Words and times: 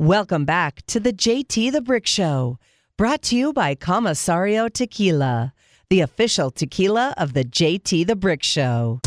Welcome 0.00 0.46
back 0.46 0.80
to 0.86 0.98
the 0.98 1.12
JT 1.12 1.72
the 1.72 1.82
Brick 1.82 2.06
Show, 2.06 2.58
brought 2.96 3.20
to 3.24 3.36
you 3.36 3.52
by 3.52 3.74
Comisario 3.74 4.66
Tequila, 4.66 5.52
the 5.90 6.00
official 6.00 6.50
tequila 6.50 7.12
of 7.18 7.34
the 7.34 7.44
JT 7.44 8.06
the 8.06 8.16
Brick 8.16 8.42
Show. 8.42 9.00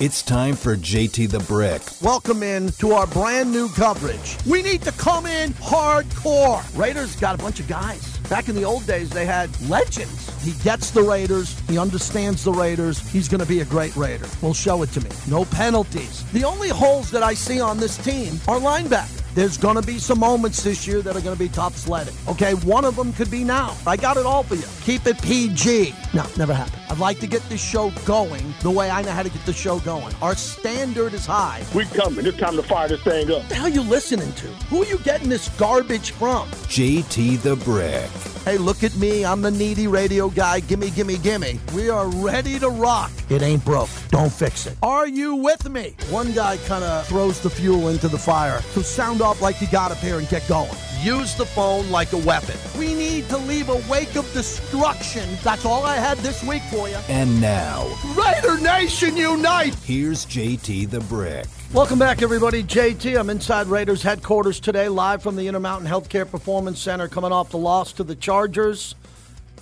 It's 0.00 0.22
time 0.24 0.56
for 0.56 0.74
JT 0.74 1.30
the 1.30 1.38
Brick. 1.38 1.80
Welcome 2.02 2.42
in 2.42 2.70
to 2.80 2.90
our 2.90 3.06
brand 3.06 3.52
new 3.52 3.68
coverage. 3.68 4.36
We 4.44 4.64
need 4.64 4.82
to 4.82 4.90
come 4.90 5.26
in 5.26 5.52
hardcore. 5.52 6.76
Raiders 6.76 7.14
got 7.14 7.36
a 7.36 7.38
bunch 7.38 7.60
of 7.60 7.68
guys. 7.68 8.19
Back 8.30 8.48
in 8.48 8.54
the 8.54 8.62
old 8.62 8.86
days, 8.86 9.10
they 9.10 9.26
had 9.26 9.50
legends. 9.62 10.30
He 10.44 10.52
gets 10.62 10.92
the 10.92 11.02
Raiders. 11.02 11.58
He 11.68 11.76
understands 11.78 12.44
the 12.44 12.52
Raiders. 12.52 13.00
He's 13.10 13.28
going 13.28 13.40
to 13.40 13.46
be 13.46 13.58
a 13.58 13.64
great 13.64 13.96
Raider. 13.96 14.26
Well, 14.40 14.54
show 14.54 14.84
it 14.84 14.90
to 14.92 15.00
me. 15.00 15.10
No 15.28 15.44
penalties. 15.46 16.22
The 16.30 16.44
only 16.44 16.68
holes 16.68 17.10
that 17.10 17.24
I 17.24 17.34
see 17.34 17.60
on 17.60 17.78
this 17.78 17.98
team 17.98 18.34
are 18.46 18.60
linebackers. 18.60 19.19
There's 19.34 19.56
going 19.56 19.76
to 19.76 19.82
be 19.82 19.98
some 19.98 20.18
moments 20.18 20.64
this 20.64 20.86
year 20.88 21.02
that 21.02 21.16
are 21.16 21.20
going 21.20 21.36
to 21.36 21.38
be 21.38 21.48
top 21.48 21.74
sledding. 21.74 22.14
Okay, 22.26 22.54
one 22.54 22.84
of 22.84 22.96
them 22.96 23.12
could 23.12 23.30
be 23.30 23.44
now. 23.44 23.76
I 23.86 23.96
got 23.96 24.16
it 24.16 24.26
all 24.26 24.42
for 24.42 24.56
you. 24.56 24.64
Keep 24.82 25.06
it 25.06 25.22
PG. 25.22 25.94
No, 26.12 26.26
never 26.36 26.52
happened. 26.52 26.82
I'd 26.90 26.98
like 26.98 27.20
to 27.20 27.28
get 27.28 27.42
this 27.48 27.62
show 27.64 27.92
going 28.04 28.52
the 28.62 28.70
way 28.70 28.90
I 28.90 29.02
know 29.02 29.12
how 29.12 29.22
to 29.22 29.30
get 29.30 29.46
the 29.46 29.52
show 29.52 29.78
going. 29.80 30.12
Our 30.20 30.34
standard 30.34 31.14
is 31.14 31.26
high. 31.26 31.64
We 31.74 31.84
coming. 31.84 32.26
It's 32.26 32.38
time 32.38 32.56
to 32.56 32.62
fire 32.64 32.88
this 32.88 33.02
thing 33.02 33.30
up. 33.30 33.38
What 33.38 33.48
the 33.48 33.54
hell 33.54 33.66
are 33.66 33.68
you 33.68 33.82
listening 33.82 34.32
to? 34.32 34.46
Who 34.66 34.82
are 34.82 34.86
you 34.86 34.98
getting 34.98 35.28
this 35.28 35.48
garbage 35.50 36.10
from? 36.10 36.48
JT 36.48 37.42
the 37.42 37.54
Brick. 37.56 38.10
Hey, 38.46 38.56
look 38.56 38.82
at 38.82 38.96
me. 38.96 39.22
I'm 39.22 39.42
the 39.42 39.50
needy 39.50 39.86
radio 39.86 40.30
guy. 40.30 40.60
Gimme, 40.60 40.88
gimme, 40.90 41.18
gimme. 41.18 41.60
We 41.74 41.90
are 41.90 42.08
ready 42.08 42.58
to 42.58 42.70
rock. 42.70 43.10
It 43.28 43.42
ain't 43.42 43.62
broke. 43.66 43.90
Don't 44.08 44.32
fix 44.32 44.64
it. 44.64 44.78
Are 44.82 45.06
you 45.06 45.34
with 45.34 45.68
me? 45.68 45.94
One 46.08 46.32
guy 46.32 46.56
kind 46.66 46.82
of 46.82 47.06
throws 47.06 47.38
the 47.40 47.50
fuel 47.50 47.88
into 47.88 48.08
the 48.08 48.16
fire. 48.18 48.62
So 48.72 48.80
sound 48.80 49.20
off 49.20 49.42
like 49.42 49.60
you 49.60 49.66
got 49.68 49.92
up 49.92 49.98
here 49.98 50.18
and 50.18 50.28
get 50.30 50.48
going. 50.48 50.70
Use 51.02 51.34
the 51.34 51.44
phone 51.44 51.90
like 51.90 52.14
a 52.14 52.18
weapon. 52.18 52.56
We 52.78 52.94
need 52.94 53.28
to 53.28 53.36
leave 53.36 53.68
a 53.68 53.76
wake 53.90 54.16
of 54.16 54.30
destruction. 54.32 55.28
That's 55.44 55.66
all 55.66 55.84
I 55.84 55.96
had 55.96 56.16
this 56.18 56.42
week 56.42 56.62
for 56.70 56.88
you. 56.88 56.98
And 57.08 57.40
now, 57.42 57.86
Raider 58.16 58.58
Nation 58.58 59.18
Unite! 59.18 59.74
here's 59.84 60.24
JT 60.24 60.88
the 60.90 61.00
Brick. 61.00 61.46
Welcome 61.72 62.00
back, 62.00 62.20
everybody. 62.20 62.64
JT, 62.64 63.16
I'm 63.16 63.30
inside 63.30 63.68
Raiders 63.68 64.02
headquarters 64.02 64.58
today, 64.58 64.88
live 64.88 65.22
from 65.22 65.36
the 65.36 65.46
Intermountain 65.46 65.88
Healthcare 65.88 66.28
Performance 66.28 66.80
Center, 66.80 67.06
coming 67.06 67.30
off 67.30 67.50
the 67.50 67.58
loss 67.58 67.92
to 67.92 68.02
the 68.02 68.16
Chargers. 68.16 68.96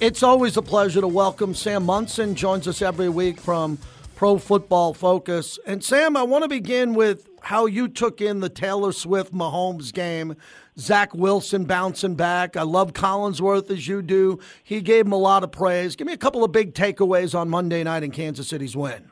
It's 0.01 0.23
always 0.23 0.57
a 0.57 0.63
pleasure 0.63 1.03
to 1.03 1.07
welcome 1.07 1.53
Sam 1.53 1.85
Monson. 1.85 2.35
Joins 2.35 2.67
us 2.67 2.81
every 2.81 3.11
week 3.11 3.39
from 3.39 3.77
Pro 4.17 4.39
Football 4.39 4.95
Focus. 4.95 5.59
And 5.67 5.85
Sam, 5.85 6.17
I 6.17 6.23
want 6.23 6.45
to 6.45 6.49
begin 6.49 6.95
with 6.95 7.29
how 7.43 7.67
you 7.67 7.89
took 7.89 8.23
in 8.23 8.41
the 8.41 8.49
Taylor 8.49 8.93
Swift 8.93 9.35
Mahomes 9.35 9.93
game. 9.93 10.35
Zach 10.79 11.13
Wilson 11.13 11.67
bouncing 11.67 12.15
back. 12.15 12.57
I 12.57 12.63
love 12.63 12.95
Collinsworth 12.95 13.71
as 13.71 13.87
you 13.87 14.01
do. 14.01 14.39
He 14.65 14.81
gave 14.81 15.05
him 15.05 15.13
a 15.13 15.19
lot 15.19 15.45
of 15.45 15.53
praise. 15.53 15.95
Give 15.95 16.07
me 16.07 16.15
a 16.15 16.17
couple 16.17 16.43
of 16.43 16.53
big 16.53 16.73
takeaways 16.73 17.39
on 17.39 17.51
Monday 17.51 17.85
night 17.85 18.03
in 18.03 18.13
Kansas 18.13 18.49
City's 18.49 18.75
win. 18.75 19.11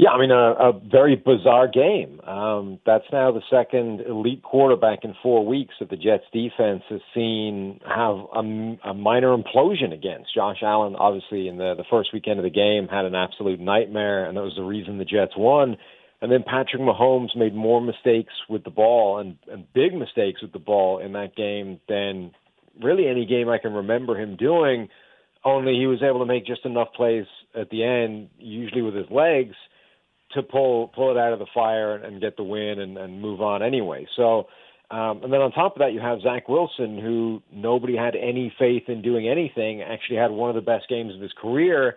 Yeah, 0.00 0.12
I 0.12 0.18
mean, 0.18 0.30
a, 0.30 0.52
a 0.52 0.80
very 0.90 1.14
bizarre 1.14 1.68
game. 1.68 2.20
Um, 2.20 2.78
that's 2.86 3.04
now 3.12 3.32
the 3.32 3.42
second 3.50 4.00
elite 4.00 4.42
quarterback 4.42 5.00
in 5.02 5.12
four 5.22 5.44
weeks 5.44 5.74
that 5.78 5.90
the 5.90 5.96
Jets 5.96 6.24
defense 6.32 6.84
has 6.88 7.02
seen 7.14 7.80
have 7.86 8.16
a, 8.34 8.40
a 8.88 8.94
minor 8.94 9.36
implosion 9.36 9.92
against. 9.92 10.34
Josh 10.34 10.62
Allen, 10.62 10.96
obviously, 10.96 11.48
in 11.48 11.58
the, 11.58 11.74
the 11.76 11.84
first 11.90 12.14
weekend 12.14 12.38
of 12.38 12.44
the 12.44 12.50
game, 12.50 12.88
had 12.88 13.04
an 13.04 13.14
absolute 13.14 13.60
nightmare, 13.60 14.24
and 14.24 14.38
that 14.38 14.42
was 14.42 14.54
the 14.56 14.62
reason 14.62 14.96
the 14.96 15.04
Jets 15.04 15.34
won. 15.36 15.76
And 16.22 16.32
then 16.32 16.44
Patrick 16.46 16.80
Mahomes 16.80 17.36
made 17.36 17.54
more 17.54 17.82
mistakes 17.82 18.32
with 18.48 18.64
the 18.64 18.70
ball 18.70 19.18
and, 19.18 19.36
and 19.52 19.70
big 19.74 19.92
mistakes 19.92 20.40
with 20.40 20.54
the 20.54 20.58
ball 20.58 20.98
in 20.98 21.12
that 21.12 21.36
game 21.36 21.78
than 21.90 22.30
really 22.82 23.06
any 23.06 23.26
game 23.26 23.50
I 23.50 23.58
can 23.58 23.74
remember 23.74 24.18
him 24.18 24.36
doing. 24.36 24.88
Only 25.44 25.74
he 25.74 25.86
was 25.86 26.02
able 26.02 26.20
to 26.20 26.26
make 26.26 26.46
just 26.46 26.64
enough 26.64 26.88
plays 26.96 27.26
at 27.54 27.68
the 27.68 27.84
end, 27.84 28.30
usually 28.38 28.80
with 28.80 28.94
his 28.94 29.10
legs, 29.10 29.56
to 30.34 30.42
pull 30.42 30.88
pull 30.88 31.10
it 31.10 31.18
out 31.18 31.32
of 31.32 31.38
the 31.38 31.46
fire 31.52 31.96
and 31.96 32.20
get 32.20 32.36
the 32.36 32.42
win 32.42 32.80
and, 32.80 32.96
and 32.96 33.20
move 33.20 33.40
on 33.40 33.62
anyway. 33.62 34.06
So, 34.16 34.48
um, 34.90 35.22
and 35.22 35.32
then 35.32 35.40
on 35.40 35.52
top 35.52 35.76
of 35.76 35.80
that, 35.80 35.92
you 35.92 36.00
have 36.00 36.20
Zach 36.22 36.48
Wilson, 36.48 36.98
who 36.98 37.42
nobody 37.52 37.96
had 37.96 38.16
any 38.16 38.52
faith 38.58 38.84
in 38.88 39.02
doing 39.02 39.28
anything. 39.28 39.82
Actually, 39.82 40.16
had 40.16 40.30
one 40.30 40.50
of 40.50 40.56
the 40.56 40.62
best 40.62 40.88
games 40.88 41.14
of 41.14 41.20
his 41.20 41.32
career, 41.40 41.96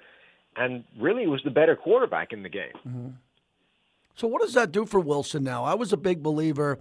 and 0.56 0.84
really 1.00 1.28
was 1.28 1.42
the 1.44 1.52
better 1.52 1.76
quarterback 1.76 2.34
in 2.34 2.44
the 2.44 2.50
game. 2.50 2.74
Mm-hmm. 2.88 3.10
So, 4.16 4.28
what 4.28 4.42
does 4.42 4.54
that 4.54 4.72
do 4.72 4.86
for 4.86 5.00
Wilson 5.00 5.44
now? 5.44 5.64
I 5.64 5.74
was 5.74 5.92
a 5.92 5.98
big 5.98 6.22
believer 6.22 6.80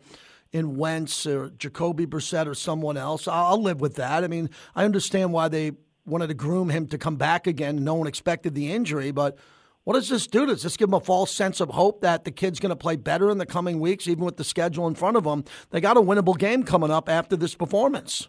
in 0.52 0.76
Wentz 0.76 1.26
or 1.26 1.50
Jacoby 1.50 2.06
Brissett 2.06 2.46
or 2.46 2.54
someone 2.54 2.96
else. 2.96 3.26
I'll 3.26 3.62
live 3.62 3.80
with 3.80 3.94
that. 3.96 4.22
I 4.22 4.28
mean, 4.28 4.50
I 4.74 4.84
understand 4.84 5.32
why 5.32 5.48
they 5.48 5.72
wanted 6.04 6.26
to 6.28 6.34
groom 6.34 6.69
him 6.69 6.86
to 6.88 6.98
come 6.98 7.16
back 7.16 7.46
again. 7.46 7.82
No 7.82 7.94
one 7.94 8.06
expected 8.06 8.54
the 8.54 8.70
injury, 8.70 9.12
but 9.12 9.38
what 9.84 9.94
does 9.94 10.09
this 10.09 10.26
do? 10.26 10.47
Does 10.47 10.62
this 10.62 10.76
give 10.76 10.88
them 10.88 10.94
a 10.94 11.00
false 11.00 11.32
sense 11.32 11.60
of 11.60 11.70
hope 11.70 12.03
that 12.03 12.25
the 12.25 12.31
kid's 12.31 12.60
going 12.60 12.70
to 12.70 12.76
play 12.76 12.97
better 12.97 13.31
in 13.31 13.38
the 13.38 13.47
coming 13.47 13.81
weeks, 13.81 14.06
even 14.06 14.25
with 14.25 14.37
the 14.37 14.44
schedule 14.44 14.87
in 14.87 14.94
front 14.94 15.16
of 15.16 15.25
them? 15.25 15.44
They 15.70 15.81
got 15.81 15.97
a 15.97 16.00
winnable 16.00 16.38
game 16.38 16.62
coming 16.62 16.91
up 16.91 17.09
after 17.09 17.37
this 17.37 17.54
performance. 17.54 18.28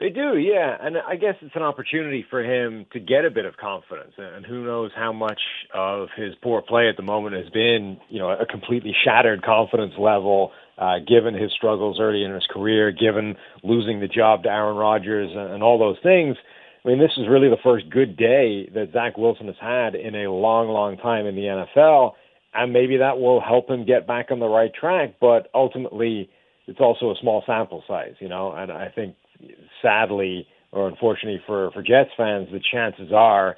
They 0.00 0.10
do, 0.10 0.36
yeah, 0.36 0.76
and 0.80 0.96
I 0.98 1.14
guess 1.14 1.36
it's 1.40 1.54
an 1.54 1.62
opportunity 1.62 2.26
for 2.28 2.42
him 2.42 2.84
to 2.92 3.00
get 3.00 3.24
a 3.24 3.30
bit 3.30 3.44
of 3.44 3.56
confidence. 3.56 4.12
And 4.18 4.44
who 4.44 4.64
knows 4.64 4.90
how 4.94 5.12
much 5.12 5.40
of 5.72 6.08
his 6.16 6.34
poor 6.42 6.60
play 6.62 6.88
at 6.88 6.96
the 6.96 7.02
moment 7.02 7.36
has 7.36 7.48
been, 7.50 7.98
you 8.10 8.18
know, 8.18 8.28
a 8.28 8.44
completely 8.44 8.92
shattered 9.04 9.44
confidence 9.44 9.94
level, 9.96 10.50
uh, 10.78 10.98
given 11.06 11.32
his 11.32 11.52
struggles 11.52 11.98
early 12.00 12.24
in 12.24 12.34
his 12.34 12.46
career, 12.50 12.90
given 12.90 13.36
losing 13.62 14.00
the 14.00 14.08
job 14.08 14.42
to 14.42 14.50
Aaron 14.50 14.76
Rodgers, 14.76 15.30
and, 15.30 15.54
and 15.54 15.62
all 15.62 15.78
those 15.78 15.96
things. 16.02 16.36
I 16.84 16.88
mean, 16.88 16.98
this 16.98 17.12
is 17.16 17.26
really 17.28 17.48
the 17.48 17.56
first 17.62 17.88
good 17.88 18.16
day 18.16 18.68
that 18.74 18.90
Zach 18.92 19.16
Wilson 19.16 19.46
has 19.46 19.56
had 19.60 19.94
in 19.94 20.14
a 20.14 20.30
long, 20.30 20.68
long 20.68 20.98
time 20.98 21.26
in 21.26 21.34
the 21.34 21.64
NFL, 21.76 22.12
and 22.52 22.72
maybe 22.72 22.98
that 22.98 23.18
will 23.18 23.40
help 23.40 23.70
him 23.70 23.86
get 23.86 24.06
back 24.06 24.30
on 24.30 24.38
the 24.38 24.48
right 24.48 24.72
track. 24.72 25.14
But 25.20 25.48
ultimately, 25.54 26.28
it's 26.66 26.80
also 26.80 27.10
a 27.10 27.14
small 27.20 27.42
sample 27.46 27.82
size, 27.88 28.14
you 28.20 28.28
know, 28.28 28.52
and 28.52 28.70
I 28.70 28.88
think 28.94 29.16
sadly 29.80 30.46
or 30.72 30.88
unfortunately 30.88 31.40
for 31.46 31.70
for 31.70 31.82
Jets 31.82 32.10
fans, 32.16 32.48
the 32.52 32.60
chances 32.72 33.12
are 33.12 33.56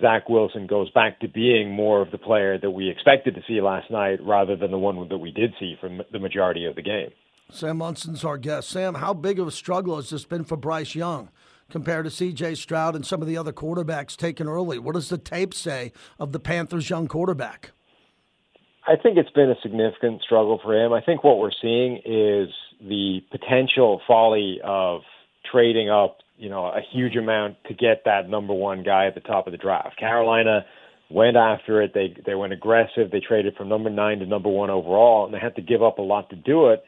Zach 0.00 0.28
Wilson 0.28 0.66
goes 0.66 0.90
back 0.90 1.20
to 1.20 1.28
being 1.28 1.70
more 1.70 2.00
of 2.00 2.10
the 2.10 2.18
player 2.18 2.58
that 2.58 2.70
we 2.70 2.88
expected 2.88 3.34
to 3.34 3.42
see 3.46 3.60
last 3.60 3.90
night, 3.90 4.20
rather 4.22 4.56
than 4.56 4.70
the 4.70 4.78
one 4.78 5.08
that 5.08 5.18
we 5.18 5.32
did 5.32 5.52
see 5.58 5.76
from 5.80 6.02
the 6.12 6.18
majority 6.18 6.64
of 6.64 6.76
the 6.76 6.82
game. 6.82 7.10
Sam 7.50 7.78
Monson's 7.78 8.24
our 8.24 8.38
guest. 8.38 8.70
Sam, 8.70 8.94
how 8.94 9.12
big 9.12 9.38
of 9.38 9.46
a 9.46 9.50
struggle 9.50 9.96
has 9.96 10.08
this 10.08 10.24
been 10.24 10.44
for 10.44 10.56
Bryce 10.56 10.94
Young? 10.94 11.28
Compared 11.72 12.04
to 12.04 12.10
CJ 12.10 12.56
Stroud 12.58 12.94
and 12.94 13.04
some 13.04 13.22
of 13.22 13.26
the 13.26 13.36
other 13.36 13.52
quarterbacks 13.52 14.16
taken 14.16 14.46
early? 14.46 14.78
What 14.78 14.94
does 14.94 15.08
the 15.08 15.18
tape 15.18 15.54
say 15.54 15.92
of 16.20 16.30
the 16.32 16.38
Panthers' 16.38 16.88
young 16.88 17.08
quarterback? 17.08 17.70
I 18.86 18.96
think 18.96 19.16
it's 19.16 19.30
been 19.30 19.50
a 19.50 19.60
significant 19.62 20.22
struggle 20.22 20.60
for 20.62 20.74
him. 20.74 20.92
I 20.92 21.00
think 21.00 21.24
what 21.24 21.38
we're 21.38 21.50
seeing 21.60 21.96
is 22.04 22.48
the 22.80 23.20
potential 23.30 24.00
folly 24.06 24.60
of 24.62 25.00
trading 25.50 25.88
up, 25.88 26.18
you 26.36 26.50
know, 26.50 26.66
a 26.66 26.80
huge 26.92 27.16
amount 27.16 27.56
to 27.68 27.74
get 27.74 28.02
that 28.04 28.28
number 28.28 28.52
one 28.52 28.82
guy 28.82 29.06
at 29.06 29.14
the 29.14 29.20
top 29.20 29.46
of 29.46 29.52
the 29.52 29.58
draft. 29.58 29.98
Carolina 29.98 30.64
went 31.10 31.36
after 31.36 31.80
it. 31.80 31.92
They 31.94 32.14
they 32.26 32.34
went 32.34 32.52
aggressive. 32.52 33.10
They 33.10 33.20
traded 33.20 33.56
from 33.56 33.68
number 33.68 33.88
nine 33.88 34.18
to 34.18 34.26
number 34.26 34.48
one 34.48 34.70
overall, 34.70 35.24
and 35.24 35.32
they 35.32 35.38
had 35.38 35.54
to 35.56 35.62
give 35.62 35.82
up 35.82 35.98
a 35.98 36.02
lot 36.02 36.28
to 36.30 36.36
do 36.36 36.68
it. 36.68 36.84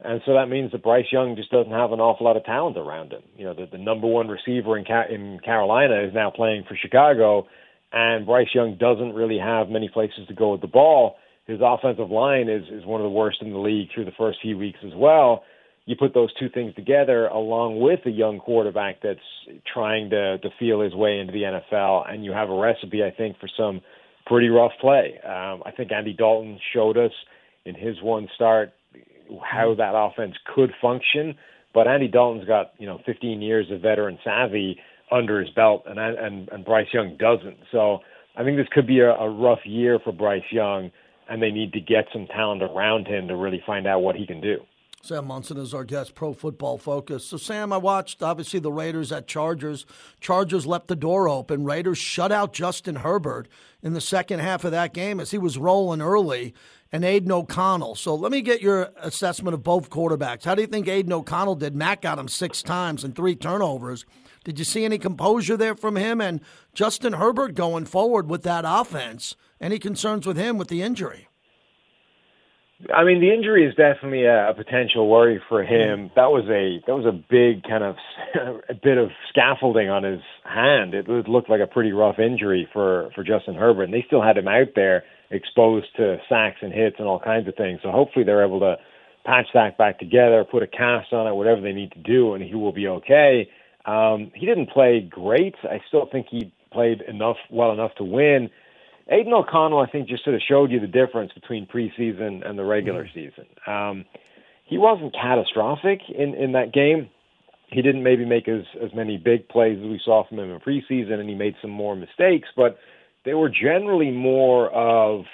And 0.00 0.20
so 0.26 0.34
that 0.34 0.48
means 0.48 0.72
that 0.72 0.82
Bryce 0.82 1.06
Young 1.10 1.36
just 1.36 1.50
doesn't 1.50 1.72
have 1.72 1.92
an 1.92 2.00
awful 2.00 2.26
lot 2.26 2.36
of 2.36 2.44
talent 2.44 2.76
around 2.76 3.12
him. 3.12 3.22
You 3.36 3.46
know, 3.46 3.54
the, 3.54 3.66
the 3.70 3.78
number 3.78 4.06
one 4.06 4.28
receiver 4.28 4.76
in 4.76 4.84
Ca- 4.84 5.08
in 5.10 5.40
Carolina 5.42 6.02
is 6.06 6.12
now 6.12 6.30
playing 6.30 6.64
for 6.68 6.76
Chicago, 6.76 7.46
and 7.92 8.26
Bryce 8.26 8.54
Young 8.54 8.76
doesn't 8.78 9.14
really 9.14 9.38
have 9.38 9.68
many 9.68 9.88
places 9.88 10.26
to 10.28 10.34
go 10.34 10.52
with 10.52 10.60
the 10.60 10.66
ball. 10.66 11.16
His 11.46 11.60
offensive 11.62 12.10
line 12.10 12.48
is 12.48 12.64
is 12.70 12.84
one 12.84 13.00
of 13.00 13.04
the 13.04 13.10
worst 13.10 13.38
in 13.40 13.52
the 13.52 13.58
league 13.58 13.88
through 13.94 14.04
the 14.04 14.12
first 14.18 14.38
few 14.42 14.58
weeks 14.58 14.80
as 14.84 14.92
well. 14.94 15.44
You 15.86 15.94
put 15.96 16.12
those 16.12 16.34
two 16.34 16.50
things 16.50 16.74
together, 16.74 17.28
along 17.28 17.80
with 17.80 18.00
a 18.06 18.10
young 18.10 18.40
quarterback 18.40 18.96
that's 19.02 19.20
trying 19.72 20.10
to 20.10 20.36
to 20.38 20.50
feel 20.58 20.82
his 20.82 20.94
way 20.94 21.20
into 21.20 21.32
the 21.32 21.42
NFL, 21.42 22.12
and 22.12 22.22
you 22.22 22.32
have 22.32 22.50
a 22.50 22.58
recipe, 22.58 23.02
I 23.02 23.12
think, 23.12 23.38
for 23.38 23.48
some 23.56 23.80
pretty 24.26 24.48
rough 24.48 24.72
play. 24.80 25.18
Um, 25.24 25.62
I 25.64 25.70
think 25.74 25.90
Andy 25.90 26.12
Dalton 26.12 26.58
showed 26.74 26.98
us 26.98 27.12
in 27.64 27.74
his 27.74 28.02
one 28.02 28.28
start 28.34 28.72
how 29.42 29.74
mm. 29.74 29.76
that 29.78 29.94
offense 29.94 30.34
could 30.54 30.72
function. 30.80 31.36
But 31.74 31.86
Andy 31.88 32.08
Dalton's 32.08 32.46
got 32.46 32.72
you 32.78 32.86
know 32.86 33.00
15 33.04 33.42
years 33.42 33.66
of 33.70 33.82
veteran 33.82 34.18
savvy 34.24 34.78
under 35.10 35.40
his 35.40 35.50
belt, 35.50 35.84
and 35.86 35.98
and 35.98 36.48
and 36.48 36.64
Bryce 36.64 36.88
Young 36.92 37.16
doesn't. 37.18 37.58
So 37.70 38.00
I 38.36 38.44
think 38.44 38.56
this 38.56 38.68
could 38.70 38.86
be 38.86 39.00
a, 39.00 39.12
a 39.12 39.28
rough 39.30 39.64
year 39.64 39.98
for 40.02 40.12
Bryce 40.12 40.50
Young, 40.50 40.90
and 41.28 41.42
they 41.42 41.50
need 41.50 41.72
to 41.72 41.80
get 41.80 42.06
some 42.12 42.26
talent 42.26 42.62
around 42.62 43.06
him 43.06 43.28
to 43.28 43.36
really 43.36 43.62
find 43.66 43.86
out 43.86 44.00
what 44.00 44.16
he 44.16 44.26
can 44.26 44.40
do. 44.40 44.58
Sam 45.06 45.26
Monson 45.26 45.56
is 45.56 45.72
our 45.72 45.84
guest, 45.84 46.16
Pro 46.16 46.32
Football 46.32 46.78
Focus. 46.78 47.24
So, 47.24 47.36
Sam, 47.36 47.72
I 47.72 47.76
watched 47.76 48.24
obviously 48.24 48.58
the 48.58 48.72
Raiders 48.72 49.12
at 49.12 49.28
Chargers. 49.28 49.86
Chargers 50.20 50.66
left 50.66 50.88
the 50.88 50.96
door 50.96 51.28
open. 51.28 51.64
Raiders 51.64 51.98
shut 51.98 52.32
out 52.32 52.52
Justin 52.52 52.96
Herbert 52.96 53.46
in 53.82 53.92
the 53.92 54.00
second 54.00 54.40
half 54.40 54.64
of 54.64 54.72
that 54.72 54.92
game 54.92 55.20
as 55.20 55.30
he 55.30 55.38
was 55.38 55.58
rolling 55.58 56.02
early. 56.02 56.54
And 56.92 57.04
Aidan 57.04 57.32
O'Connell. 57.32 57.96
So 57.96 58.14
let 58.14 58.30
me 58.30 58.42
get 58.42 58.62
your 58.62 58.90
assessment 59.00 59.54
of 59.54 59.62
both 59.62 59.90
quarterbacks. 59.90 60.44
How 60.44 60.54
do 60.54 60.62
you 60.62 60.68
think 60.68 60.86
Aidan 60.88 61.12
O'Connell 61.12 61.56
did? 61.56 61.74
Mack 61.74 62.02
got 62.02 62.18
him 62.18 62.28
six 62.28 62.62
times 62.62 63.02
and 63.02 63.14
three 63.14 63.34
turnovers. 63.34 64.04
Did 64.44 64.58
you 64.60 64.64
see 64.64 64.84
any 64.84 64.98
composure 64.98 65.56
there 65.56 65.74
from 65.74 65.96
him? 65.96 66.20
And 66.20 66.40
Justin 66.72 67.14
Herbert 67.14 67.54
going 67.54 67.86
forward 67.86 68.30
with 68.30 68.44
that 68.44 68.64
offense? 68.66 69.34
Any 69.60 69.78
concerns 69.78 70.26
with 70.26 70.36
him 70.36 70.58
with 70.58 70.68
the 70.68 70.82
injury? 70.82 71.28
I 72.94 73.04
mean, 73.04 73.20
the 73.20 73.32
injury 73.32 73.66
is 73.66 73.74
definitely 73.74 74.24
a, 74.24 74.50
a 74.50 74.54
potential 74.54 75.08
worry 75.08 75.40
for 75.48 75.64
mm. 75.64 75.68
him. 75.68 76.10
That 76.14 76.30
was 76.30 76.44
a 76.44 76.84
that 76.86 76.94
was 76.94 77.06
a 77.06 77.12
big 77.12 77.62
kind 77.62 77.82
of 77.82 77.96
a 78.68 78.74
bit 78.74 78.98
of 78.98 79.10
scaffolding 79.30 79.88
on 79.88 80.04
his 80.04 80.20
hand. 80.44 80.92
It 80.94 81.08
looked 81.08 81.48
like 81.48 81.60
a 81.60 81.66
pretty 81.66 81.92
rough 81.92 82.18
injury 82.18 82.68
for 82.72 83.10
for 83.14 83.24
Justin 83.24 83.54
Herbert, 83.54 83.84
and 83.84 83.94
they 83.94 84.04
still 84.06 84.22
had 84.22 84.36
him 84.36 84.46
out 84.46 84.68
there 84.74 85.04
exposed 85.30 85.86
to 85.96 86.18
sacks 86.28 86.58
and 86.62 86.72
hits 86.72 86.96
and 86.98 87.06
all 87.08 87.20
kinds 87.20 87.48
of 87.48 87.54
things. 87.56 87.80
So 87.82 87.90
hopefully 87.90 88.24
they're 88.24 88.44
able 88.44 88.60
to 88.60 88.76
patch 89.24 89.46
that 89.54 89.76
back 89.76 89.98
together, 89.98 90.44
put 90.44 90.62
a 90.62 90.66
cast 90.66 91.12
on 91.12 91.26
it, 91.26 91.34
whatever 91.34 91.60
they 91.60 91.72
need 91.72 91.92
to 91.92 91.98
do, 91.98 92.34
and 92.34 92.44
he 92.44 92.54
will 92.54 92.72
be 92.72 92.86
okay. 92.86 93.48
Um, 93.84 94.30
he 94.34 94.46
didn't 94.46 94.70
play 94.70 95.00
great. 95.00 95.54
I 95.64 95.80
still 95.88 96.08
think 96.10 96.26
he 96.30 96.52
played 96.72 97.02
enough 97.02 97.36
well 97.50 97.72
enough 97.72 97.94
to 97.96 98.04
win. 98.04 98.50
Aidan 99.08 99.32
O'Connell, 99.32 99.80
I 99.80 99.86
think, 99.90 100.08
just 100.08 100.24
sort 100.24 100.34
of 100.34 100.42
showed 100.48 100.70
you 100.70 100.80
the 100.80 100.86
difference 100.86 101.32
between 101.32 101.66
preseason 101.66 102.48
and 102.48 102.58
the 102.58 102.64
regular 102.64 103.04
mm-hmm. 103.04 103.18
season. 103.18 103.46
Um, 103.66 104.04
he 104.64 104.78
wasn't 104.78 105.14
catastrophic 105.14 106.00
in, 106.08 106.34
in 106.34 106.52
that 106.52 106.72
game. 106.72 107.08
He 107.68 107.82
didn't 107.82 108.02
maybe 108.02 108.24
make 108.24 108.48
as, 108.48 108.62
as 108.82 108.92
many 108.94 109.16
big 109.16 109.48
plays 109.48 109.78
as 109.78 109.84
we 109.84 110.00
saw 110.04 110.26
from 110.28 110.38
him 110.38 110.50
in 110.50 110.60
preseason, 110.60 111.20
and 111.20 111.28
he 111.28 111.34
made 111.34 111.54
some 111.62 111.70
more 111.70 111.96
mistakes, 111.96 112.48
but 112.56 112.78
they 113.26 113.34
were 113.34 113.50
generally 113.50 114.12
more 114.12 114.70
of 114.70 115.24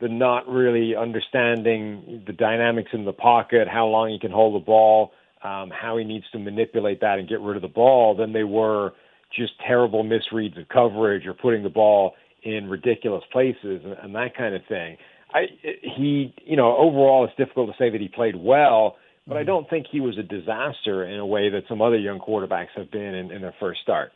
the 0.00 0.08
not 0.08 0.48
really 0.48 0.94
understanding 0.96 2.22
the 2.26 2.32
dynamics 2.32 2.90
in 2.94 3.04
the 3.04 3.12
pocket, 3.12 3.68
how 3.68 3.86
long 3.86 4.08
he 4.08 4.18
can 4.18 4.30
hold 4.30 4.54
the 4.54 4.64
ball, 4.64 5.12
um, 5.42 5.70
how 5.70 5.96
he 5.98 6.04
needs 6.04 6.24
to 6.32 6.38
manipulate 6.38 7.00
that 7.00 7.18
and 7.18 7.28
get 7.28 7.40
rid 7.40 7.56
of 7.56 7.62
the 7.62 7.68
ball, 7.68 8.14
than 8.16 8.32
they 8.32 8.44
were 8.44 8.92
just 9.36 9.52
terrible 9.66 10.04
misreads 10.04 10.58
of 10.58 10.68
coverage 10.68 11.26
or 11.26 11.34
putting 11.34 11.64
the 11.64 11.68
ball 11.68 12.14
in 12.44 12.68
ridiculous 12.68 13.24
places 13.32 13.82
and, 13.84 13.96
and 14.02 14.14
that 14.14 14.36
kind 14.36 14.54
of 14.54 14.62
thing. 14.68 14.96
I 15.32 15.46
he 15.62 16.32
you 16.44 16.56
know 16.56 16.76
overall 16.76 17.24
it's 17.24 17.36
difficult 17.36 17.68
to 17.68 17.74
say 17.76 17.90
that 17.90 18.00
he 18.00 18.06
played 18.06 18.36
well, 18.36 18.96
but 19.26 19.36
I 19.36 19.40
mm-hmm. 19.40 19.48
don't 19.48 19.70
think 19.70 19.86
he 19.90 20.00
was 20.00 20.16
a 20.18 20.22
disaster 20.22 21.04
in 21.04 21.18
a 21.18 21.26
way 21.26 21.50
that 21.50 21.64
some 21.68 21.82
other 21.82 21.98
young 21.98 22.20
quarterbacks 22.20 22.68
have 22.76 22.92
been 22.92 23.14
in, 23.14 23.32
in 23.32 23.42
their 23.42 23.54
first 23.58 23.80
start. 23.82 24.12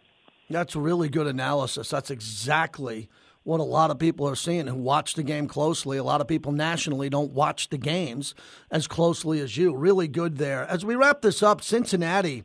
That's 0.50 0.77
really 0.77 1.09
good 1.09 1.27
analysis. 1.27 1.91
That's 1.91 2.11
exactly 2.11 3.09
what 3.43 3.61
a 3.61 3.65
lot 3.65 3.91
of 3.91 3.99
people 3.99 4.29
are 4.29 4.37
seeing 4.37 4.67
who 4.67 4.75
watch 4.75 5.15
the 5.15 5.23
game 5.23 5.49
closely. 5.49 5.97
A 5.97 6.05
lot 6.05 6.21
of 6.21 6.29
people 6.29 6.53
nationally 6.53 7.09
don't 7.09 7.33
watch 7.33 7.69
the 7.69 7.79
games 7.79 8.35
as 8.71 8.87
closely 8.87 9.41
as 9.41 9.56
you. 9.56 9.75
Really 9.75 10.09
good 10.09 10.37
there. 10.37 10.65
As 10.65 10.85
we 10.85 10.95
wrap 10.95 11.23
this 11.23 11.43
up, 11.43 11.62
Cincinnati 11.62 12.45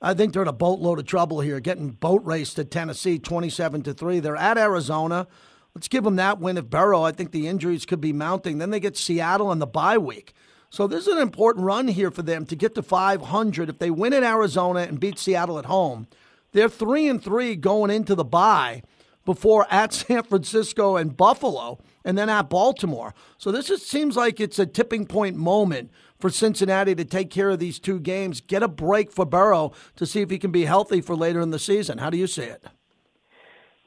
I 0.00 0.14
think 0.14 0.32
they're 0.32 0.42
in 0.42 0.48
a 0.48 0.52
boatload 0.52 0.98
of 0.98 1.06
trouble 1.06 1.40
here, 1.40 1.58
getting 1.58 1.90
boat 1.90 2.22
raced 2.24 2.58
at 2.58 2.70
Tennessee 2.70 3.18
27 3.18 3.82
to 3.84 3.94
3. 3.94 4.20
They're 4.20 4.36
at 4.36 4.58
Arizona. 4.58 5.26
Let's 5.74 5.88
give 5.88 6.04
them 6.04 6.16
that 6.16 6.38
win 6.38 6.58
if 6.58 6.68
Burrow. 6.68 7.02
I 7.02 7.12
think 7.12 7.32
the 7.32 7.48
injuries 7.48 7.86
could 7.86 8.00
be 8.00 8.12
mounting. 8.12 8.58
Then 8.58 8.70
they 8.70 8.80
get 8.80 8.96
Seattle 8.96 9.52
in 9.52 9.58
the 9.58 9.66
bye 9.66 9.98
week. 9.98 10.34
So 10.68 10.86
this 10.86 11.06
is 11.06 11.14
an 11.14 11.22
important 11.22 11.64
run 11.64 11.88
here 11.88 12.10
for 12.10 12.22
them 12.22 12.44
to 12.46 12.56
get 12.56 12.74
to 12.74 12.82
500. 12.82 13.70
If 13.70 13.78
they 13.78 13.90
win 13.90 14.12
in 14.12 14.24
Arizona 14.24 14.80
and 14.80 15.00
beat 15.00 15.18
Seattle 15.18 15.58
at 15.58 15.66
home, 15.66 16.08
they're 16.52 16.68
3 16.68 17.08
and 17.08 17.22
3 17.22 17.56
going 17.56 17.90
into 17.90 18.14
the 18.14 18.24
bye 18.24 18.82
before 19.24 19.66
at 19.70 19.92
San 19.92 20.22
Francisco 20.22 20.96
and 20.96 21.16
Buffalo 21.16 21.78
and 22.04 22.16
then 22.16 22.28
at 22.28 22.48
Baltimore. 22.48 23.14
So 23.36 23.52
this 23.52 23.66
just 23.66 23.88
seems 23.88 24.16
like 24.16 24.40
it's 24.40 24.58
a 24.58 24.66
tipping 24.66 25.06
point 25.06 25.36
moment 25.36 25.90
for 26.18 26.30
Cincinnati 26.30 26.94
to 26.94 27.04
take 27.04 27.30
care 27.30 27.50
of 27.50 27.58
these 27.58 27.78
two 27.78 28.00
games, 28.00 28.40
get 28.40 28.62
a 28.62 28.68
break 28.68 29.12
for 29.12 29.26
Burrow 29.26 29.72
to 29.96 30.06
see 30.06 30.22
if 30.22 30.30
he 30.30 30.38
can 30.38 30.50
be 30.50 30.64
healthy 30.64 31.00
for 31.02 31.14
later 31.14 31.40
in 31.40 31.50
the 31.50 31.58
season. 31.58 31.98
How 31.98 32.08
do 32.08 32.16
you 32.16 32.26
see 32.26 32.44
it? 32.44 32.64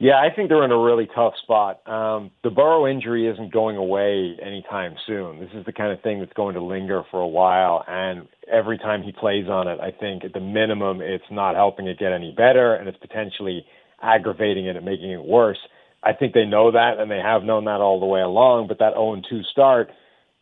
Yeah, 0.01 0.15
I 0.15 0.33
think 0.33 0.47
they're 0.47 0.63
in 0.63 0.71
a 0.71 0.79
really 0.79 1.09
tough 1.13 1.33
spot. 1.43 1.85
Um, 1.85 2.31
the 2.41 2.49
Burrow 2.49 2.87
injury 2.87 3.27
isn't 3.27 3.51
going 3.51 3.75
away 3.75 4.37
anytime 4.41 4.95
soon. 5.05 5.41
This 5.41 5.49
is 5.53 5.65
the 5.65 5.73
kind 5.73 5.91
of 5.91 6.01
thing 6.01 6.19
that's 6.19 6.31
going 6.33 6.55
to 6.55 6.63
linger 6.63 7.03
for 7.11 7.19
a 7.19 7.27
while, 7.27 7.83
and 7.85 8.25
every 8.51 8.77
time 8.77 9.03
he 9.03 9.11
plays 9.11 9.47
on 9.47 9.67
it, 9.67 9.79
I 9.79 9.91
think 9.91 10.23
at 10.23 10.33
the 10.33 10.39
minimum 10.39 11.01
it's 11.01 11.23
not 11.31 11.55
helping 11.55 11.87
it 11.87 11.99
get 11.99 12.11
any 12.11 12.33
better, 12.35 12.73
and 12.75 12.87
it's 12.87 12.97
potentially 12.97 13.65
aggravating 14.01 14.65
it 14.65 14.75
and 14.75 14.85
making 14.85 15.11
it 15.11 15.23
worse. 15.23 15.59
I 16.03 16.13
think 16.13 16.33
they 16.33 16.45
know 16.45 16.71
that, 16.71 16.97
and 16.99 17.11
they 17.11 17.19
have 17.19 17.43
known 17.43 17.65
that 17.65 17.81
all 17.81 17.99
the 17.99 18.05
way 18.05 18.21
along. 18.21 18.67
But 18.67 18.79
that 18.79 18.93
0 18.93 19.21
2 19.29 19.41
start 19.51 19.89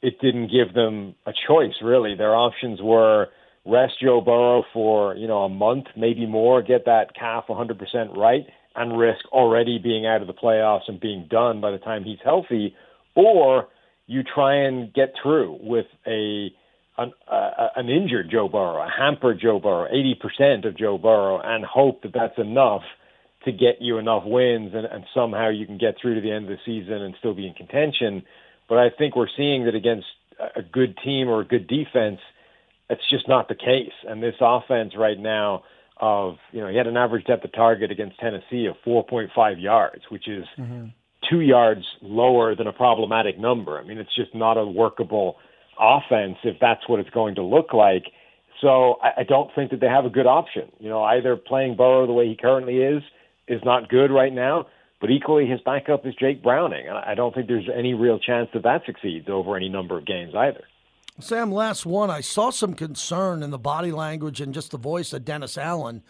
it 0.02 0.20
didn't 0.22 0.52
give 0.52 0.74
them 0.74 1.16
a 1.26 1.34
choice 1.48 1.74
really. 1.82 2.16
Their 2.16 2.36
options 2.36 2.80
were 2.82 3.28
rest 3.66 3.94
Joe 4.02 4.22
Burrow 4.22 4.64
for 4.74 5.16
you 5.16 5.28
know 5.28 5.44
a 5.44 5.50
month, 5.50 5.86
maybe 5.96 6.26
more, 6.26 6.62
get 6.62 6.86
that 6.86 7.16
calf 7.16 7.46
100% 7.50 8.16
right, 8.16 8.46
and 8.76 8.98
risk 8.98 9.26
already 9.32 9.80
being 9.80 10.06
out 10.06 10.22
of 10.22 10.28
the 10.28 10.34
playoffs 10.34 10.88
and 10.88 11.00
being 11.00 11.28
done 11.30 11.62
by 11.62 11.72
the 11.72 11.78
time 11.78 12.04
he's 12.04 12.20
healthy, 12.24 12.76
or 13.16 13.68
you 14.06 14.24
try 14.24 14.56
and 14.56 14.94
get 14.94 15.14
through 15.22 15.58
with 15.62 15.88
a 16.06 16.50
an, 16.98 17.14
uh, 17.32 17.68
an 17.76 17.90
injured 17.90 18.30
Joe 18.32 18.48
Burrow, 18.48 18.82
a 18.82 18.90
hampered 18.90 19.40
Joe 19.42 19.60
Burrow, 19.60 19.88
80% 19.92 20.68
of 20.68 20.78
Joe 20.78 20.98
Burrow, 20.98 21.40
and 21.44 21.64
hope 21.64 22.02
that 22.04 22.14
that's 22.14 22.38
enough 22.38 22.82
to 23.46 23.52
get 23.52 23.78
you 23.80 23.98
enough 23.98 24.24
wins 24.26 24.74
and, 24.74 24.86
and 24.86 25.06
somehow 25.14 25.50
you 25.50 25.66
can 25.66 25.78
get 25.78 25.96
through 26.02 26.16
to 26.16 26.22
the 26.22 26.32
end 26.32 26.50
of 26.50 26.58
the 26.58 26.58
season 26.66 27.02
and 27.02 27.16
still 27.20 27.34
be 27.34 27.48
in 27.48 27.54
contention. 27.54 28.24
But 28.68 28.80
I 28.80 28.90
think 28.90 29.16
we're 29.16 29.30
seeing 29.38 29.66
that 29.66 29.76
against 29.76 30.08
a 30.56 30.62
good 30.62 30.98
team 31.04 31.30
or 31.30 31.42
a 31.42 31.46
good 31.46 31.68
defense, 31.68 32.20
it's 32.90 33.10
just 33.10 33.28
not 33.28 33.48
the 33.48 33.56
case. 33.56 33.94
And 34.08 34.22
this 34.22 34.36
offense 34.42 34.94
right 34.98 35.18
now 35.18 35.64
of, 36.00 36.36
you 36.52 36.62
know, 36.62 36.68
he 36.68 36.78
had 36.78 36.88
an 36.88 36.98
average 36.98 37.26
depth 37.26 37.46
of 37.46 37.54
target 37.54 37.92
against 37.92 38.20
Tennessee 38.20 38.66
of 38.66 38.76
4.5 38.86 39.62
yards, 39.62 40.04
which 40.10 40.28
is 40.28 40.46
mm-hmm. 40.58 40.88
two 41.30 41.42
yards 41.42 41.86
lower 42.02 42.56
than 42.56 42.68
a 42.68 42.74
problematic 42.74 43.40
number. 43.40 43.80
I 43.80 43.84
mean, 43.84 43.98
it's 43.98 44.16
just 44.16 44.36
not 44.36 44.58
a 44.58 44.66
workable 44.66 45.38
offense 45.80 46.38
if 46.44 46.58
that's 46.60 46.88
what 46.88 47.00
it's 47.00 47.10
going 47.10 47.36
to 47.36 47.44
look 47.44 47.74
like. 47.74 48.06
So 48.62 48.98
I, 49.04 49.22
I 49.22 49.24
don't 49.24 49.50
think 49.56 49.72
that 49.72 49.80
they 49.80 49.88
have 49.88 50.06
a 50.06 50.10
good 50.10 50.28
option. 50.28 50.72
You 50.80 50.90
know, 50.90 51.04
either 51.04 51.36
playing 51.36 51.76
Burrow 51.76 52.08
the 52.08 52.14
way 52.14 52.28
he 52.28 52.36
currently 52.36 52.78
is 52.78 53.04
is 53.48 53.62
not 53.64 53.90
good 53.90 54.12
right 54.12 54.34
now, 54.34 54.68
but 55.00 55.12
equally, 55.12 55.46
his 55.46 55.60
backup 55.62 56.06
is 56.06 56.16
Jake 56.16 56.42
Browning. 56.42 56.88
And 56.88 56.98
I 56.98 57.14
don't 57.14 57.34
think 57.34 57.48
there's 57.48 57.70
any 57.74 57.94
real 57.94 58.20
chance 58.20 58.50
that 58.54 58.64
that 58.64 58.82
succeeds 58.86 59.30
over 59.30 59.56
any 59.56 59.70
number 59.70 59.98
of 59.98 60.06
games 60.06 60.34
either. 60.36 60.64
Sam, 61.20 61.52
last 61.52 61.86
one. 61.86 62.10
I 62.10 62.22
saw 62.22 62.50
some 62.50 62.74
concern 62.74 63.42
in 63.42 63.50
the 63.50 63.58
body 63.58 63.92
language 63.92 64.42
and 64.42 64.54
just 64.54 64.72
the 64.72 64.78
voice 64.78 65.14
of 65.14 65.26
Dennis 65.26 65.58
Allen 65.58 66.04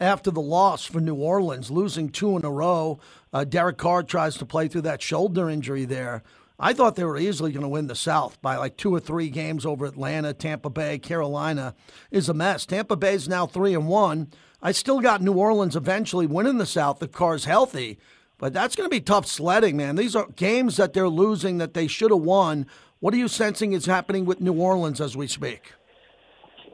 after 0.00 0.30
the 0.30 0.40
loss 0.40 0.84
for 0.84 1.00
New 1.00 1.14
Orleans, 1.14 1.70
losing 1.70 2.08
two 2.08 2.36
in 2.36 2.44
a 2.44 2.50
row. 2.50 2.98
Uh, 3.32 3.44
Derek 3.44 3.76
Carr 3.76 4.02
tries 4.02 4.36
to 4.36 4.46
play 4.46 4.68
through 4.68 4.82
that 4.82 5.02
shoulder 5.02 5.48
injury 5.48 5.84
there. 5.84 6.22
I 6.58 6.72
thought 6.72 6.94
they 6.94 7.04
were 7.04 7.18
easily 7.18 7.50
going 7.50 7.62
to 7.62 7.68
win 7.68 7.88
the 7.88 7.96
South 7.96 8.40
by 8.40 8.56
like 8.56 8.76
two 8.76 8.94
or 8.94 9.00
three 9.00 9.28
games 9.28 9.66
over 9.66 9.86
Atlanta, 9.86 10.32
Tampa 10.32 10.70
Bay, 10.70 10.98
Carolina 10.98 11.74
is 12.10 12.28
a 12.28 12.34
mess. 12.34 12.64
Tampa 12.64 12.96
Bay 12.96 13.14
is 13.14 13.28
now 13.28 13.46
three 13.46 13.74
and 13.74 13.88
one. 13.88 14.28
I 14.62 14.72
still 14.72 15.00
got 15.00 15.20
New 15.20 15.34
Orleans 15.34 15.74
eventually 15.74 16.26
winning 16.26 16.58
the 16.58 16.66
South 16.66 17.02
if 17.02 17.10
Carr's 17.10 17.44
healthy. 17.44 17.98
But 18.38 18.52
that's 18.52 18.76
going 18.76 18.88
to 18.88 18.94
be 18.94 19.00
tough 19.00 19.26
sledding, 19.26 19.76
man. 19.76 19.96
These 19.96 20.14
are 20.16 20.26
games 20.36 20.76
that 20.76 20.92
they're 20.92 21.08
losing 21.08 21.58
that 21.58 21.74
they 21.74 21.86
should 21.86 22.10
have 22.10 22.20
won. 22.20 22.66
What 23.00 23.14
are 23.14 23.18
you 23.18 23.28
sensing 23.28 23.72
is 23.72 23.86
happening 23.86 24.24
with 24.24 24.40
New 24.40 24.54
Orleans 24.54 25.00
as 25.00 25.16
we 25.16 25.26
speak? 25.26 25.72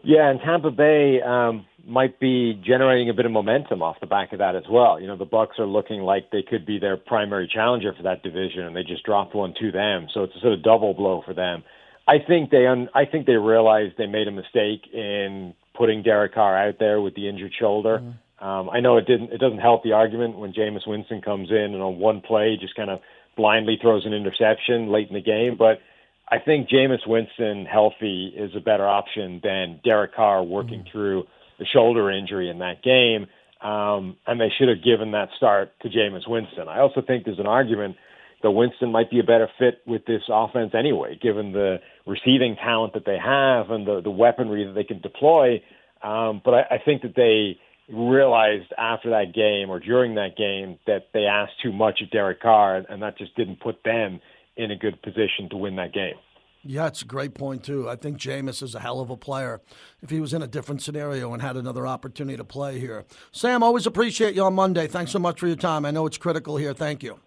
Yeah, 0.02 0.30
and 0.30 0.40
Tampa 0.40 0.70
Bay 0.70 1.20
um, 1.20 1.66
might 1.86 2.20
be 2.20 2.60
generating 2.64 3.10
a 3.10 3.14
bit 3.14 3.26
of 3.26 3.32
momentum 3.32 3.82
off 3.82 4.00
the 4.00 4.06
back 4.06 4.32
of 4.32 4.38
that 4.38 4.56
as 4.56 4.64
well. 4.70 5.00
You 5.00 5.06
know, 5.06 5.16
the 5.16 5.26
Bucs 5.26 5.58
are 5.58 5.66
looking 5.66 6.00
like 6.02 6.30
they 6.30 6.42
could 6.42 6.66
be 6.66 6.78
their 6.78 6.96
primary 6.96 7.48
challenger 7.52 7.92
for 7.94 8.02
that 8.04 8.22
division, 8.22 8.62
and 8.62 8.76
they 8.76 8.82
just 8.82 9.04
dropped 9.04 9.34
one 9.34 9.54
to 9.60 9.72
them. 9.72 10.08
So 10.12 10.24
it's 10.24 10.36
a 10.36 10.40
sort 10.40 10.52
of 10.52 10.62
double 10.62 10.94
blow 10.94 11.22
for 11.24 11.34
them. 11.34 11.62
I 12.06 12.18
think 12.18 12.50
they 12.50 12.66
un- 12.66 12.88
I 12.94 13.04
think 13.04 13.26
they 13.26 13.34
realized 13.36 13.94
they 13.96 14.06
made 14.06 14.28
a 14.28 14.32
mistake 14.32 14.92
in 14.92 15.54
putting 15.74 16.02
Derek 16.02 16.34
Carr 16.34 16.56
out 16.56 16.76
there 16.78 17.00
with 17.00 17.14
the 17.14 17.28
injured 17.28 17.52
shoulder. 17.58 17.98
Mm-hmm. 17.98 18.46
Um, 18.46 18.70
I 18.70 18.80
know 18.80 18.96
it 18.96 19.06
didn't. 19.06 19.32
It 19.32 19.38
doesn't 19.38 19.58
help 19.58 19.82
the 19.82 19.92
argument 19.92 20.38
when 20.38 20.52
Jameis 20.52 20.86
Winston 20.86 21.20
comes 21.20 21.50
in 21.50 21.74
and 21.74 21.82
on 21.82 21.98
one 21.98 22.20
play 22.20 22.56
just 22.60 22.74
kind 22.74 22.90
of 22.90 23.00
blindly 23.36 23.78
throws 23.80 24.06
an 24.06 24.12
interception 24.12 24.90
late 24.90 25.08
in 25.08 25.14
the 25.14 25.20
game. 25.20 25.56
But 25.58 25.80
I 26.28 26.38
think 26.38 26.68
Jameis 26.68 27.06
Winston 27.06 27.66
healthy 27.66 28.32
is 28.36 28.52
a 28.56 28.60
better 28.60 28.86
option 28.86 29.40
than 29.42 29.80
Derek 29.84 30.14
Carr 30.14 30.42
working 30.42 30.80
mm-hmm. 30.80 30.90
through 30.90 31.26
the 31.60 31.66
shoulder 31.66 32.10
injury 32.10 32.50
in 32.50 32.58
that 32.58 32.82
game. 32.82 33.28
Um, 33.60 34.16
and 34.26 34.40
they 34.40 34.50
should 34.58 34.68
have 34.68 34.82
given 34.82 35.12
that 35.12 35.28
start 35.36 35.72
to 35.82 35.88
Jameis 35.88 36.26
Winston. 36.26 36.66
I 36.66 36.80
also 36.80 37.02
think 37.06 37.24
there's 37.24 37.38
an 37.38 37.46
argument 37.46 37.96
that 38.42 38.50
Winston 38.50 38.90
might 38.90 39.10
be 39.10 39.20
a 39.20 39.22
better 39.22 39.48
fit 39.58 39.82
with 39.86 40.06
this 40.06 40.22
offense 40.30 40.72
anyway, 40.74 41.18
given 41.20 41.52
the 41.52 41.76
receiving 42.06 42.56
talent 42.56 42.94
that 42.94 43.04
they 43.04 43.18
have 43.22 43.70
and 43.70 43.86
the, 43.86 44.00
the 44.00 44.10
weaponry 44.10 44.64
that 44.64 44.72
they 44.72 44.84
can 44.84 45.00
deploy. 45.02 45.62
Um, 46.02 46.40
but 46.42 46.54
I, 46.54 46.60
I 46.70 46.78
think 46.82 47.02
that 47.02 47.14
they 47.14 47.58
realized 47.94 48.72
after 48.78 49.10
that 49.10 49.34
game 49.34 49.68
or 49.68 49.78
during 49.78 50.14
that 50.14 50.38
game 50.38 50.78
that 50.86 51.08
they 51.12 51.24
asked 51.24 51.52
too 51.62 51.72
much 51.72 52.00
of 52.00 52.10
Derek 52.10 52.40
Carr, 52.40 52.76
and 52.88 53.02
that 53.02 53.18
just 53.18 53.36
didn't 53.36 53.60
put 53.60 53.84
them 53.84 54.20
in 54.56 54.70
a 54.70 54.76
good 54.76 55.02
position 55.02 55.50
to 55.50 55.56
win 55.56 55.76
that 55.76 55.92
game. 55.92 56.14
Yeah, 56.62 56.88
it's 56.88 57.02
a 57.02 57.06
great 57.06 57.34
point 57.34 57.64
too. 57.64 57.88
I 57.88 57.96
think 57.96 58.18
Jameis 58.18 58.62
is 58.62 58.74
a 58.74 58.80
hell 58.80 59.00
of 59.00 59.08
a 59.08 59.16
player. 59.16 59.60
If 60.02 60.10
he 60.10 60.20
was 60.20 60.34
in 60.34 60.42
a 60.42 60.46
different 60.46 60.82
scenario 60.82 61.32
and 61.32 61.40
had 61.40 61.56
another 61.56 61.86
opportunity 61.86 62.36
to 62.36 62.44
play 62.44 62.78
here, 62.78 63.04
Sam, 63.32 63.62
always 63.62 63.86
appreciate 63.86 64.34
you 64.34 64.44
on 64.44 64.54
Monday. 64.54 64.86
Thanks 64.86 65.10
so 65.10 65.18
much 65.18 65.40
for 65.40 65.46
your 65.46 65.56
time. 65.56 65.86
I 65.86 65.90
know 65.90 66.06
it's 66.06 66.18
critical 66.18 66.58
here. 66.58 66.74
Thank 66.74 67.02
you. 67.02 67.18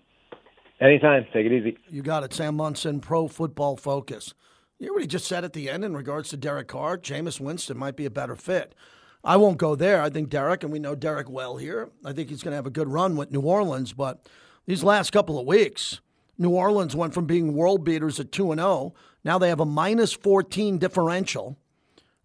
Anytime. 0.80 1.26
Take 1.34 1.46
it 1.46 1.52
easy. 1.52 1.78
You 1.90 2.04
got 2.04 2.24
it, 2.24 2.34
Sam 2.34 2.56
Monson, 2.56 3.00
Pro 3.00 3.28
Football 3.28 3.78
Focus. 3.78 4.34
You 4.78 4.88
know 4.88 4.94
what 4.94 5.02
he 5.02 5.08
just 5.08 5.28
said 5.28 5.44
at 5.44 5.54
the 5.54 5.70
end 5.70 5.86
in 5.86 5.96
regards 5.96 6.30
to 6.30 6.38
Derek 6.38 6.68
Carr? 6.68 6.98
Jameis 6.98 7.40
Winston 7.40 7.78
might 7.78 7.96
be 7.96 8.06
a 8.06 8.12
better 8.12 8.36
fit. 8.36 8.76
I 9.24 9.38
won't 9.38 9.58
go 9.58 9.76
there. 9.76 10.02
I 10.02 10.10
think 10.10 10.30
Derek, 10.30 10.64
and 10.64 10.72
we 10.74 10.80
know 10.80 10.96
Derek 10.96 11.30
well 11.30 11.56
here. 11.56 11.90
I 12.04 12.12
think 12.12 12.30
he's 12.30 12.44
going 12.44 12.52
to 12.52 12.58
have 12.58 12.68
a 12.68 12.72
good 12.72 12.90
run 12.90 13.16
with 13.16 13.32
New 13.32 13.42
Orleans, 13.42 13.94
but 13.94 14.28
these 14.66 14.84
last 14.84 15.12
couple 15.12 15.40
of 15.40 15.48
weeks, 15.48 16.02
New 16.38 16.50
Orleans 16.50 16.96
went 16.96 17.14
from 17.14 17.26
being 17.26 17.54
world 17.54 17.84
beaters 17.84 18.20
at 18.20 18.32
2 18.32 18.52
and 18.52 18.60
0 18.60 18.94
now 19.24 19.38
they 19.38 19.50
have 19.50 19.60
a 19.60 19.66
minus 19.66 20.14
14 20.14 20.78
differential. 20.78 21.58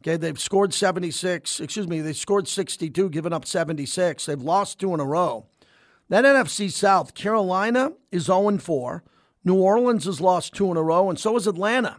Okay, 0.02 0.16
they've 0.16 0.38
scored 0.38 0.72
76, 0.72 1.60
excuse 1.60 1.88
me, 1.88 2.00
they 2.00 2.12
scored 2.12 2.46
62, 2.46 3.10
given 3.10 3.32
up 3.32 3.44
76. 3.44 4.26
They've 4.26 4.40
lost 4.40 4.78
two 4.78 4.94
in 4.94 5.00
a 5.00 5.04
row. 5.04 5.46
That 6.08 6.24
NFC 6.24 6.70
South, 6.70 7.14
Carolina 7.14 7.92
is 8.12 8.24
0 8.24 8.58
4. 8.58 9.04
New 9.44 9.56
Orleans 9.56 10.04
has 10.04 10.20
lost 10.20 10.54
two 10.54 10.70
in 10.70 10.76
a 10.76 10.82
row, 10.82 11.10
and 11.10 11.18
so 11.18 11.36
is 11.36 11.46
Atlanta. 11.46 11.96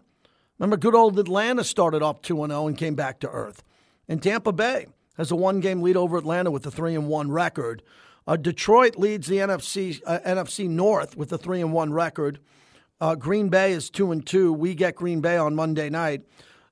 Remember, 0.57 0.77
good 0.77 0.95
old 0.95 1.19
Atlanta 1.19 1.63
started 1.63 2.01
off 2.01 2.21
2 2.21 2.35
0 2.47 2.67
and 2.67 2.77
came 2.77 2.95
back 2.95 3.19
to 3.19 3.29
earth. 3.29 3.63
And 4.07 4.23
Tampa 4.23 4.51
Bay 4.51 4.87
has 5.17 5.31
a 5.31 5.35
one 5.35 5.59
game 5.59 5.81
lead 5.81 5.97
over 5.97 6.17
Atlanta 6.17 6.51
with 6.51 6.65
a 6.65 6.71
3 6.71 6.97
1 6.97 7.31
record. 7.31 7.83
Uh, 8.29 8.36
Detroit 8.36 8.95
leads 8.95 9.25
the 9.25 9.38
NFC, 9.38 10.03
uh, 10.05 10.19
NFC 10.19 10.69
North 10.69 11.17
with 11.17 11.33
a 11.33 11.38
3 11.39 11.62
and 11.62 11.74
1 11.74 11.91
record. 11.91 12.39
Uh, 13.01 13.15
Green 13.15 13.50
Bay 13.50 13.71
is 13.71 13.89
two 13.89 14.12
and 14.12 14.24
two. 14.24 14.53
We 14.53 14.75
get 14.75 14.93
Green 14.93 15.19
Bay 15.19 15.36
on 15.36 15.55
Monday 15.55 15.89
night. 15.89 16.21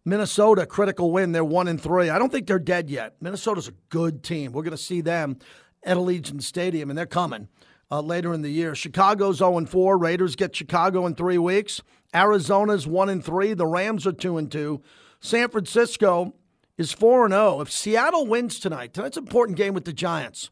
Minnesota 0.05 0.67
critical 0.67 1.11
win. 1.11 1.31
They're 1.31 1.43
one 1.43 1.67
and 1.67 1.81
three. 1.81 2.11
I 2.11 2.19
don't 2.19 2.31
think 2.31 2.45
they're 2.45 2.59
dead 2.59 2.91
yet. 2.91 3.15
Minnesota's 3.21 3.67
a 3.67 3.73
good 3.89 4.21
team. 4.23 4.51
We're 4.51 4.61
going 4.61 4.71
to 4.71 4.77
see 4.77 5.01
them 5.01 5.39
at 5.83 5.97
Allegiant 5.97 6.43
Stadium, 6.43 6.91
and 6.91 6.99
they're 6.99 7.07
coming 7.07 7.47
uh, 7.89 8.01
later 8.01 8.33
in 8.33 8.43
the 8.43 8.51
year. 8.51 8.75
Chicago's 8.75 9.39
zero 9.39 9.57
and 9.57 9.67
four. 9.67 9.97
Raiders 9.97 10.35
get 10.35 10.55
Chicago 10.55 11.07
in 11.07 11.15
three 11.15 11.39
weeks. 11.39 11.81
Arizona's 12.13 12.85
one 12.85 13.09
and 13.09 13.25
three. 13.25 13.55
The 13.55 13.65
Rams 13.65 14.05
are 14.05 14.11
two 14.11 14.37
and 14.37 14.51
two. 14.51 14.83
San 15.21 15.49
Francisco 15.49 16.35
is 16.77 16.91
four 16.91 17.25
and 17.25 17.33
zero. 17.33 17.61
If 17.61 17.71
Seattle 17.71 18.27
wins 18.27 18.59
tonight, 18.59 18.93
tonight's 18.93 19.17
an 19.17 19.23
important 19.23 19.57
game 19.57 19.73
with 19.73 19.85
the 19.85 19.93
Giants. 19.93 20.51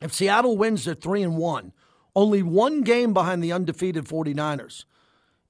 If 0.00 0.12
Seattle 0.12 0.56
wins, 0.56 0.84
they're 0.84 0.94
three 0.94 1.22
and 1.22 1.36
one 1.36 1.72
only 2.16 2.42
one 2.42 2.80
game 2.80 3.12
behind 3.12 3.44
the 3.44 3.52
undefeated 3.52 4.06
49ers. 4.06 4.86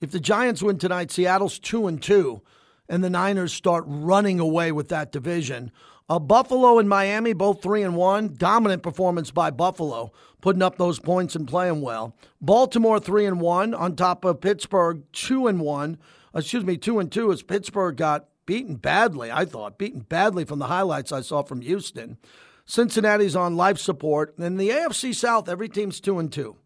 If 0.01 0.11
the 0.11 0.21
Giants 0.21 0.63
win 0.63 0.79
tonight, 0.79 1.13
Seattle's 1.13 1.61
2 1.61 1.87
and 1.87 2.03
2 2.03 2.43
and 2.89 3.03
the 3.03 3.11
Niners 3.11 3.53
start 3.53 3.85
running 3.87 4.41
away 4.41 4.73
with 4.73 4.89
that 4.89 5.13
division. 5.13 5.71
Uh, 6.09 6.19
Buffalo 6.19 6.79
and 6.79 6.89
Miami 6.89 7.33
both 7.33 7.63
3 7.63 7.83
and 7.83 7.97
1, 7.97 8.35
dominant 8.37 8.83
performance 8.83 9.31
by 9.31 9.51
Buffalo, 9.51 10.13
putting 10.41 10.63
up 10.63 10.77
those 10.77 10.99
points 10.99 11.35
and 11.35 11.49
playing 11.49 11.81
well. 11.81 12.17
Baltimore 12.41 13.01
3 13.01 13.27
and 13.27 13.41
1 13.41 13.75
on 13.75 13.97
top 13.97 14.25
of 14.25 14.41
Pittsburgh 14.41 15.03
2 15.13 15.47
and 15.47 15.61
1. 15.61 15.99
Excuse 16.35 16.65
me, 16.65 16.77
2 16.77 16.99
and 16.99 17.11
2 17.11 17.33
as 17.33 17.43
Pittsburgh 17.43 17.97
got 17.97 18.29
beaten 18.45 18.77
badly, 18.77 19.33
I 19.33 19.45
thought, 19.45 19.79
beaten 19.79 20.01
badly 20.01 20.45
from 20.45 20.59
the 20.59 20.67
highlights 20.67 21.11
I 21.11 21.21
saw 21.23 21.43
from 21.43 21.61
Houston. 21.63 22.19
Cincinnati's 22.67 23.37
on 23.37 23.57
life 23.57 23.79
support. 23.79 24.37
And 24.39 24.59
the 24.61 24.71
AFC 24.71 25.15
South, 25.15 25.49
every 25.49 25.69
team's 25.69 26.01
two 26.01 26.19
and 26.19 26.31
two. 26.31 26.57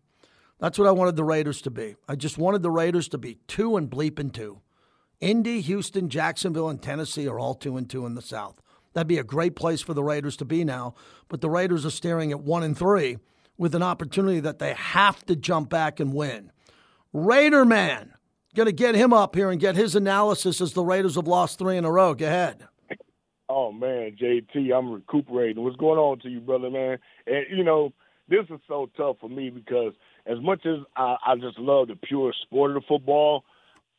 That's 0.59 0.79
what 0.79 0.89
I 0.89 0.93
wanted 0.93 1.17
the 1.17 1.25
Raiders 1.25 1.63
to 1.63 1.71
be. 1.71 1.97
I 2.09 2.17
just 2.17 2.39
wanted 2.39 2.63
the 2.63 2.71
Raiders 2.71 3.09
to 3.11 3.19
be 3.19 3.39
two 3.47 3.77
and 3.77 3.89
bleeping 3.89 4.33
two. 4.33 4.61
Indy, 5.21 5.61
Houston, 5.61 6.09
Jacksonville, 6.09 6.69
and 6.69 6.83
Tennessee 6.83 7.29
are 7.29 7.39
all 7.39 7.55
two 7.55 7.77
and 7.77 7.89
two 7.89 8.07
in 8.07 8.15
the 8.15 8.23
South. 8.23 8.61
That'd 8.93 9.07
be 9.07 9.19
a 9.19 9.25
great 9.25 9.55
place 9.55 9.81
for 9.81 9.95
the 9.95 10.03
Raiders 10.03 10.37
to 10.39 10.45
be 10.45 10.65
now. 10.65 10.95
But 11.29 11.41
the 11.41 11.51
Raiders 11.51 11.87
are 11.87 11.91
staring 11.91 12.33
at 12.33 12.41
one 12.41 12.63
and 12.63 12.77
three 12.77 13.19
with 13.57 13.75
an 13.75 13.83
opportunity 13.83 14.41
that 14.41 14.59
they 14.59 14.75
have 14.75 15.25
to 15.27 15.37
jump 15.37 15.69
back 15.69 16.01
and 16.01 16.15
win. 16.15 16.51
Raider 17.13 17.65
man, 17.65 18.15
going 18.55 18.67
to 18.67 18.73
get 18.73 18.95
him 18.95 19.13
up 19.13 19.35
here 19.35 19.51
and 19.51 19.61
get 19.61 19.77
his 19.77 19.95
analysis 19.95 20.61
as 20.61 20.73
the 20.73 20.85
Raiders 20.85 21.17
have 21.17 21.29
lost 21.29 21.59
three 21.59 21.77
in 21.77 21.85
a 21.85 21.93
row. 21.93 22.15
Go 22.15 22.27
ahead. 22.27 22.67
Oh 23.51 23.73
man, 23.73 24.17
JT, 24.21 24.73
I'm 24.73 24.93
recuperating. 24.93 25.65
What's 25.65 25.77
going 25.77 25.99
on 25.99 26.21
to 26.21 26.29
you, 26.29 26.39
brother, 26.39 26.71
man? 26.71 26.99
And 27.27 27.47
you 27.51 27.65
know, 27.65 27.93
this 28.29 28.45
is 28.49 28.61
so 28.69 28.89
tough 28.97 29.17
for 29.21 29.29
me 29.29 29.51
because 29.51 29.93
as 30.25 30.39
much 30.41 30.65
as 30.65 30.79
I, 30.97 31.17
I 31.27 31.35
just 31.35 31.59
love 31.59 31.89
the 31.89 31.97
pure 31.97 32.33
sport 32.43 32.77
of 32.77 32.85
football, 32.89 33.43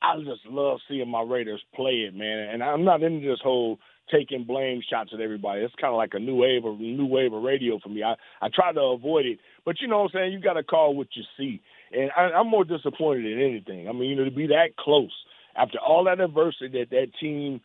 I 0.02 0.16
just 0.20 0.46
love 0.48 0.80
seeing 0.88 1.10
my 1.10 1.22
Raiders 1.22 1.62
play 1.76 2.08
it, 2.08 2.16
man. 2.16 2.48
And 2.54 2.64
I'm 2.64 2.86
not 2.86 3.04
into 3.04 3.28
this 3.28 3.42
whole 3.44 3.78
taking 4.10 4.46
blame 4.46 4.82
shots 4.90 5.12
at 5.14 5.20
everybody. 5.20 5.62
It's 5.64 5.76
kind 5.76 5.94
of 5.94 5.98
like 5.98 6.14
a 6.14 6.20
new 6.20 6.36
wave 6.38 6.64
of 6.64 6.80
new 6.80 7.06
wave 7.06 7.34
of 7.34 7.44
radio 7.44 7.78
for 7.84 7.90
me. 7.90 8.04
I 8.04 8.16
I 8.42 8.48
try 8.56 8.72
to 8.72 8.80
avoid 8.80 9.26
it, 9.26 9.40
but 9.66 9.82
you 9.82 9.90
know 9.90 9.98
what 9.98 10.12
I'm 10.16 10.22
saying. 10.22 10.32
You 10.32 10.40
got 10.40 10.54
to 10.54 10.64
call 10.64 10.96
what 10.96 11.08
you 11.14 11.24
see, 11.38 11.62
and 11.92 12.10
I, 12.16 12.38
I'm 12.40 12.48
more 12.48 12.64
disappointed 12.64 13.26
than 13.26 13.44
anything. 13.44 13.90
I 13.90 13.92
mean, 13.92 14.12
you 14.12 14.16
know, 14.16 14.24
to 14.24 14.32
be 14.32 14.48
that 14.48 14.78
close 14.80 15.12
after 15.58 15.78
all 15.78 16.06
that 16.06 16.22
adversity 16.22 16.80
that 16.80 16.90
that 16.92 17.08
team 17.20 17.60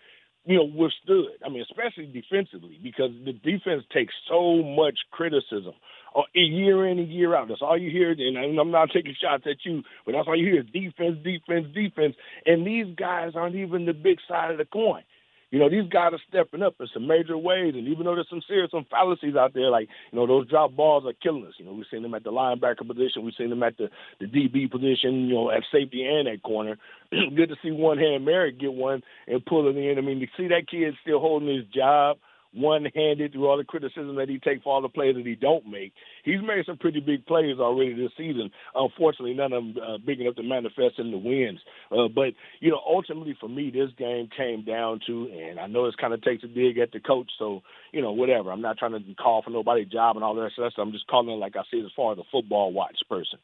you 0.46 0.56
know, 0.56 0.64
withstood. 0.64 1.38
I 1.44 1.48
mean, 1.48 1.62
especially 1.62 2.06
defensively, 2.06 2.78
because 2.82 3.10
the 3.24 3.32
defense 3.32 3.84
takes 3.92 4.14
so 4.28 4.62
much 4.62 4.94
criticism 5.10 5.74
uh, 6.16 6.22
year 6.34 6.86
in 6.86 6.98
and 6.98 7.08
year 7.10 7.34
out. 7.34 7.48
That's 7.48 7.62
all 7.62 7.76
you 7.76 7.90
hear. 7.90 8.12
And 8.12 8.58
I'm 8.58 8.70
not 8.70 8.90
taking 8.94 9.14
shots 9.20 9.44
at 9.46 9.64
you, 9.64 9.82
but 10.04 10.12
that's 10.12 10.26
all 10.26 10.36
you 10.36 10.46
hear 10.46 10.60
is 10.60 10.66
defense, 10.72 11.18
defense, 11.22 11.66
defense. 11.74 12.14
And 12.46 12.66
these 12.66 12.86
guys 12.96 13.32
aren't 13.34 13.56
even 13.56 13.86
the 13.86 13.92
big 13.92 14.18
side 14.26 14.52
of 14.52 14.58
the 14.58 14.64
coin. 14.64 15.02
You 15.50 15.60
know, 15.60 15.70
these 15.70 15.88
guys 15.88 16.12
are 16.12 16.20
stepping 16.28 16.62
up 16.62 16.74
in 16.80 16.88
some 16.92 17.06
major 17.06 17.38
ways, 17.38 17.74
and 17.76 17.86
even 17.86 18.04
though 18.04 18.14
there's 18.14 18.28
some 18.28 18.42
serious 18.48 18.70
some 18.72 18.86
fallacies 18.90 19.36
out 19.36 19.54
there, 19.54 19.70
like 19.70 19.88
you 20.10 20.18
know 20.18 20.26
those 20.26 20.48
drop 20.48 20.74
balls 20.74 21.04
are 21.06 21.12
killing 21.22 21.46
us. 21.46 21.54
You 21.58 21.66
know, 21.66 21.72
we've 21.72 21.86
seen 21.90 22.02
them 22.02 22.14
at 22.14 22.24
the 22.24 22.32
linebacker 22.32 22.86
position, 22.86 23.24
we've 23.24 23.34
seen 23.38 23.50
them 23.50 23.62
at 23.62 23.76
the 23.76 23.88
the 24.18 24.26
DB 24.26 24.70
position, 24.70 25.28
you 25.28 25.34
know, 25.34 25.50
at 25.50 25.62
safety 25.70 26.04
and 26.04 26.26
at 26.26 26.42
corner. 26.42 26.78
Good 27.10 27.50
to 27.50 27.56
see 27.62 27.70
one 27.70 27.98
hand 27.98 28.26
Moehrig 28.26 28.58
get 28.58 28.72
one 28.72 29.02
and 29.28 29.44
pull 29.46 29.68
it 29.68 29.76
in. 29.76 29.98
I 29.98 30.00
mean, 30.00 30.20
to 30.20 30.26
see 30.36 30.48
that 30.48 30.68
kid 30.68 30.94
still 31.02 31.20
holding 31.20 31.48
his 31.48 31.66
job 31.66 32.18
one-handed 32.56 33.32
through 33.32 33.46
all 33.46 33.56
the 33.56 33.64
criticism 33.64 34.16
that 34.16 34.28
he 34.28 34.38
takes 34.38 34.62
for 34.62 34.74
all 34.74 34.82
the 34.82 34.88
plays 34.88 35.14
that 35.14 35.26
he 35.26 35.34
don't 35.34 35.66
make. 35.66 35.92
He's 36.24 36.40
made 36.40 36.64
some 36.66 36.78
pretty 36.78 37.00
big 37.00 37.26
plays 37.26 37.58
already 37.58 37.94
this 37.94 38.12
season. 38.16 38.50
Unfortunately, 38.74 39.34
none 39.34 39.52
of 39.52 39.62
them 39.62 39.76
uh, 39.82 39.98
big 39.98 40.20
enough 40.20 40.36
to 40.36 40.42
manifest 40.42 40.98
in 40.98 41.10
the 41.10 41.18
wins. 41.18 41.60
Uh, 41.90 42.08
but 42.08 42.32
you 42.60 42.70
know, 42.70 42.80
ultimately 42.86 43.36
for 43.38 43.48
me, 43.48 43.70
this 43.70 43.90
game 43.98 44.28
came 44.36 44.64
down 44.64 45.00
to, 45.06 45.30
and 45.32 45.60
I 45.60 45.66
know 45.66 45.86
this 45.86 45.94
kind 46.00 46.14
of 46.14 46.22
takes 46.22 46.44
a 46.44 46.48
dig 46.48 46.78
at 46.78 46.92
the 46.92 47.00
coach. 47.00 47.30
So 47.38 47.62
you 47.92 48.02
know, 48.02 48.12
whatever. 48.12 48.50
I'm 48.52 48.62
not 48.62 48.78
trying 48.78 48.92
to 48.92 49.14
call 49.14 49.42
for 49.42 49.50
nobody's 49.50 49.88
job 49.88 50.16
and 50.16 50.24
all 50.24 50.34
that 50.34 50.52
stuff. 50.52 50.72
I'm 50.78 50.92
just 50.92 51.06
calling 51.06 51.28
it 51.28 51.38
like 51.38 51.56
I 51.56 51.62
see 51.70 51.78
it 51.78 51.84
as 51.84 51.92
far 51.94 52.12
as 52.12 52.18
a 52.18 52.24
football 52.32 52.72
watch 52.72 52.98
person. 53.08 53.38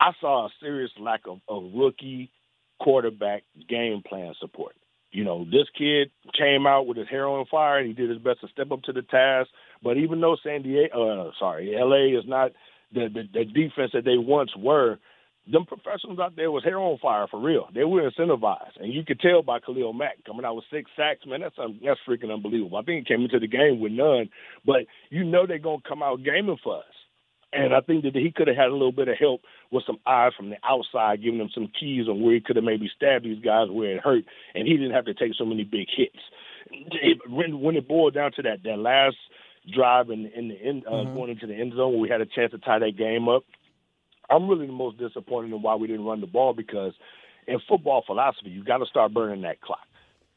I 0.00 0.12
saw 0.20 0.46
a 0.46 0.50
serious 0.60 0.90
lack 0.98 1.22
of, 1.26 1.40
of 1.48 1.64
rookie 1.74 2.30
quarterback 2.80 3.42
game 3.68 4.02
plan 4.06 4.32
support. 4.40 4.74
You 5.12 5.24
know, 5.24 5.44
this 5.44 5.66
kid 5.76 6.10
came 6.38 6.66
out 6.66 6.86
with 6.86 6.96
his 6.96 7.08
hair 7.08 7.26
on 7.26 7.44
fire 7.50 7.78
and 7.78 7.88
he 7.88 7.94
did 7.94 8.10
his 8.10 8.18
best 8.18 8.40
to 8.42 8.48
step 8.48 8.70
up 8.70 8.82
to 8.82 8.92
the 8.92 9.02
task. 9.02 9.48
But 9.82 9.96
even 9.96 10.20
though 10.20 10.36
San 10.42 10.62
Diego, 10.62 11.28
uh, 11.28 11.30
sorry, 11.38 11.74
LA 11.76 12.18
is 12.18 12.24
not 12.26 12.52
the, 12.92 13.08
the 13.12 13.22
the 13.32 13.44
defense 13.44 13.92
that 13.94 14.04
they 14.04 14.18
once 14.18 14.50
were, 14.56 14.98
them 15.50 15.64
professionals 15.64 16.18
out 16.18 16.36
there 16.36 16.50
was 16.50 16.64
hair 16.64 16.78
on 16.78 16.98
fire 16.98 17.26
for 17.30 17.40
real. 17.40 17.68
They 17.74 17.84
were 17.84 18.08
incentivized, 18.08 18.78
and 18.78 18.92
you 18.92 19.04
could 19.04 19.20
tell 19.20 19.42
by 19.42 19.58
Khalil 19.60 19.92
Mack 19.92 20.24
coming 20.24 20.44
out 20.44 20.56
with 20.56 20.64
six 20.72 20.90
sacks. 20.96 21.26
Man, 21.26 21.40
that's 21.40 21.54
um, 21.58 21.80
that's 21.84 22.00
freaking 22.08 22.32
unbelievable. 22.32 22.78
I 22.78 22.82
think 22.82 23.06
he 23.06 23.14
came 23.14 23.24
into 23.24 23.38
the 23.38 23.48
game 23.48 23.80
with 23.80 23.92
none, 23.92 24.28
but 24.64 24.86
you 25.08 25.24
know 25.24 25.46
they're 25.46 25.58
gonna 25.58 25.82
come 25.86 26.02
out 26.02 26.22
gaming 26.22 26.58
for 26.62 26.78
us. 26.78 26.99
And 27.52 27.74
I 27.74 27.80
think 27.80 28.04
that 28.04 28.14
he 28.14 28.30
could 28.30 28.46
have 28.46 28.56
had 28.56 28.68
a 28.68 28.72
little 28.72 28.92
bit 28.92 29.08
of 29.08 29.16
help 29.18 29.42
with 29.72 29.84
some 29.84 29.98
eyes 30.06 30.32
from 30.36 30.50
the 30.50 30.56
outside, 30.62 31.22
giving 31.22 31.40
him 31.40 31.50
some 31.52 31.68
keys 31.78 32.06
on 32.08 32.22
where 32.22 32.34
he 32.34 32.40
could 32.40 32.56
have 32.56 32.64
maybe 32.64 32.88
stabbed 32.94 33.24
these 33.24 33.42
guys 33.42 33.68
where 33.70 33.96
it 33.96 34.02
hurt, 34.02 34.24
and 34.54 34.68
he 34.68 34.76
didn't 34.76 34.92
have 34.92 35.06
to 35.06 35.14
take 35.14 35.32
so 35.36 35.44
many 35.44 35.64
big 35.64 35.88
hits. 35.94 36.18
It, 36.70 37.18
when, 37.28 37.60
when 37.60 37.74
it 37.74 37.88
boiled 37.88 38.14
down 38.14 38.32
to 38.32 38.42
that, 38.42 38.62
that 38.62 38.78
last 38.78 39.16
drive 39.74 40.10
in, 40.10 40.26
in 40.26 40.48
the 40.48 40.54
end, 40.54 40.84
uh, 40.86 40.90
mm-hmm. 40.90 41.14
going 41.14 41.30
into 41.30 41.48
the 41.48 41.54
end 41.54 41.72
zone 41.74 41.92
where 41.92 42.00
we 42.00 42.08
had 42.08 42.20
a 42.20 42.26
chance 42.26 42.52
to 42.52 42.58
tie 42.58 42.78
that 42.78 42.96
game 42.96 43.28
up, 43.28 43.42
I'm 44.30 44.48
really 44.48 44.66
the 44.66 44.72
most 44.72 44.98
disappointed 44.98 45.52
in 45.52 45.60
why 45.60 45.74
we 45.74 45.88
didn't 45.88 46.04
run 46.04 46.20
the 46.20 46.28
ball 46.28 46.54
because 46.54 46.92
in 47.48 47.58
football 47.68 48.04
philosophy, 48.06 48.50
you 48.50 48.62
got 48.62 48.78
to 48.78 48.86
start 48.86 49.12
burning 49.12 49.42
that 49.42 49.60
clock. 49.60 49.80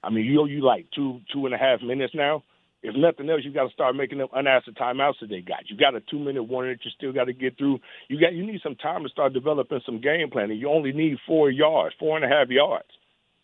I 0.03 0.09
mean, 0.09 0.25
you 0.25 0.45
you 0.47 0.61
like 0.65 0.87
two 0.93 1.21
two 1.31 1.45
and 1.45 1.53
a 1.53 1.57
half 1.57 1.81
minutes 1.81 2.13
now 2.15 2.43
if 2.83 2.95
nothing 2.95 3.29
else, 3.29 3.41
you 3.43 3.53
got 3.53 3.67
to 3.67 3.73
start 3.73 3.95
making 3.95 4.17
them 4.17 4.27
unanswered 4.35 4.75
timeouts 4.75 5.21
that 5.21 5.29
they 5.29 5.39
got. 5.39 5.69
You 5.69 5.77
got 5.77 5.95
a 5.95 6.01
two 6.01 6.19
minute 6.19 6.43
warning 6.43 6.73
that 6.73 6.83
you 6.83 6.91
still 6.91 7.13
got 7.13 7.25
to 7.25 7.33
get 7.33 7.57
through. 7.57 7.79
You 8.09 8.19
got 8.19 8.33
you 8.33 8.45
need 8.45 8.59
some 8.61 8.75
time 8.75 9.03
to 9.03 9.09
start 9.09 9.33
developing 9.33 9.79
some 9.85 10.01
game 10.01 10.29
planning. 10.29 10.57
You 10.57 10.69
only 10.69 10.91
need 10.91 11.17
four 11.25 11.49
yards, 11.49 11.95
four 11.97 12.17
and 12.17 12.25
a 12.25 12.27
half 12.27 12.49
yards. 12.49 12.89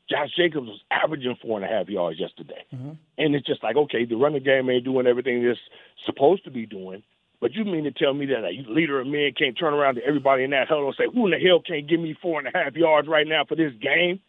Josh 0.09 0.29
Jacobs 0.35 0.67
was 0.67 0.81
averaging 0.91 1.37
four 1.41 1.61
and 1.61 1.65
a 1.65 1.73
half 1.73 1.87
yards 1.87 2.19
yesterday, 2.19 2.65
mm-hmm. 2.73 2.93
and 3.17 3.35
it's 3.35 3.47
just 3.47 3.63
like 3.63 3.77
okay, 3.77 4.05
the 4.05 4.15
running 4.15 4.43
game 4.43 4.69
ain't 4.69 4.83
doing 4.83 5.07
everything 5.07 5.43
it's 5.45 5.59
supposed 6.05 6.43
to 6.43 6.51
be 6.51 6.65
doing. 6.65 7.01
But 7.39 7.53
you 7.53 7.63
mean 7.63 7.85
to 7.85 7.91
tell 7.91 8.13
me 8.13 8.25
that 8.25 8.43
a 8.43 8.69
leader 8.69 8.99
of 8.99 9.07
men 9.07 9.31
can't 9.37 9.57
turn 9.57 9.73
around 9.73 9.95
to 9.95 10.01
everybody 10.05 10.43
in 10.43 10.49
that 10.49 10.67
huddle 10.67 10.87
and 10.87 10.95
say, 10.97 11.05
"Who 11.13 11.27
in 11.27 11.31
the 11.31 11.39
hell 11.39 11.61
can't 11.61 11.87
give 11.87 12.01
me 12.01 12.13
four 12.21 12.39
and 12.39 12.47
a 12.49 12.51
half 12.57 12.75
yards 12.75 13.07
right 13.07 13.25
now 13.25 13.45
for 13.45 13.55
this 13.55 13.71
game?" 13.79 14.19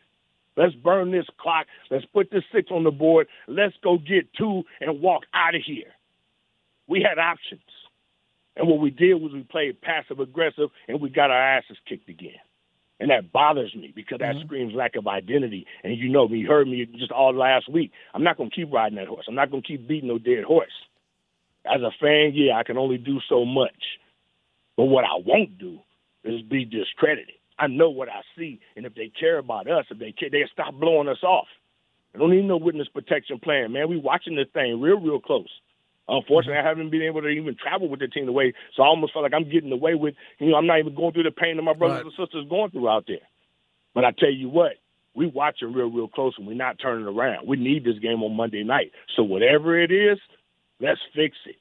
Let's 0.60 0.74
burn 0.74 1.10
this 1.10 1.24
clock. 1.40 1.66
Let's 1.90 2.04
put 2.04 2.30
this 2.30 2.42
six 2.54 2.70
on 2.70 2.84
the 2.84 2.90
board. 2.90 3.28
Let's 3.48 3.74
go 3.82 3.96
get 3.96 4.30
two 4.36 4.64
and 4.82 5.00
walk 5.00 5.22
out 5.32 5.54
of 5.54 5.62
here. 5.64 5.94
We 6.86 7.00
had 7.00 7.18
options. 7.18 7.62
And 8.56 8.68
what 8.68 8.78
we 8.78 8.90
did 8.90 9.14
was 9.14 9.32
we 9.32 9.42
played 9.42 9.80
passive 9.80 10.20
aggressive 10.20 10.68
and 10.86 11.00
we 11.00 11.08
got 11.08 11.30
our 11.30 11.56
asses 11.56 11.78
kicked 11.88 12.10
again. 12.10 12.36
And 12.98 13.08
that 13.08 13.32
bothers 13.32 13.74
me 13.74 13.90
because 13.96 14.18
that 14.18 14.34
mm-hmm. 14.34 14.44
screams 14.44 14.74
lack 14.74 14.96
of 14.96 15.06
identity. 15.06 15.66
And 15.82 15.96
you 15.96 16.10
know 16.10 16.28
me, 16.28 16.40
you 16.40 16.48
heard 16.48 16.68
me 16.68 16.84
just 16.84 17.10
all 17.10 17.34
last 17.34 17.66
week. 17.72 17.90
I'm 18.12 18.22
not 18.22 18.36
going 18.36 18.50
to 18.50 18.54
keep 18.54 18.70
riding 18.70 18.98
that 18.98 19.08
horse. 19.08 19.24
I'm 19.26 19.34
not 19.34 19.50
going 19.50 19.62
to 19.62 19.66
keep 19.66 19.88
beating 19.88 20.10
no 20.10 20.18
dead 20.18 20.44
horse. 20.44 20.68
As 21.64 21.80
a 21.80 21.90
fan, 21.98 22.32
yeah, 22.34 22.58
I 22.58 22.64
can 22.64 22.76
only 22.76 22.98
do 22.98 23.18
so 23.30 23.46
much. 23.46 23.98
But 24.76 24.84
what 24.84 25.04
I 25.04 25.16
won't 25.24 25.58
do 25.58 25.78
is 26.22 26.42
be 26.42 26.66
discredited. 26.66 27.39
I 27.60 27.66
know 27.66 27.90
what 27.90 28.08
I 28.08 28.22
see, 28.36 28.58
and 28.74 28.86
if 28.86 28.94
they 28.94 29.08
care 29.08 29.36
about 29.36 29.70
us, 29.70 29.84
if 29.90 29.98
they 29.98 30.12
care, 30.12 30.30
they'll 30.30 30.48
stop 30.50 30.74
blowing 30.74 31.08
us 31.08 31.22
off. 31.22 31.46
I 32.14 32.18
don't 32.18 32.30
need 32.30 32.46
no 32.46 32.56
witness 32.56 32.88
protection 32.88 33.38
plan, 33.38 33.72
man. 33.72 33.88
We 33.88 33.98
watching 33.98 34.34
this 34.34 34.48
thing 34.54 34.80
real, 34.80 34.98
real 34.98 35.20
close. 35.20 35.50
Unfortunately, 36.08 36.58
mm-hmm. 36.58 36.66
I 36.66 36.68
haven't 36.68 36.90
been 36.90 37.02
able 37.02 37.20
to 37.20 37.28
even 37.28 37.54
travel 37.54 37.88
with 37.88 38.00
the 38.00 38.08
team 38.08 38.26
the 38.26 38.32
way, 38.32 38.54
so 38.74 38.82
I 38.82 38.86
almost 38.86 39.12
feel 39.12 39.22
like 39.22 39.34
I'm 39.34 39.48
getting 39.48 39.70
away 39.70 39.94
with, 39.94 40.14
you 40.38 40.50
know, 40.50 40.56
I'm 40.56 40.66
not 40.66 40.78
even 40.78 40.94
going 40.94 41.12
through 41.12 41.24
the 41.24 41.30
pain 41.30 41.56
that 41.56 41.62
my 41.62 41.74
brothers 41.74 41.98
right. 41.98 42.06
and 42.06 42.26
sisters 42.26 42.48
going 42.48 42.70
through 42.70 42.88
out 42.88 43.04
there. 43.06 43.18
But 43.94 44.04
I 44.04 44.12
tell 44.12 44.30
you 44.30 44.48
what, 44.48 44.72
we 45.14 45.26
watching 45.26 45.72
real, 45.72 45.90
real 45.90 46.08
close, 46.08 46.34
and 46.38 46.46
we're 46.46 46.54
not 46.54 46.78
turning 46.80 47.06
around. 47.06 47.46
We 47.46 47.58
need 47.58 47.84
this 47.84 47.98
game 47.98 48.22
on 48.22 48.34
Monday 48.34 48.64
night. 48.64 48.92
So 49.14 49.22
whatever 49.22 49.78
it 49.78 49.92
is, 49.92 50.18
let's 50.80 51.00
fix 51.14 51.36
it 51.46 51.56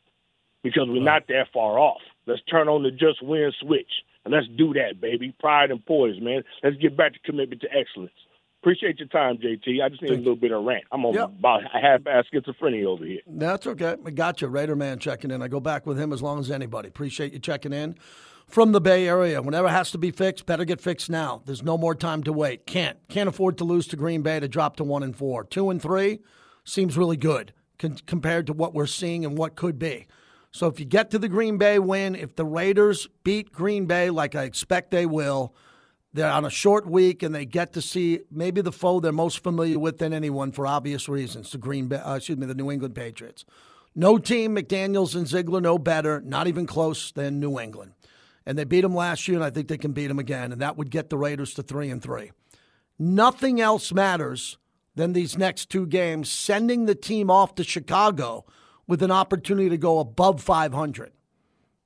because 0.63 0.88
we're 0.88 0.96
right. 0.96 1.03
not 1.03 1.27
that 1.27 1.48
far 1.53 1.77
off. 1.77 2.01
Let's 2.25 2.41
turn 2.50 2.70
on 2.70 2.84
the 2.84 2.91
just 2.91 3.22
win 3.22 3.51
switch. 3.60 3.91
And 4.29 4.36
let's 4.36 4.48
do 4.57 4.74
that, 4.74 5.01
baby. 5.01 5.33
Pride 5.39 5.71
and 5.71 5.83
poise, 5.83 6.21
man. 6.21 6.43
Let's 6.63 6.77
get 6.77 6.95
back 6.95 7.13
to 7.13 7.19
commitment 7.19 7.62
to 7.62 7.67
excellence. 7.75 8.13
Appreciate 8.62 9.00
your 9.00 9.07
time, 9.07 9.38
JT. 9.38 9.81
I 9.83 9.89
just 9.89 10.01
need 10.01 10.12
a 10.12 10.15
little 10.17 10.36
bit 10.36 10.51
of 10.51 10.63
rant. 10.63 10.83
I'm 10.91 11.03
on 11.05 11.13
yep. 11.15 11.29
about 11.29 11.62
half 11.63 12.01
ass 12.05 12.25
schizophrenia 12.31 12.86
over 12.86 13.05
here. 13.05 13.21
That's 13.25 13.65
okay. 13.65 13.95
I 14.05 14.12
got 14.12 14.41
you. 14.41 14.48
Raider 14.50 14.75
man 14.75 15.00
checking 15.00 15.31
in. 15.31 15.41
I 15.41 15.48
go 15.48 15.59
back 15.59 15.88
with 15.88 15.98
him 15.98 16.13
as 16.13 16.21
long 16.21 16.39
as 16.39 16.51
anybody. 16.51 16.89
Appreciate 16.89 17.33
you 17.33 17.39
checking 17.39 17.74
in 17.74 17.95
from 18.48 18.71
the 18.71 18.81
Bay 18.81 19.07
Area. 19.07 19.41
Whenever 19.41 19.69
has 19.69 19.89
to 19.91 19.98
be 19.98 20.12
fixed, 20.12 20.45
better 20.45 20.65
get 20.65 20.81
fixed 20.81 21.09
now. 21.09 21.41
There's 21.45 21.63
no 21.63 21.77
more 21.77 21.95
time 21.95 22.21
to 22.24 22.33
wait. 22.33 22.67
Can't. 22.67 22.98
Can't 23.07 23.29
afford 23.29 23.57
to 23.59 23.63
lose 23.63 23.88
to 23.88 23.95
Green 23.95 24.21
Bay 24.21 24.39
to 24.39 24.48
drop 24.48 24.75
to 24.75 24.83
one 24.83 25.03
and 25.03 25.15
four. 25.15 25.45
Two 25.45 25.69
and 25.71 25.81
three 25.81 26.19
seems 26.65 26.98
really 26.98 27.17
good 27.17 27.53
compared 28.05 28.45
to 28.48 28.53
what 28.53 28.75
we're 28.75 28.86
seeing 28.86 29.25
and 29.25 29.38
what 29.38 29.55
could 29.55 29.79
be. 29.79 30.05
So 30.51 30.68
if 30.68 30.79
you 30.79 30.86
get 30.86 31.12
to 31.12 31.20
the 31.20 31.29
Green 31.29 31.58
Bay 31.58 31.79
win, 31.79 32.15
if 32.15 32.36
the 32.36 32.46
Raiders 32.46 33.08
beat 33.24 33.51
Green 33.51 33.86
Bay 33.86 34.10
like 34.10 34.36
I 34.36 34.44
expect 34.44 34.91
they 34.91 35.06
will, 35.06 35.53
they're 36.12 36.32
on 36.32 36.46
a 36.46 36.50
short 36.50 36.88
week 36.88 37.22
and 37.22 37.36
they 37.36 37.46
get 37.46 37.74
to 37.74 37.82
see 37.82 38.22
maybe 38.32 38.62
the 38.62 38.72
foe 38.72 39.00
they're 39.00 39.12
most 39.12 39.44
familiar 39.44 39.77
with 39.77 40.00
than 40.00 40.12
anyone 40.12 40.51
for 40.51 40.65
obvious 40.65 41.08
reasons. 41.08 41.51
The 41.51 41.60
Green 41.60 41.88
Bay, 41.88 41.98
uh, 41.98 42.15
excuse 42.15 42.38
me, 42.38 42.48
the 42.48 42.56
New 42.56 42.72
England 42.72 42.96
Patriots. 42.96 43.46
No 43.96 44.18
team, 44.18 44.56
McDaniels 44.56 45.15
and 45.15 45.27
Ziegler, 45.27 45.62
no 45.62 45.77
better, 45.77 46.22
not 46.22 46.48
even 46.48 46.65
close 46.65 47.12
than 47.12 47.39
New 47.39 47.60
England. 47.60 47.94
And 48.46 48.58
they 48.58 48.63
beat 48.63 48.82
them 48.82 48.96
last 48.96 49.27
year, 49.27 49.38
and 49.38 49.44
I 49.44 49.50
think 49.50 49.68
they 49.68 49.77
can 49.77 49.91
beat 49.91 50.08
them 50.08 50.20
again, 50.20 50.51
and 50.51 50.62
that 50.62 50.77
would 50.77 50.89
get 50.89 51.10
the 51.10 51.18
Raiders 51.18 51.53
to 51.56 51.63
three 51.63 51.89
and 51.89 52.01
three. 52.01 52.32
Nothing 52.98 53.62
else 53.62 53.91
matters 53.91 54.58
than 54.96 55.13
these 55.13 55.38
next 55.38 55.70
two 55.70 55.86
games, 55.86 56.29
sending 56.29 56.86
the 56.86 56.96
team 56.96 57.29
off 57.29 57.56
to 57.56 57.63
Chicago 57.63 58.46
with 58.89 59.03
an 59.03 59.12
opportunity 59.12 59.69
to 59.69 59.77
go 59.77 60.00
above 60.00 60.41
500. 60.41 61.12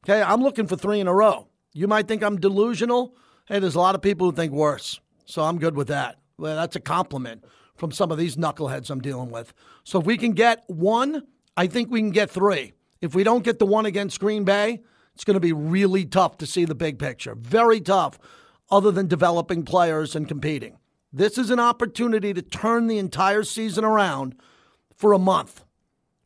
Okay, 0.05 0.21
I'm 0.21 0.41
looking 0.41 0.67
for 0.67 0.77
three 0.77 1.01
in 1.01 1.07
a 1.07 1.13
row. 1.13 1.49
You 1.73 1.85
might 1.85 2.07
think 2.07 2.23
I'm 2.23 2.39
delusional. 2.39 3.13
Hey, 3.45 3.59
there's 3.59 3.75
a 3.75 3.79
lot 3.79 3.93
of 3.93 4.01
people 4.01 4.29
who 4.29 4.35
think 4.35 4.53
worse. 4.53 5.01
So 5.25 5.43
I'm 5.43 5.59
good 5.59 5.75
with 5.75 5.89
that. 5.89 6.19
Well, 6.37 6.55
that's 6.55 6.77
a 6.77 6.79
compliment 6.79 7.43
from 7.75 7.91
some 7.91 8.09
of 8.09 8.17
these 8.17 8.37
knuckleheads 8.37 8.89
I'm 8.89 9.01
dealing 9.01 9.31
with. 9.31 9.53
So 9.83 9.99
if 9.99 10.05
we 10.05 10.17
can 10.17 10.31
get 10.31 10.63
one, 10.67 11.23
I 11.57 11.67
think 11.67 11.91
we 11.91 11.99
can 11.99 12.11
get 12.11 12.31
three. 12.31 12.71
If 13.01 13.13
we 13.13 13.25
don't 13.25 13.43
get 13.43 13.59
the 13.59 13.65
one 13.65 13.85
against 13.85 14.21
Green 14.21 14.45
Bay, 14.45 14.81
it's 15.13 15.25
going 15.25 15.35
to 15.35 15.41
be 15.41 15.51
really 15.51 16.05
tough 16.05 16.37
to 16.37 16.45
see 16.45 16.63
the 16.63 16.73
big 16.73 16.99
picture. 16.99 17.35
Very 17.35 17.81
tough, 17.81 18.17
other 18.71 18.91
than 18.91 19.07
developing 19.07 19.63
players 19.63 20.15
and 20.15 20.25
competing. 20.25 20.77
This 21.11 21.37
is 21.37 21.49
an 21.49 21.59
opportunity 21.59 22.33
to 22.33 22.41
turn 22.41 22.87
the 22.87 22.97
entire 22.97 23.43
season 23.43 23.83
around 23.83 24.35
for 24.95 25.11
a 25.11 25.19
month 25.19 25.62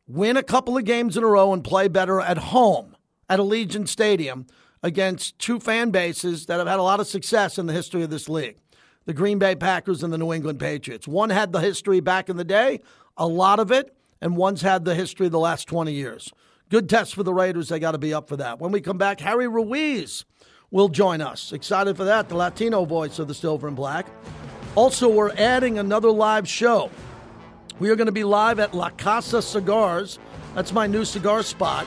win 0.08 0.36
a 0.38 0.42
couple 0.42 0.76
of 0.76 0.84
games 0.84 1.16
in 1.16 1.22
a 1.22 1.26
row 1.26 1.52
and 1.52 1.62
play 1.62 1.86
better 1.86 2.20
at 2.20 2.38
home 2.38 2.96
at 3.28 3.38
Allegiant 3.38 3.88
Stadium 3.88 4.46
against 4.82 5.38
two 5.38 5.60
fan 5.60 5.90
bases 5.90 6.46
that 6.46 6.58
have 6.58 6.66
had 6.66 6.78
a 6.78 6.82
lot 6.82 6.98
of 6.98 7.06
success 7.06 7.58
in 7.58 7.66
the 7.66 7.72
history 7.72 8.02
of 8.02 8.10
this 8.10 8.28
league 8.28 8.56
the 9.04 9.14
Green 9.14 9.38
Bay 9.38 9.54
Packers 9.54 10.02
and 10.02 10.12
the 10.12 10.18
New 10.18 10.34
England 10.34 10.60
Patriots. 10.60 11.08
One 11.08 11.30
had 11.30 11.50
the 11.50 11.60
history 11.60 12.00
back 12.00 12.28
in 12.28 12.36
the 12.36 12.44
day, 12.44 12.80
a 13.16 13.26
lot 13.26 13.58
of 13.58 13.72
it, 13.72 13.96
and 14.20 14.36
one's 14.36 14.60
had 14.60 14.84
the 14.84 14.94
history 14.94 15.24
of 15.24 15.32
the 15.32 15.38
last 15.38 15.66
20 15.66 15.94
years. 15.94 16.30
Good 16.68 16.90
test 16.90 17.14
for 17.14 17.22
the 17.22 17.32
Raiders. 17.32 17.70
They 17.70 17.78
got 17.78 17.92
to 17.92 17.98
be 17.98 18.12
up 18.12 18.28
for 18.28 18.36
that. 18.36 18.60
When 18.60 18.70
we 18.70 18.82
come 18.82 18.98
back, 18.98 19.20
Harry 19.20 19.48
Ruiz 19.48 20.26
will 20.70 20.90
join 20.90 21.22
us. 21.22 21.54
Excited 21.54 21.96
for 21.96 22.04
that, 22.04 22.28
the 22.28 22.36
Latino 22.36 22.84
voice 22.84 23.18
of 23.18 23.28
the 23.28 23.34
Silver 23.34 23.66
and 23.66 23.76
Black. 23.76 24.06
Also, 24.74 25.08
we're 25.08 25.32
adding 25.38 25.78
another 25.78 26.10
live 26.10 26.46
show 26.46 26.90
we 27.78 27.90
are 27.90 27.96
going 27.96 28.06
to 28.06 28.12
be 28.12 28.24
live 28.24 28.58
at 28.58 28.74
La 28.74 28.90
Casa 28.90 29.40
Cigars. 29.40 30.18
That's 30.54 30.72
my 30.72 30.86
new 30.86 31.04
cigar 31.04 31.42
spot 31.42 31.86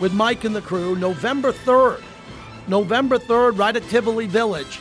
with 0.00 0.12
Mike 0.12 0.44
and 0.44 0.54
the 0.54 0.60
crew 0.60 0.94
November 0.96 1.52
3rd. 1.52 2.02
November 2.68 3.18
3rd, 3.18 3.58
right 3.58 3.74
at 3.74 3.82
Tivoli 3.88 4.26
Village. 4.26 4.78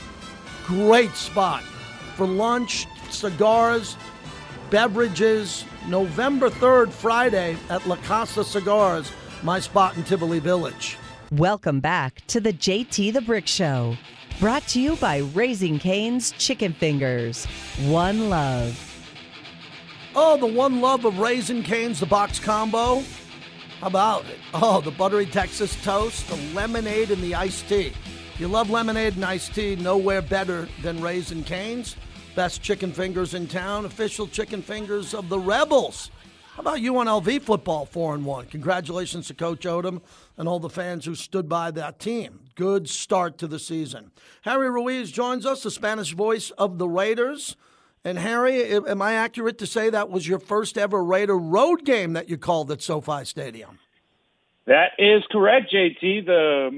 Great 0.65 1.11
spot 1.11 1.63
for 2.15 2.27
lunch, 2.27 2.85
cigars, 3.09 3.97
beverages. 4.69 5.65
November 5.87 6.49
3rd, 6.49 6.91
Friday 6.91 7.57
at 7.69 7.87
La 7.87 7.95
Casa 7.95 8.43
Cigars, 8.43 9.11
my 9.41 9.59
spot 9.59 9.97
in 9.97 10.03
Tivoli 10.03 10.39
Village. 10.39 10.97
Welcome 11.31 11.79
back 11.79 12.21
to 12.27 12.39
the 12.39 12.53
JT 12.53 13.13
the 13.13 13.21
Brick 13.21 13.47
Show, 13.47 13.97
brought 14.39 14.67
to 14.67 14.79
you 14.79 14.95
by 14.97 15.19
Raising 15.33 15.79
Cane's 15.79 16.31
Chicken 16.33 16.73
Fingers. 16.73 17.45
One 17.87 18.29
love. 18.29 18.90
Oh, 20.13 20.35
the 20.35 20.45
one 20.45 20.81
love 20.81 21.05
of 21.05 21.19
Raising 21.19 21.63
Cane's, 21.63 22.01
the 22.01 22.05
box 22.05 22.37
combo. 22.37 23.01
How 23.79 23.87
about 23.87 24.25
it? 24.25 24.39
Oh, 24.53 24.81
the 24.81 24.91
buttery 24.91 25.25
Texas 25.25 25.81
toast, 25.83 26.27
the 26.27 26.35
lemonade, 26.53 27.11
and 27.11 27.23
the 27.23 27.33
iced 27.33 27.69
tea. 27.69 27.93
You 28.37 28.49
love 28.49 28.69
lemonade 28.69 29.15
and 29.15 29.23
iced 29.23 29.55
tea, 29.55 29.77
nowhere 29.77 30.21
better 30.21 30.67
than 30.81 31.01
Raising 31.01 31.45
Cane's. 31.45 31.95
Best 32.35 32.61
chicken 32.61 32.91
fingers 32.91 33.33
in 33.33 33.47
town, 33.47 33.85
official 33.85 34.27
chicken 34.27 34.61
fingers 34.61 35.13
of 35.13 35.29
the 35.29 35.39
Rebels. 35.39 36.11
How 36.55 36.61
about 36.61 36.79
UNLV 36.79 37.41
football 37.43 37.85
4 37.85 38.15
and 38.15 38.25
1? 38.25 38.47
Congratulations 38.47 39.27
to 39.27 39.33
Coach 39.33 39.61
Odom 39.61 40.01
and 40.37 40.49
all 40.49 40.59
the 40.59 40.69
fans 40.69 41.05
who 41.05 41.15
stood 41.15 41.47
by 41.47 41.71
that 41.71 41.99
team. 41.99 42.41
Good 42.55 42.89
start 42.89 43.37
to 43.37 43.47
the 43.47 43.59
season. 43.59 44.11
Harry 44.41 44.69
Ruiz 44.69 45.09
joins 45.09 45.45
us, 45.45 45.63
the 45.63 45.71
Spanish 45.71 46.11
voice 46.11 46.51
of 46.51 46.79
the 46.79 46.89
Raiders. 46.89 47.55
And 48.03 48.17
Harry, 48.17 48.73
am 48.73 49.01
I 49.01 49.13
accurate 49.13 49.59
to 49.59 49.67
say 49.67 49.89
that 49.91 50.09
was 50.09 50.27
your 50.27 50.39
first 50.39 50.77
ever 50.77 51.03
Raider 51.03 51.37
road 51.37 51.85
game 51.85 52.13
that 52.13 52.29
you 52.29 52.37
called 52.37 52.71
at 52.71 52.81
SoFi 52.81 53.25
Stadium? 53.25 53.77
That 54.65 54.91
is 54.99 55.23
correct, 55.31 55.73
JT. 55.73 56.25
The 56.25 56.69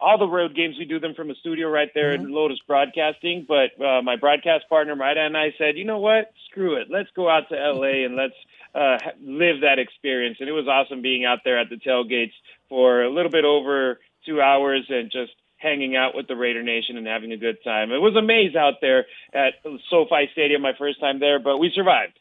all 0.00 0.18
the 0.18 0.26
road 0.26 0.54
games 0.54 0.76
we 0.78 0.84
do 0.84 1.00
them 1.00 1.14
from 1.14 1.30
a 1.30 1.34
studio 1.36 1.68
right 1.68 1.88
there 1.94 2.12
mm-hmm. 2.12 2.26
at 2.26 2.30
Lotus 2.30 2.58
Broadcasting. 2.66 3.46
But 3.48 3.82
uh, 3.82 4.02
my 4.02 4.16
broadcast 4.16 4.68
partner 4.68 4.94
Maida 4.94 5.20
and 5.20 5.36
I 5.36 5.54
said, 5.56 5.76
you 5.76 5.84
know 5.84 5.98
what? 5.98 6.32
Screw 6.50 6.76
it. 6.76 6.88
Let's 6.90 7.08
go 7.16 7.28
out 7.28 7.48
to 7.48 7.56
LA 7.56 8.04
and 8.04 8.14
let's 8.14 8.34
uh, 8.74 8.98
live 9.22 9.62
that 9.62 9.78
experience. 9.78 10.36
And 10.40 10.48
it 10.48 10.52
was 10.52 10.68
awesome 10.68 11.02
being 11.02 11.24
out 11.24 11.40
there 11.44 11.58
at 11.58 11.70
the 11.70 11.76
tailgates 11.76 12.34
for 12.68 13.02
a 13.02 13.10
little 13.10 13.30
bit 13.30 13.44
over 13.44 14.00
two 14.26 14.40
hours 14.40 14.84
and 14.88 15.10
just 15.10 15.32
hanging 15.60 15.94
out 15.94 16.14
with 16.14 16.26
the 16.26 16.34
Raider 16.34 16.62
Nation 16.62 16.96
and 16.96 17.06
having 17.06 17.32
a 17.32 17.36
good 17.36 17.58
time. 17.62 17.92
It 17.92 17.98
was 17.98 18.16
a 18.16 18.22
maze 18.22 18.56
out 18.56 18.74
there 18.80 19.06
at 19.32 19.54
SoFi 19.90 20.28
Stadium 20.32 20.62
my 20.62 20.72
first 20.78 21.00
time 21.00 21.20
there, 21.20 21.38
but 21.38 21.58
we 21.58 21.70
survived. 21.74 22.18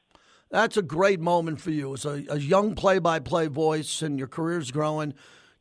That's 0.52 0.78
a 0.78 0.82
great 0.82 1.20
moment 1.20 1.62
for 1.62 1.72
you 1.72 1.94
as 1.94 2.06
a, 2.06 2.26
a 2.30 2.38
young 2.38 2.76
play-by-play 2.76 3.48
voice, 3.48 4.02
and 4.02 4.20
your 4.20 4.28
career's 4.28 4.72
growing. 4.72 5.14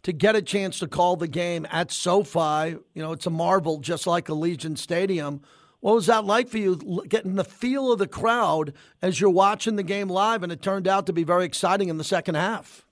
To 0.04 0.12
get 0.12 0.36
a 0.36 0.42
chance 0.42 0.78
to 0.78 0.88
call 0.88 1.16
the 1.16 1.28
game 1.28 1.66
at 1.70 1.90
SoFi, 1.90 2.78
you 2.94 3.02
know, 3.02 3.12
it's 3.12 3.26
a 3.26 3.30
marvel, 3.30 3.78
just 3.78 4.06
like 4.06 4.26
Allegiant 4.26 4.78
Stadium. 4.78 5.42
What 5.80 5.94
was 5.94 6.06
that 6.06 6.24
like 6.24 6.48
for 6.48 6.58
you, 6.58 7.04
getting 7.08 7.34
the 7.34 7.44
feel 7.44 7.92
of 7.92 7.98
the 7.98 8.08
crowd 8.08 8.72
as 9.02 9.20
you're 9.20 9.30
watching 9.30 9.76
the 9.76 9.82
game 9.82 10.08
live? 10.08 10.42
And 10.42 10.50
it 10.50 10.62
turned 10.62 10.88
out 10.88 11.06
to 11.06 11.12
be 11.12 11.22
very 11.22 11.44
exciting 11.44 11.88
in 11.88 11.98
the 11.98 12.04
second 12.04 12.36
half. 12.36 12.84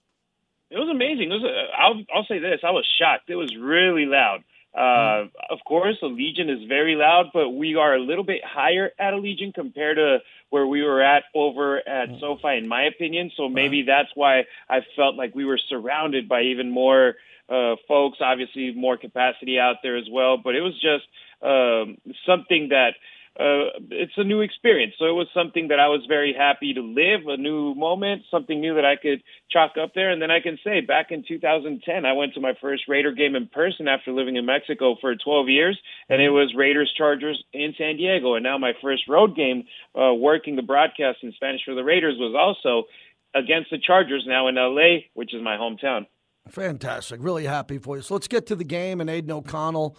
It 0.70 0.78
was 0.78 0.88
amazing. 0.90 1.30
It 1.30 1.34
was. 1.34 1.44
A, 1.44 1.80
I'll, 1.80 2.04
I'll 2.14 2.26
say 2.26 2.40
this: 2.40 2.60
I 2.64 2.70
was 2.70 2.86
shocked. 2.98 3.30
It 3.30 3.36
was 3.36 3.56
really 3.56 4.04
loud. 4.04 4.42
Uh, 4.76 5.28
of 5.48 5.58
course, 5.66 5.96
Allegiant 6.02 6.50
is 6.50 6.68
very 6.68 6.96
loud, 6.96 7.30
but 7.32 7.48
we 7.48 7.76
are 7.76 7.94
a 7.94 7.98
little 7.98 8.24
bit 8.24 8.42
higher 8.44 8.90
at 8.98 9.14
Allegiant 9.14 9.54
compared 9.54 9.96
to 9.96 10.18
where 10.50 10.66
we 10.66 10.82
were 10.82 11.02
at 11.02 11.24
over 11.34 11.78
at 11.88 12.10
SoFi, 12.20 12.58
in 12.58 12.68
my 12.68 12.82
opinion. 12.82 13.30
So 13.36 13.48
maybe 13.48 13.84
that's 13.84 14.10
why 14.14 14.44
I 14.68 14.80
felt 14.94 15.16
like 15.16 15.34
we 15.34 15.46
were 15.46 15.58
surrounded 15.70 16.28
by 16.28 16.42
even 16.42 16.70
more 16.70 17.14
uh, 17.48 17.76
folks. 17.88 18.18
Obviously, 18.20 18.74
more 18.74 18.98
capacity 18.98 19.58
out 19.58 19.76
there 19.82 19.96
as 19.96 20.08
well. 20.10 20.36
But 20.36 20.54
it 20.54 20.60
was 20.60 20.74
just 20.74 21.04
um, 21.42 21.96
something 22.26 22.68
that 22.68 22.94
uh, 23.38 23.76
it's 23.90 24.14
a 24.16 24.24
new 24.24 24.40
experience. 24.40 24.94
So 24.98 25.04
it 25.04 25.12
was 25.12 25.26
something 25.34 25.68
that 25.68 25.78
I 25.78 25.88
was 25.88 26.00
very 26.08 26.32
happy 26.32 26.72
to 26.72 26.80
live, 26.80 27.28
a 27.28 27.36
new 27.36 27.74
moment, 27.74 28.22
something 28.30 28.60
new 28.60 28.76
that 28.76 28.84
I 28.86 28.96
could 28.96 29.22
chalk 29.50 29.72
up 29.80 29.92
there. 29.94 30.10
And 30.10 30.22
then 30.22 30.30
I 30.30 30.40
can 30.40 30.58
say 30.64 30.80
back 30.80 31.10
in 31.10 31.22
2010, 31.26 32.06
I 32.06 32.12
went 32.14 32.32
to 32.34 32.40
my 32.40 32.54
first 32.60 32.84
Raider 32.88 33.12
game 33.12 33.36
in 33.36 33.48
person 33.48 33.88
after 33.88 34.10
living 34.10 34.36
in 34.36 34.46
Mexico 34.46 34.96
for 35.00 35.14
12 35.14 35.48
years, 35.48 35.78
and 36.08 36.22
it 36.22 36.30
was 36.30 36.54
Raiders 36.56 36.90
Chargers 36.96 37.42
in 37.52 37.74
San 37.76 37.98
Diego. 37.98 38.34
And 38.34 38.42
now 38.42 38.56
my 38.56 38.72
first 38.80 39.02
road 39.06 39.36
game, 39.36 39.64
uh, 39.94 40.14
working 40.14 40.56
the 40.56 40.62
broadcast 40.62 41.18
in 41.22 41.32
Spanish 41.32 41.60
for 41.64 41.74
the 41.74 41.84
Raiders, 41.84 42.16
was 42.18 42.34
also 42.34 42.88
against 43.34 43.70
the 43.70 43.78
Chargers 43.78 44.24
now 44.26 44.48
in 44.48 44.54
LA, 44.54 45.08
which 45.12 45.34
is 45.34 45.42
my 45.42 45.56
hometown. 45.56 46.06
Fantastic. 46.48 47.18
Really 47.22 47.44
happy 47.44 47.76
for 47.76 47.96
you. 47.96 48.02
So 48.02 48.14
let's 48.14 48.28
get 48.28 48.46
to 48.46 48.56
the 48.56 48.64
game 48.64 49.00
and 49.00 49.10
Aidan 49.10 49.32
O'Connell 49.32 49.96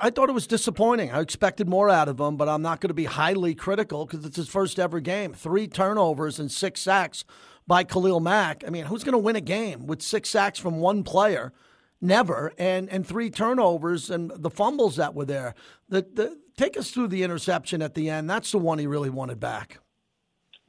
I 0.00 0.10
thought 0.10 0.28
it 0.28 0.34
was 0.34 0.46
disappointing. 0.46 1.10
I 1.10 1.20
expected 1.20 1.68
more 1.68 1.88
out 1.88 2.08
of 2.08 2.20
him, 2.20 2.36
but 2.36 2.48
I'm 2.48 2.62
not 2.62 2.80
going 2.80 2.88
to 2.88 2.94
be 2.94 3.04
highly 3.04 3.54
critical 3.54 4.06
because 4.06 4.24
it's 4.24 4.36
his 4.36 4.48
first 4.48 4.78
ever 4.78 5.00
game. 5.00 5.32
Three 5.32 5.68
turnovers 5.68 6.38
and 6.38 6.50
six 6.50 6.80
sacks 6.80 7.24
by 7.66 7.84
Khalil 7.84 8.20
Mack. 8.20 8.64
I 8.66 8.70
mean, 8.70 8.86
who's 8.86 9.04
going 9.04 9.12
to 9.12 9.18
win 9.18 9.36
a 9.36 9.40
game 9.40 9.86
with 9.86 10.02
six 10.02 10.30
sacks 10.30 10.58
from 10.58 10.80
one 10.80 11.04
player? 11.04 11.52
Never. 12.00 12.52
And 12.58 12.88
and 12.90 13.06
three 13.06 13.30
turnovers 13.30 14.10
and 14.10 14.30
the 14.34 14.50
fumbles 14.50 14.96
that 14.96 15.14
were 15.14 15.24
there. 15.24 15.54
The, 15.88 16.06
the 16.12 16.38
take 16.56 16.76
us 16.76 16.90
through 16.90 17.08
the 17.08 17.22
interception 17.22 17.82
at 17.82 17.94
the 17.94 18.08
end. 18.10 18.28
That's 18.28 18.52
the 18.52 18.58
one 18.58 18.78
he 18.78 18.86
really 18.86 19.10
wanted 19.10 19.40
back. 19.40 19.80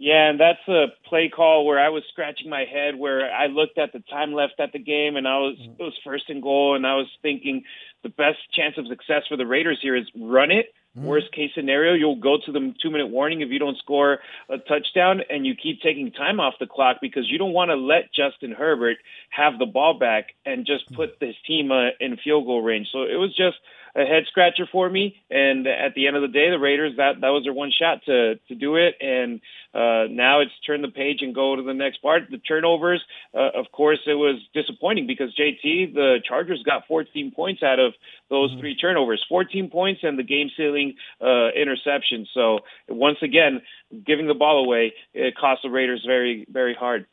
Yeah, 0.02 0.30
and 0.30 0.40
that's 0.40 0.66
a 0.70 0.86
play 1.10 1.28
call 1.28 1.66
where 1.66 1.78
I 1.78 1.90
was 1.90 2.04
scratching 2.10 2.50
my 2.50 2.64
head 2.64 2.96
where 2.96 3.30
I 3.30 3.48
looked 3.48 3.78
at 3.78 3.92
the 3.92 4.00
time 4.00 4.32
left 4.32 4.54
at 4.60 4.72
the 4.72 4.80
game 4.80 5.18
and 5.18 5.28
I 5.28 5.38
was 5.40 5.58
it 5.60 5.84
was 5.84 5.94
first 6.06 6.30
and 6.30 6.42
goal 6.42 6.78
and 6.78 6.88
I 6.88 6.96
was 6.96 7.08
thinking 7.22 7.64
the 8.02 8.08
best 8.10 8.38
chance 8.54 8.78
of 8.78 8.88
success 8.88 9.24
for 9.28 9.36
the 9.36 9.46
Raiders 9.46 9.78
here 9.82 9.98
is 9.98 10.08
run 10.16 10.52
it. 10.52 10.68
Mm. 10.98 11.04
Worst 11.04 11.34
case 11.34 11.52
scenario, 11.54 11.96
you'll 11.96 12.16
go 12.16 12.38
to 12.46 12.52
the 12.52 12.74
two 12.82 12.90
minute 12.90 13.08
warning 13.08 13.42
if 13.42 13.50
you 13.50 13.60
don't 13.60 13.78
score 13.78 14.20
a 14.48 14.58
touchdown 14.58 15.20
and 15.30 15.46
you 15.46 15.54
keep 15.54 15.82
taking 15.82 16.14
time 16.14 16.40
off 16.40 16.54
the 16.62 16.66
clock 16.66 17.00
because 17.02 17.30
you 17.30 17.38
don't 17.38 17.52
want 17.52 17.70
to 17.70 17.76
let 17.76 18.14
Justin 18.14 18.54
Herbert 18.54 18.98
have 19.32 19.60
the 19.60 19.66
ball 19.66 20.00
back 20.00 20.28
and 20.46 20.66
just 20.66 20.90
put 20.94 21.20
this 21.20 21.36
team 21.46 21.74
uh, 21.74 21.90
in 22.00 22.16
field 22.24 22.46
goal 22.46 22.62
range. 22.62 22.88
So 22.94 23.04
it 23.04 23.20
was 23.20 23.36
just 23.36 23.58
a 23.96 24.06
head 24.06 24.24
scratcher 24.28 24.66
for 24.72 24.90
me. 24.90 25.16
And 25.30 25.68
at 25.68 25.94
the 25.96 26.08
end 26.08 26.16
of 26.16 26.22
the 26.22 26.28
day, 26.28 26.50
the 26.50 26.60
Raiders 26.60 26.94
that 26.98 27.22
that 27.22 27.30
was 27.30 27.44
their 27.44 27.54
one 27.54 27.72
shot 27.72 28.04
to 28.06 28.36
to 28.36 28.56
do 28.56 28.76
it. 28.76 28.96
And 29.02 29.42
uh, 29.74 30.10
now 30.10 30.42
it's 30.42 30.52
turn 30.66 30.82
the 30.82 30.90
page 30.90 31.20
and 31.22 31.34
go 31.34 31.56
to 31.56 31.62
the 31.62 31.74
next 31.74 32.02
part. 32.02 32.24
The 32.30 32.38
turnovers, 32.38 33.04
uh, 33.34 33.50
of 33.60 33.72
course, 33.72 34.00
it 34.08 34.14
was 34.14 34.42
disappointing 34.54 35.08
because 35.08 35.36
JT 35.36 35.94
the 35.94 36.18
Chargers 36.28 36.64
got 36.64 36.88
14 36.88 37.32
points 37.36 37.64
out 37.64 37.80
of 37.80 37.94
those 38.30 38.52
mm-hmm. 38.52 38.60
three 38.60 38.76
turnovers, 38.76 39.24
14 39.30 39.70
points 39.70 40.02
and 40.04 40.18
the 40.18 40.24
game 40.24 40.50
sealing 40.56 40.96
uh, 41.22 41.50
interception. 41.50 42.28
So 42.34 42.60
once 42.88 43.18
again, 43.22 43.62
giving 44.06 44.28
the 44.28 44.34
ball 44.34 44.64
away, 44.64 44.94
it 45.14 45.36
cost 45.36 45.62
the 45.64 45.70
Raiders 45.70 46.04
very 46.06 46.46
very 46.50 46.74
hard. 46.74 47.06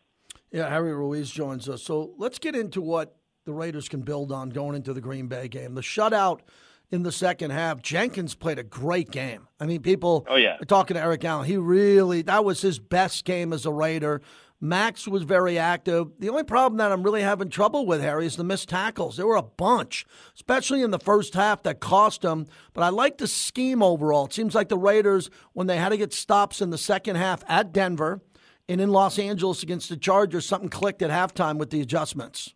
Yeah, 0.52 0.70
Harry 0.70 0.94
Ruiz 0.94 1.30
joins 1.30 1.68
us. 1.68 1.82
So 1.82 2.14
let's 2.18 2.38
get 2.38 2.54
into 2.54 2.80
what 2.80 3.16
the 3.44 3.52
Raiders 3.52 3.88
can 3.88 4.02
build 4.02 4.32
on 4.32 4.50
going 4.50 4.74
into 4.74 4.92
the 4.92 5.00
Green 5.00 5.28
Bay 5.28 5.48
game. 5.48 5.74
The 5.74 5.80
shutout 5.80 6.40
in 6.90 7.02
the 7.02 7.12
second 7.12 7.50
half. 7.50 7.82
Jenkins 7.82 8.34
played 8.34 8.58
a 8.58 8.62
great 8.62 9.10
game. 9.10 9.48
I 9.58 9.66
mean, 9.66 9.82
people 9.82 10.26
oh, 10.28 10.36
yeah. 10.36 10.56
are 10.60 10.64
talking 10.64 10.94
to 10.94 11.02
Eric 11.02 11.24
Allen. 11.24 11.46
He 11.46 11.56
really, 11.56 12.22
that 12.22 12.44
was 12.44 12.60
his 12.60 12.78
best 12.78 13.24
game 13.24 13.52
as 13.52 13.66
a 13.66 13.72
Raider. 13.72 14.22
Max 14.60 15.06
was 15.06 15.22
very 15.22 15.58
active. 15.58 16.08
The 16.18 16.30
only 16.30 16.44
problem 16.44 16.78
that 16.78 16.90
I'm 16.90 17.02
really 17.02 17.20
having 17.20 17.50
trouble 17.50 17.84
with, 17.84 18.00
Harry, 18.00 18.24
is 18.24 18.36
the 18.36 18.44
missed 18.44 18.70
tackles. 18.70 19.16
There 19.16 19.26
were 19.26 19.36
a 19.36 19.42
bunch, 19.42 20.06
especially 20.34 20.82
in 20.82 20.92
the 20.92 20.98
first 20.98 21.34
half, 21.34 21.62
that 21.64 21.80
cost 21.80 22.22
them. 22.22 22.46
But 22.72 22.82
I 22.82 22.88
like 22.88 23.18
the 23.18 23.26
scheme 23.26 23.82
overall. 23.82 24.26
It 24.26 24.32
seems 24.32 24.54
like 24.54 24.70
the 24.70 24.78
Raiders, 24.78 25.28
when 25.52 25.66
they 25.66 25.76
had 25.76 25.90
to 25.90 25.98
get 25.98 26.14
stops 26.14 26.62
in 26.62 26.70
the 26.70 26.78
second 26.78 27.16
half 27.16 27.44
at 27.48 27.72
Denver 27.72 28.22
and 28.66 28.80
in 28.80 28.90
Los 28.90 29.18
Angeles 29.18 29.62
against 29.62 29.90
the 29.90 29.96
Chargers, 29.96 30.46
something 30.46 30.70
clicked 30.70 31.02
at 31.02 31.10
halftime 31.10 31.58
with 31.58 31.68
the 31.68 31.82
adjustments. 31.82 32.54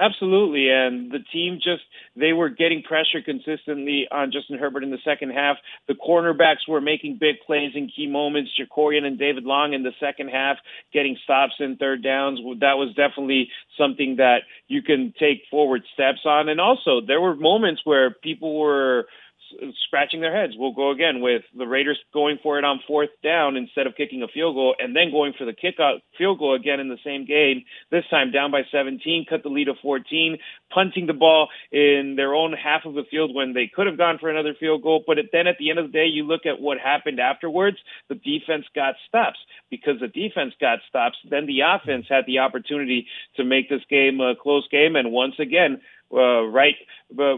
Absolutely, 0.00 0.70
and 0.70 1.10
the 1.12 1.18
team 1.30 1.56
just 1.62 1.82
they 2.16 2.32
were 2.32 2.48
getting 2.48 2.82
pressure 2.82 3.20
consistently 3.22 4.08
on 4.10 4.32
Justin 4.32 4.58
Herbert 4.58 4.82
in 4.82 4.90
the 4.90 4.98
second 5.04 5.30
half. 5.30 5.58
The 5.88 5.94
cornerbacks 5.94 6.66
were 6.66 6.80
making 6.80 7.18
big 7.20 7.36
plays 7.46 7.72
in 7.74 7.90
key 7.94 8.06
moments. 8.06 8.50
Jakorian 8.58 9.04
and 9.04 9.18
David 9.18 9.44
Long 9.44 9.74
in 9.74 9.82
the 9.82 9.92
second 10.00 10.28
half 10.28 10.56
getting 10.94 11.18
stops 11.22 11.52
in 11.60 11.76
third 11.76 12.02
downs. 12.02 12.40
That 12.60 12.78
was 12.78 12.94
definitely 12.96 13.50
something 13.76 14.16
that 14.16 14.38
you 14.68 14.80
can 14.80 15.12
take 15.20 15.42
forward 15.50 15.82
steps 15.92 16.20
on. 16.24 16.48
And 16.48 16.62
also, 16.62 17.02
there 17.06 17.20
were 17.20 17.36
moments 17.36 17.82
where 17.84 18.10
people 18.10 18.58
were 18.58 19.04
scratching 19.86 20.20
their 20.20 20.34
heads. 20.34 20.54
We'll 20.56 20.72
go 20.72 20.90
again 20.90 21.20
with 21.20 21.42
the 21.56 21.66
Raiders 21.66 21.98
going 22.12 22.38
for 22.42 22.58
it 22.58 22.64
on 22.64 22.80
fourth 22.86 23.10
down 23.22 23.56
instead 23.56 23.86
of 23.86 23.96
kicking 23.96 24.22
a 24.22 24.28
field 24.28 24.54
goal, 24.54 24.74
and 24.78 24.94
then 24.94 25.10
going 25.10 25.34
for 25.36 25.44
the 25.44 25.52
kickout 25.52 26.00
field 26.16 26.38
goal 26.38 26.54
again 26.54 26.80
in 26.80 26.88
the 26.88 26.98
same 27.04 27.26
game. 27.26 27.64
This 27.90 28.04
time 28.10 28.30
down 28.30 28.50
by 28.50 28.62
17, 28.70 29.26
cut 29.28 29.42
the 29.42 29.48
lead 29.48 29.66
to 29.66 29.74
14, 29.82 30.38
punting 30.72 31.06
the 31.06 31.12
ball 31.12 31.48
in 31.72 32.14
their 32.16 32.34
own 32.34 32.52
half 32.52 32.84
of 32.84 32.94
the 32.94 33.04
field 33.10 33.34
when 33.34 33.52
they 33.52 33.70
could 33.72 33.86
have 33.86 33.98
gone 33.98 34.18
for 34.18 34.30
another 34.30 34.54
field 34.58 34.82
goal. 34.82 35.04
But 35.06 35.18
then 35.32 35.46
at 35.46 35.56
the 35.58 35.70
end 35.70 35.78
of 35.78 35.86
the 35.86 35.92
day, 35.92 36.06
you 36.06 36.24
look 36.24 36.46
at 36.46 36.60
what 36.60 36.78
happened 36.78 37.20
afterwards. 37.20 37.76
The 38.08 38.14
defense 38.14 38.66
got 38.74 38.94
stops 39.08 39.38
because 39.70 40.00
the 40.00 40.08
defense 40.08 40.54
got 40.60 40.80
stops. 40.88 41.16
Then 41.28 41.46
the 41.46 41.60
offense 41.60 42.06
had 42.08 42.24
the 42.26 42.38
opportunity 42.38 43.06
to 43.36 43.44
make 43.44 43.68
this 43.68 43.82
game 43.88 44.20
a 44.20 44.34
close 44.40 44.66
game, 44.68 44.96
and 44.96 45.12
once 45.12 45.34
again 45.38 45.80
uh, 46.12 46.42
right 46.46 46.74
uh, 47.18 47.36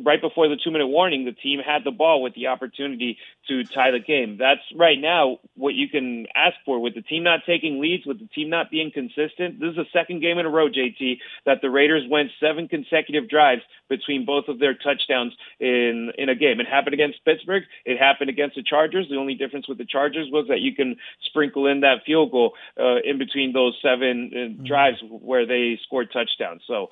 right 0.00 0.20
before 0.20 0.48
the 0.48 0.56
two 0.62 0.70
minute 0.70 0.88
warning, 0.88 1.24
the 1.24 1.32
team 1.32 1.60
had 1.64 1.84
the 1.84 1.90
ball 1.90 2.22
with 2.22 2.34
the 2.34 2.48
opportunity 2.48 3.18
to 3.48 3.64
tie 3.64 3.90
the 3.90 4.00
game. 4.00 4.36
That's 4.38 4.60
right 4.74 4.98
now 4.98 5.38
what 5.54 5.74
you 5.74 5.88
can 5.88 6.26
ask 6.34 6.56
for 6.64 6.80
with 6.80 6.94
the 6.94 7.02
team 7.02 7.22
not 7.22 7.40
taking 7.46 7.80
leads, 7.80 8.06
with 8.06 8.18
the 8.18 8.26
team 8.26 8.50
not 8.50 8.70
being 8.70 8.90
consistent. 8.90 9.60
This 9.60 9.70
is 9.70 9.76
the 9.76 9.86
second 9.92 10.20
game 10.20 10.38
in 10.38 10.46
a 10.46 10.50
row, 10.50 10.68
JT, 10.68 11.18
that 11.44 11.60
the 11.62 11.70
Raiders 11.70 12.04
went 12.08 12.30
seven 12.40 12.68
consecutive 12.68 13.28
drives 13.28 13.62
between 13.88 14.24
both 14.24 14.48
of 14.48 14.58
their 14.58 14.74
touchdowns 14.74 15.32
in 15.60 16.12
in 16.18 16.28
a 16.28 16.34
game. 16.34 16.60
It 16.60 16.66
happened 16.66 16.94
against 16.94 17.24
Pittsburgh. 17.24 17.62
It 17.84 17.98
happened 17.98 18.30
against 18.30 18.56
the 18.56 18.62
Chargers. 18.62 19.06
The 19.08 19.16
only 19.16 19.34
difference 19.34 19.68
with 19.68 19.78
the 19.78 19.86
Chargers 19.86 20.28
was 20.30 20.46
that 20.48 20.60
you 20.60 20.74
can 20.74 20.96
sprinkle 21.22 21.66
in 21.66 21.80
that 21.80 22.04
field 22.04 22.32
goal 22.32 22.54
uh, 22.78 22.96
in 23.04 23.18
between 23.18 23.52
those 23.52 23.76
seven 23.82 24.30
uh, 24.32 24.36
mm-hmm. 24.36 24.64
drives 24.64 24.98
where 25.08 25.46
they 25.46 25.78
scored 25.84 26.10
touchdowns. 26.12 26.62
So 26.66 26.90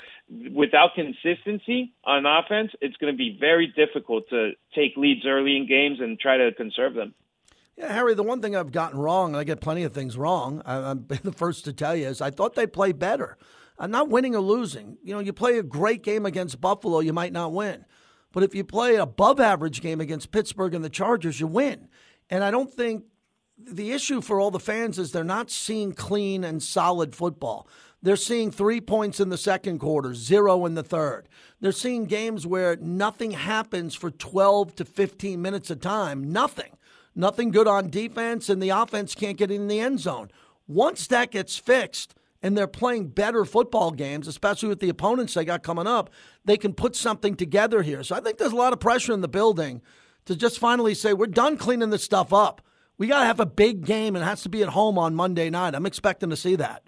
without 0.52 0.94
consistency 1.04 1.92
on 2.04 2.26
offense, 2.26 2.72
it's 2.80 2.96
going 2.96 3.12
to 3.12 3.16
be 3.16 3.36
very 3.38 3.72
difficult 3.74 4.28
to 4.30 4.52
take 4.74 4.96
leads 4.96 5.26
early 5.26 5.56
in 5.56 5.66
games 5.66 5.98
and 6.00 6.18
try 6.18 6.36
to 6.36 6.52
conserve 6.52 6.94
them. 6.94 7.14
Yeah, 7.76 7.92
Harry, 7.92 8.14
the 8.14 8.22
one 8.22 8.40
thing 8.40 8.54
I've 8.54 8.70
gotten 8.70 8.98
wrong, 8.98 9.30
and 9.32 9.36
I 9.36 9.44
get 9.44 9.60
plenty 9.60 9.82
of 9.82 9.92
things 9.92 10.16
wrong, 10.16 10.62
I'm 10.64 11.06
the 11.22 11.32
first 11.32 11.64
to 11.64 11.72
tell 11.72 11.96
you, 11.96 12.06
is 12.06 12.20
I 12.20 12.30
thought 12.30 12.54
they'd 12.54 12.72
play 12.72 12.92
better. 12.92 13.36
I'm 13.78 13.90
not 13.90 14.08
winning 14.08 14.36
or 14.36 14.40
losing. 14.40 14.98
You 15.02 15.14
know, 15.14 15.20
you 15.20 15.32
play 15.32 15.58
a 15.58 15.62
great 15.62 16.02
game 16.02 16.24
against 16.24 16.60
Buffalo, 16.60 17.00
you 17.00 17.12
might 17.12 17.32
not 17.32 17.52
win. 17.52 17.84
But 18.32 18.42
if 18.42 18.54
you 18.54 18.64
play 18.64 18.94
an 18.94 19.00
above 19.00 19.40
average 19.40 19.80
game 19.80 20.00
against 20.00 20.32
Pittsburgh 20.32 20.74
and 20.74 20.84
the 20.84 20.90
Chargers, 20.90 21.40
you 21.40 21.46
win. 21.46 21.88
And 22.30 22.42
I 22.42 22.50
don't 22.50 22.72
think 22.72 23.04
the 23.58 23.92
issue 23.92 24.20
for 24.20 24.40
all 24.40 24.50
the 24.50 24.60
fans 24.60 24.98
is 24.98 25.12
they're 25.12 25.24
not 25.24 25.50
seeing 25.50 25.92
clean 25.92 26.44
and 26.44 26.62
solid 26.62 27.14
football. 27.14 27.68
They're 28.04 28.16
seeing 28.16 28.50
three 28.50 28.82
points 28.82 29.18
in 29.18 29.30
the 29.30 29.38
second 29.38 29.78
quarter, 29.78 30.12
zero 30.12 30.66
in 30.66 30.74
the 30.74 30.82
third. 30.82 31.26
They're 31.62 31.72
seeing 31.72 32.04
games 32.04 32.46
where 32.46 32.76
nothing 32.76 33.30
happens 33.30 33.94
for 33.94 34.10
12 34.10 34.76
to 34.76 34.84
15 34.84 35.40
minutes 35.40 35.70
of 35.70 35.80
time. 35.80 36.30
Nothing. 36.30 36.76
Nothing 37.14 37.50
good 37.50 37.66
on 37.66 37.88
defense, 37.88 38.50
and 38.50 38.62
the 38.62 38.68
offense 38.68 39.14
can't 39.14 39.38
get 39.38 39.50
in 39.50 39.68
the 39.68 39.80
end 39.80 40.00
zone. 40.00 40.30
Once 40.68 41.06
that 41.06 41.30
gets 41.30 41.56
fixed, 41.56 42.14
and 42.42 42.58
they're 42.58 42.66
playing 42.66 43.08
better 43.08 43.46
football 43.46 43.90
games, 43.90 44.28
especially 44.28 44.68
with 44.68 44.80
the 44.80 44.90
opponents 44.90 45.32
they 45.32 45.46
got 45.46 45.62
coming 45.62 45.86
up, 45.86 46.10
they 46.44 46.58
can 46.58 46.74
put 46.74 46.94
something 46.94 47.34
together 47.34 47.80
here. 47.80 48.02
So 48.02 48.14
I 48.14 48.20
think 48.20 48.36
there's 48.36 48.52
a 48.52 48.56
lot 48.56 48.74
of 48.74 48.80
pressure 48.80 49.14
in 49.14 49.22
the 49.22 49.28
building 49.28 49.80
to 50.26 50.36
just 50.36 50.58
finally 50.58 50.92
say, 50.92 51.14
we're 51.14 51.24
done 51.24 51.56
cleaning 51.56 51.88
this 51.88 52.04
stuff 52.04 52.34
up. 52.34 52.60
We 52.98 53.06
got 53.06 53.20
to 53.20 53.26
have 53.26 53.40
a 53.40 53.46
big 53.46 53.86
game, 53.86 54.14
and 54.14 54.22
it 54.22 54.28
has 54.28 54.42
to 54.42 54.50
be 54.50 54.62
at 54.62 54.68
home 54.68 54.98
on 54.98 55.14
Monday 55.14 55.48
night. 55.48 55.74
I'm 55.74 55.86
expecting 55.86 56.28
to 56.28 56.36
see 56.36 56.56
that. 56.56 56.82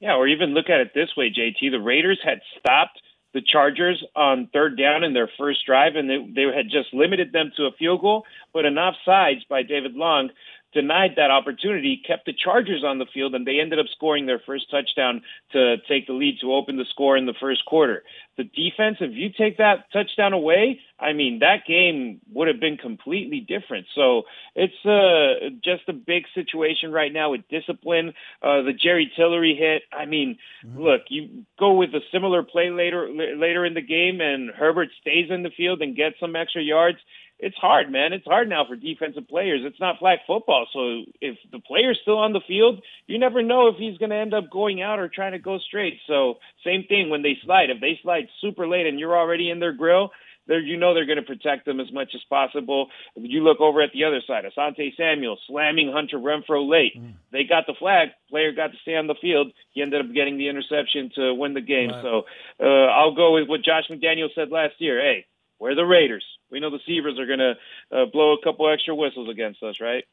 Yeah, 0.00 0.14
or 0.14 0.28
even 0.28 0.54
look 0.54 0.70
at 0.70 0.80
it 0.80 0.92
this 0.94 1.10
way, 1.16 1.30
JT. 1.30 1.70
The 1.70 1.80
Raiders 1.80 2.20
had 2.24 2.40
stopped 2.58 3.00
the 3.34 3.42
Chargers 3.46 4.02
on 4.16 4.48
third 4.52 4.78
down 4.78 5.04
in 5.04 5.12
their 5.12 5.28
first 5.38 5.66
drive, 5.66 5.96
and 5.96 6.08
they, 6.08 6.18
they 6.34 6.54
had 6.54 6.70
just 6.70 6.94
limited 6.94 7.32
them 7.32 7.52
to 7.56 7.64
a 7.64 7.72
field 7.78 8.00
goal. 8.00 8.24
But 8.52 8.64
an 8.64 8.76
offsides 8.76 9.46
by 9.48 9.62
David 9.62 9.94
Long 9.94 10.30
denied 10.72 11.12
that 11.16 11.30
opportunity, 11.30 12.00
kept 12.06 12.26
the 12.26 12.32
Chargers 12.32 12.84
on 12.84 12.98
the 12.98 13.06
field, 13.12 13.34
and 13.34 13.46
they 13.46 13.60
ended 13.60 13.78
up 13.78 13.86
scoring 13.92 14.26
their 14.26 14.40
first 14.44 14.70
touchdown 14.70 15.22
to 15.52 15.76
take 15.88 16.06
the 16.06 16.12
lead 16.12 16.38
to 16.40 16.52
open 16.52 16.76
the 16.76 16.84
score 16.90 17.16
in 17.16 17.26
the 17.26 17.34
first 17.40 17.64
quarter. 17.64 18.02
The 18.36 18.44
defense, 18.44 18.98
if 19.00 19.12
you 19.14 19.30
take 19.36 19.58
that 19.58 19.90
touchdown 19.92 20.32
away, 20.32 20.80
I 21.00 21.12
mean, 21.12 21.40
that 21.40 21.66
game 21.66 22.20
would 22.32 22.48
have 22.48 22.60
been 22.60 22.76
completely 22.76 23.40
different. 23.40 23.86
So 23.94 24.22
it's 24.54 24.84
uh, 24.84 25.48
just 25.64 25.88
a 25.88 25.92
big 25.92 26.24
situation 26.34 26.92
right 26.92 27.12
now 27.12 27.30
with 27.30 27.48
discipline. 27.48 28.14
Uh, 28.42 28.62
the 28.62 28.72
Jerry 28.72 29.10
Tillery 29.16 29.56
hit. 29.58 29.82
I 29.92 30.06
mean, 30.06 30.38
mm-hmm. 30.64 30.80
look, 30.80 31.02
you 31.08 31.44
go 31.58 31.74
with 31.74 31.90
a 31.90 32.00
similar 32.12 32.42
play 32.42 32.70
later 32.70 33.08
later 33.08 33.64
in 33.64 33.74
the 33.74 33.80
game, 33.80 34.20
and 34.20 34.50
Herbert 34.50 34.88
stays 35.00 35.30
in 35.30 35.42
the 35.42 35.50
field 35.56 35.82
and 35.82 35.96
gets 35.96 36.20
some 36.20 36.36
extra 36.36 36.62
yards 36.62 36.98
it's 37.38 37.56
hard, 37.56 37.90
man. 37.90 38.12
It's 38.12 38.24
hard 38.24 38.48
now 38.48 38.64
for 38.66 38.74
defensive 38.74 39.28
players. 39.28 39.60
It's 39.64 39.80
not 39.80 39.98
flag 39.98 40.18
football. 40.26 40.66
So 40.72 41.04
if 41.20 41.36
the 41.52 41.60
player's 41.60 41.98
still 42.02 42.18
on 42.18 42.32
the 42.32 42.40
field, 42.46 42.82
you 43.06 43.18
never 43.18 43.42
know 43.42 43.68
if 43.68 43.76
he's 43.76 43.96
going 43.98 44.10
to 44.10 44.16
end 44.16 44.34
up 44.34 44.50
going 44.50 44.82
out 44.82 44.98
or 44.98 45.08
trying 45.08 45.32
to 45.32 45.38
go 45.38 45.58
straight. 45.58 46.00
So 46.06 46.38
same 46.64 46.84
thing 46.88 47.10
when 47.10 47.22
they 47.22 47.36
slide. 47.44 47.70
If 47.70 47.80
they 47.80 47.98
slide 48.02 48.28
super 48.40 48.66
late 48.66 48.86
and 48.86 48.98
you're 48.98 49.16
already 49.16 49.50
in 49.50 49.60
their 49.60 49.72
grill, 49.72 50.10
there 50.48 50.58
you 50.58 50.78
know 50.78 50.94
they're 50.94 51.06
going 51.06 51.18
to 51.18 51.22
protect 51.22 51.66
them 51.66 51.78
as 51.78 51.92
much 51.92 52.12
as 52.14 52.22
possible. 52.28 52.88
You 53.14 53.44
look 53.44 53.60
over 53.60 53.82
at 53.82 53.90
the 53.92 54.04
other 54.04 54.22
side, 54.26 54.44
Asante 54.44 54.96
Samuel 54.96 55.38
slamming 55.46 55.92
Hunter 55.92 56.18
Renfrow 56.18 56.68
late. 56.68 56.98
Mm. 56.98 57.14
They 57.30 57.44
got 57.44 57.66
the 57.66 57.74
flag. 57.78 58.08
Player 58.30 58.52
got 58.52 58.72
to 58.72 58.78
stay 58.82 58.96
on 58.96 59.06
the 59.06 59.14
field. 59.20 59.52
He 59.70 59.82
ended 59.82 60.04
up 60.04 60.12
getting 60.12 60.38
the 60.38 60.48
interception 60.48 61.10
to 61.16 61.34
win 61.34 61.54
the 61.54 61.60
game. 61.60 61.90
Right. 61.90 62.02
So 62.02 62.22
uh, 62.60 62.86
I'll 62.86 63.14
go 63.14 63.34
with 63.34 63.46
what 63.46 63.62
Josh 63.62 63.84
McDaniel 63.90 64.28
said 64.34 64.50
last 64.50 64.74
year. 64.78 64.98
Hey, 65.00 65.26
we're 65.58 65.74
the 65.74 65.84
Raiders. 65.84 66.24
We 66.50 66.60
know 66.60 66.70
the 66.70 66.80
Seavers 66.88 67.18
are 67.18 67.26
going 67.26 67.38
to 67.38 67.54
uh, 67.92 68.06
blow 68.12 68.32
a 68.32 68.42
couple 68.42 68.70
extra 68.72 68.94
whistles 68.94 69.28
against 69.28 69.62
us, 69.62 69.76
right? 69.80 70.04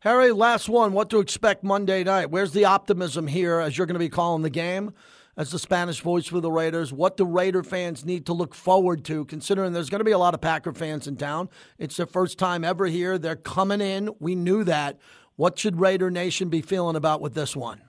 Harry, 0.00 0.32
last 0.32 0.68
one. 0.68 0.92
What 0.92 1.10
to 1.10 1.20
expect 1.20 1.62
Monday 1.62 2.02
night? 2.04 2.30
Where's 2.30 2.52
the 2.52 2.64
optimism 2.64 3.26
here 3.26 3.60
as 3.60 3.78
you're 3.78 3.86
going 3.86 3.94
to 3.94 4.00
be 4.00 4.08
calling 4.08 4.42
the 4.42 4.50
game 4.50 4.92
as 5.36 5.50
the 5.50 5.58
Spanish 5.58 6.00
voice 6.00 6.26
for 6.26 6.40
the 6.40 6.50
Raiders? 6.50 6.92
What 6.92 7.16
do 7.16 7.24
Raider 7.24 7.62
fans 7.62 8.04
need 8.04 8.26
to 8.26 8.32
look 8.32 8.54
forward 8.54 9.04
to, 9.04 9.24
considering 9.26 9.72
there's 9.72 9.90
going 9.90 10.00
to 10.00 10.04
be 10.04 10.10
a 10.10 10.18
lot 10.18 10.34
of 10.34 10.40
Packer 10.40 10.72
fans 10.72 11.06
in 11.06 11.16
town? 11.16 11.48
It's 11.78 11.96
their 11.96 12.06
first 12.06 12.38
time 12.38 12.64
ever 12.64 12.86
here. 12.86 13.16
They're 13.16 13.36
coming 13.36 13.80
in. 13.80 14.10
We 14.18 14.34
knew 14.34 14.64
that. 14.64 14.98
What 15.36 15.58
should 15.58 15.80
Raider 15.80 16.10
Nation 16.10 16.48
be 16.48 16.62
feeling 16.62 16.96
about 16.96 17.20
with 17.20 17.34
this 17.34 17.56
one? 17.56 17.80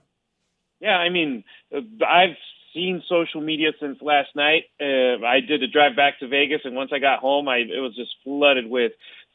Yeah, 0.80 0.98
I 0.98 1.10
mean, 1.10 1.44
uh, 1.76 1.80
I've 2.08 2.38
seen 2.74 3.04
social 3.08 3.42
media 3.42 3.72
since 3.80 3.98
last 4.02 4.30
night. 4.36 4.64
Uh, 4.82 5.24
I 5.26 5.40
did 5.40 5.64
a 5.64 5.68
drive 5.68 5.96
back 5.96 6.20
to 6.20 6.28
Vegas, 6.28 6.62
and 6.64 6.76
once 6.76 6.92
I 6.94 7.00
got 7.00 7.20
home, 7.20 7.48
I 7.48 7.58
it 7.58 7.82
was 7.82 7.96
just 7.96 8.12
flooded 8.24 8.70
with 8.70 8.94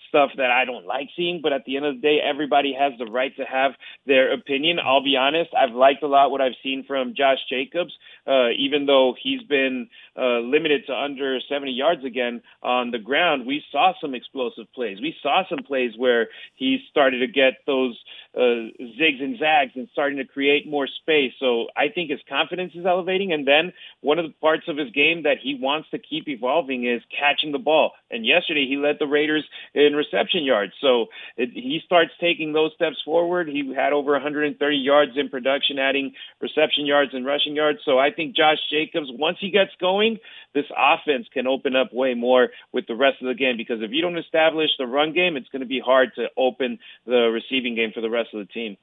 stuff 0.09 0.31
that 0.37 0.51
I 0.51 0.65
don't 0.65 0.87
like 0.87 1.09
seeing, 1.17 1.41
but 1.43 1.53
at 1.53 1.65
the 1.65 1.77
end 1.77 1.87
of 1.87 1.97
the 1.97 2.01
day, 2.01 2.19
everybody 2.23 2.75
has 2.79 2.93
the 2.99 3.07
right 3.07 3.35
to 3.37 3.45
have 3.45 3.73
their 4.07 4.33
opinion. 4.33 4.79
I'll 4.83 5.05
be 5.05 5.17
honest, 5.17 5.51
I've 5.55 5.75
liked 5.75 6.03
a 6.03 6.07
lot 6.07 6.31
what 6.31 6.41
I've 6.41 6.57
seen 6.63 6.85
from 6.87 7.15
Josh 7.17 7.39
Jacobs, 7.49 7.93
uh, 8.29 8.51
even 8.59 8.87
though 8.87 9.15
he's 9.21 9.43
been 9.43 9.89
uh, 10.19 10.41
limited 10.41 10.85
to 10.87 10.93
under 10.93 11.39
70 11.49 11.73
yards 11.73 12.05
again 12.05 12.43
on 12.63 12.91
the 12.91 12.99
ground. 12.99 13.47
We 13.47 13.63
saw 13.71 13.93
some 14.01 14.15
explosive 14.15 14.67
plays. 14.75 14.99
We 15.01 15.15
saw 15.23 15.45
some 15.49 15.65
plays 15.65 15.93
where 15.97 16.29
he 16.55 16.81
started 16.91 17.21
to 17.21 17.27
get 17.29 17.55
those 17.67 17.97
uh, 18.37 18.75
zigs 18.99 19.23
and 19.23 19.39
zags 19.39 19.73
and 19.77 19.89
starting 19.93 20.19
to 20.19 20.25
create 20.25 20.69
more 20.69 20.87
space. 20.87 21.33
So 21.39 21.67
I 21.77 21.89
think 21.95 22.11
his 22.11 22.21
confidence 22.29 22.73
is 22.75 22.85
elevating. 22.85 23.33
And 23.33 23.47
then 23.47 23.73
one 24.01 24.19
of 24.19 24.27
the 24.27 24.35
parts 24.41 24.65
of 24.69 24.77
his 24.77 24.91
game 24.91 25.23
that 25.23 25.39
he 25.43 25.57
wants 25.61 25.89
to 25.91 25.99
keep 25.99 26.29
evolving 26.29 26.87
is 26.87 27.01
catching 27.17 27.53
the 27.53 27.59
ball. 27.59 27.93
And 28.11 28.27
yesterday 28.27 28.67
he 28.69 28.77
led 28.77 28.97
the 28.99 29.07
Raiders 29.07 29.45
in 29.75 29.95
reception 29.95 30.45
yards. 30.45 30.73
So 30.81 31.07
it, 31.37 31.51
he 31.53 31.81
starts 31.85 32.11
taking 32.21 32.53
those 32.53 32.73
steps 32.75 32.97
forward. 33.05 33.49
He 33.49 33.73
had 33.75 33.93
over 33.93 34.13
130 34.13 34.77
yards 34.77 35.13
in 35.17 35.29
production, 35.29 35.79
adding 35.79 36.15
reception 36.41 36.87
yards 36.87 37.13
and 37.15 37.25
rushing 37.25 37.55
yards. 37.55 37.81
So 37.85 37.99
I 37.99 38.11
think 38.19 38.35
Josh 38.35 38.59
Jacobs, 38.69 39.09
once 39.13 39.39
he 39.41 39.51
gets 39.51 39.71
going, 39.81 40.19
this 40.53 40.65
offense 40.77 41.27
can 41.33 41.47
open 41.47 41.77
up 41.77 41.93
way 41.93 42.15
more 42.15 42.49
with 42.73 42.87
the 42.89 42.97
rest 42.97 43.23
of 43.23 43.29
the 43.29 43.35
game 43.35 43.57
because 43.57 43.79
if 43.81 43.93
you 43.93 44.03
don't 44.03 44.19
establish 44.19 44.71
the 44.77 44.87
run 44.87 45.13
game, 45.13 45.37
it's 45.37 45.49
going 45.49 45.61
to 45.61 45.67
be 45.67 45.81
hard 45.81 46.11
to 46.17 46.27
open 46.37 46.79
the 47.07 47.31
receiving 47.33 47.77
game 47.77 47.93
for 47.95 48.01
the 48.01 48.11
rest 48.11 48.31
of 48.35 48.41
the 48.41 48.53
team. 48.53 48.77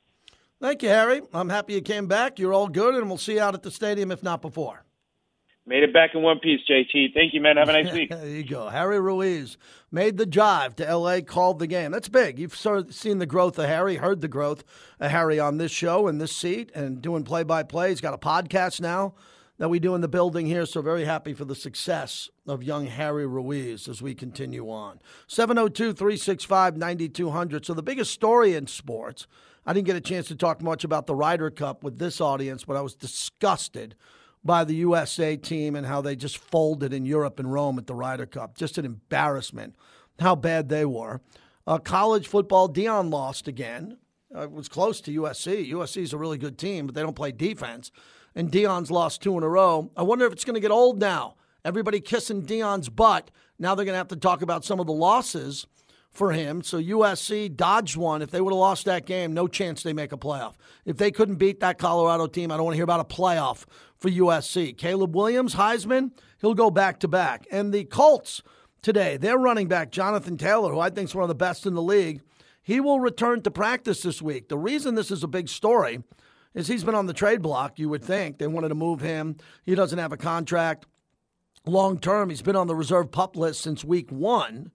Thank 0.62 0.84
you, 0.84 0.90
Harry. 0.90 1.22
I'm 1.34 1.50
happy 1.50 1.74
you 1.74 1.82
came 1.82 2.08
back. 2.08 2.40
You're 2.40 2.54
all 2.54 2.70
good, 2.70 2.96
and 2.96 3.10
we'll 3.10 3.18
see 3.18 3.34
you 3.34 3.42
out 3.42 3.54
at 3.54 3.64
the 3.64 3.72
stadium, 3.72 4.10
if 4.10 4.24
not 4.24 4.42
before. 4.42 4.86
Made 5.68 5.82
it 5.82 5.92
back 5.94 6.12
in 6.14 6.22
one 6.22 6.38
piece, 6.40 6.62
JT. 6.70 7.14
Thank 7.16 7.34
you, 7.34 7.42
man. 7.42 7.58
Have 7.58 7.70
a 7.70 7.74
nice 7.74 7.92
week. 7.94 8.12
there 8.12 8.28
you 8.28 8.44
go. 8.44 8.70
Harry 8.70 9.00
Ruiz 9.00 9.58
made 9.92 10.18
the 10.18 10.26
drive 10.28 10.76
to 10.76 10.88
L.A., 10.88 11.24
called 11.24 11.58
the 11.58 11.66
game. 11.66 11.92
That's 11.92 12.08
big. 12.08 12.38
You've 12.38 12.56
sort 12.56 12.78
of 12.78 12.94
seen 12.94 13.18
the 13.18 13.26
growth 13.26 13.58
of 13.58 13.66
Harry, 13.66 13.96
heard 13.96 14.22
the 14.22 14.28
growth 14.28 14.64
of 15.00 15.10
Harry 15.10 15.40
on 15.40 15.58
this 15.58 15.72
show 15.72 16.08
in 16.08 16.20
this 16.20 16.32
seat 16.36 16.72
and 16.76 17.02
doing 17.02 17.24
play 17.24 17.42
by 17.42 17.64
play. 17.64 17.90
He's 17.90 18.02
got 18.02 18.14
a 18.14 18.18
podcast 18.20 18.80
now 18.80 19.16
that 19.58 19.70
we 19.70 19.80
do 19.80 19.96
in 19.96 20.02
the 20.02 20.08
building 20.08 20.46
here. 20.46 20.68
So 20.68 20.84
very 20.84 21.06
happy 21.06 21.34
for 21.34 21.46
the 21.46 21.56
success 21.56 22.30
of 22.46 22.62
young 22.62 22.86
Harry 22.86 23.26
Ruiz 23.26 23.88
as 23.88 24.04
we 24.04 24.14
continue 24.14 24.70
on. 24.70 25.00
702 25.28 25.94
365 25.94 26.78
9200. 26.78 27.66
So 27.66 27.74
the 27.74 27.82
biggest 27.82 28.12
story 28.12 28.54
in 28.54 28.68
sports, 28.68 29.26
I 29.66 29.74
didn't 29.74 29.88
get 29.88 29.96
a 29.96 30.02
chance 30.02 30.28
to 30.28 30.36
talk 30.36 30.62
much 30.62 30.84
about 30.84 31.08
the 31.08 31.16
Ryder 31.16 31.50
Cup 31.50 31.84
with 31.84 31.98
this 31.98 32.22
audience, 32.22 32.66
but 32.66 32.76
I 32.76 32.82
was 32.82 32.94
disgusted 32.94 33.96
by 34.46 34.64
the 34.64 34.76
USA 34.76 35.36
team 35.36 35.76
and 35.76 35.88
how 35.88 36.02
they 36.02 36.16
just 36.16 36.38
folded 36.38 36.94
in 36.94 37.06
Europe 37.06 37.40
and 37.40 37.52
Rome 37.52 37.80
at 37.80 37.88
the 37.88 37.96
Ryder 37.96 38.28
Cup. 38.28 38.56
Just 38.56 38.78
an 38.78 38.86
embarrassment 38.86 39.76
how 40.20 40.36
bad 40.36 40.70
they 40.70 40.86
were. 40.86 41.20
Uh, 41.68 41.78
college 41.78 42.28
football, 42.28 42.70
Deion 42.70 43.12
lost 43.12 43.48
again. 43.48 43.98
Uh, 44.34 44.44
it 44.44 44.52
was 44.52 44.70
close 44.70 45.02
to 45.02 45.22
USC. 45.22 45.72
USC 45.72 46.04
is 46.04 46.14
a 46.14 46.18
really 46.18 46.38
good 46.38 46.58
team, 46.58 46.86
but 46.86 46.96
they 46.96 47.02
don't 47.02 47.16
play 47.16 47.32
defense. 47.32 47.92
And 48.36 48.52
Deion's 48.52 48.92
lost 48.92 49.22
two 49.22 49.38
in 49.38 49.44
a 49.44 49.50
row. 49.50 49.92
I 49.98 50.04
wonder 50.04 50.26
if 50.26 50.34
it's 50.34 50.46
going 50.46 50.56
to 50.56 50.62
get 50.62 50.72
old 50.72 51.00
now. 51.00 51.36
Everybody 51.64 52.00
kissing 52.00 52.44
Deion's 52.44 52.90
butt. 52.90 53.32
Now 53.58 53.74
they're 53.74 53.86
going 53.86 53.94
to 53.94 53.98
have 53.98 54.10
to 54.10 54.16
talk 54.16 54.42
about 54.42 54.66
some 54.66 54.80
of 54.80 54.86
the 54.86 54.94
losses 54.94 55.66
for 56.12 56.32
him. 56.32 56.62
So 56.62 56.82
USC 56.82 57.56
dodged 57.56 57.98
one. 57.98 58.22
If 58.22 58.32
they 58.32 58.42
would 58.42 58.52
have 58.52 58.60
lost 58.60 58.86
that 58.86 59.06
game, 59.06 59.34
no 59.34 59.48
chance 59.48 59.84
they 59.84 59.94
make 59.94 60.12
a 60.12 60.18
playoff. 60.18 60.54
If 60.86 60.98
they 60.98 61.12
couldn't 61.12 61.36
beat 61.36 61.60
that 61.62 61.78
Colorado 61.78 62.28
team, 62.28 62.52
I 62.52 62.58
don't 62.58 62.66
want 62.66 62.74
to 62.74 62.78
hear 62.78 62.84
about 62.84 63.00
a 63.00 63.16
playoff 63.16 63.66
for 63.98 64.10
USC. 64.10 64.78
Caleb 64.78 65.16
Williams, 65.16 65.56
Heisman, 65.56 66.12
he'll 66.40 66.54
go 66.54 66.70
back 66.70 67.00
to 67.00 67.08
back. 67.08 67.48
And 67.52 67.74
the 67.74 67.86
Colts 67.86 68.42
today, 68.82 69.18
their 69.18 69.38
running 69.38 69.68
back, 69.68 69.92
Jonathan 69.92 70.38
Taylor, 70.38 70.72
who 70.72 70.80
I 70.80 70.90
think 70.90 71.10
is 71.10 71.16
one 71.16 71.24
of 71.24 71.30
the 71.30 71.36
best 71.36 71.66
in 71.66 71.74
the 71.74 71.82
league, 71.82 72.22
he 72.62 72.80
will 72.80 73.00
return 73.00 73.42
to 73.44 73.52
practice 73.52 74.02
this 74.02 74.22
week. 74.22 74.50
The 74.50 74.58
reason 74.58 74.96
this 74.96 75.12
is 75.12 75.24
a 75.24 75.28
big 75.28 75.50
story 75.50 76.04
is 76.54 76.68
he's 76.68 76.84
been 76.84 76.96
on 76.96 77.06
the 77.06 77.14
trade 77.14 77.42
block, 77.42 77.78
you 77.78 77.90
would 77.90 78.04
think. 78.04 78.38
They 78.38 78.48
wanted 78.48 78.70
to 78.70 78.76
move 78.76 79.02
him. 79.02 79.38
He 79.64 79.76
doesn't 79.76 80.00
have 80.00 80.12
a 80.12 80.18
contract 80.18 80.86
long 81.66 82.00
term. 82.00 82.30
He's 82.30 82.42
been 82.42 82.56
on 82.56 82.68
the 82.68 82.76
reserve 82.76 83.12
pup 83.12 83.36
list 83.36 83.62
since 83.62 83.84
week 83.84 84.12
one. 84.12 84.72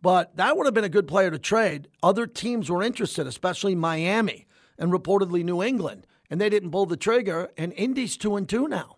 But 0.00 0.36
that 0.36 0.56
would 0.56 0.66
have 0.66 0.74
been 0.74 0.84
a 0.84 0.88
good 0.88 1.06
player 1.06 1.30
to 1.30 1.38
trade. 1.38 1.88
Other 2.02 2.26
teams 2.26 2.68
were 2.68 2.82
interested, 2.82 3.26
especially 3.26 3.74
Miami 3.74 4.46
and 4.78 4.92
reportedly 4.92 5.44
New 5.44 5.62
England, 5.62 6.06
and 6.32 6.40
they 6.40 6.48
didn't 6.48 6.70
pull 6.70 6.86
the 6.86 6.96
trigger. 6.96 7.50
And 7.58 7.74
Indy's 7.74 8.16
two 8.16 8.36
and 8.36 8.48
two 8.48 8.66
now, 8.66 8.96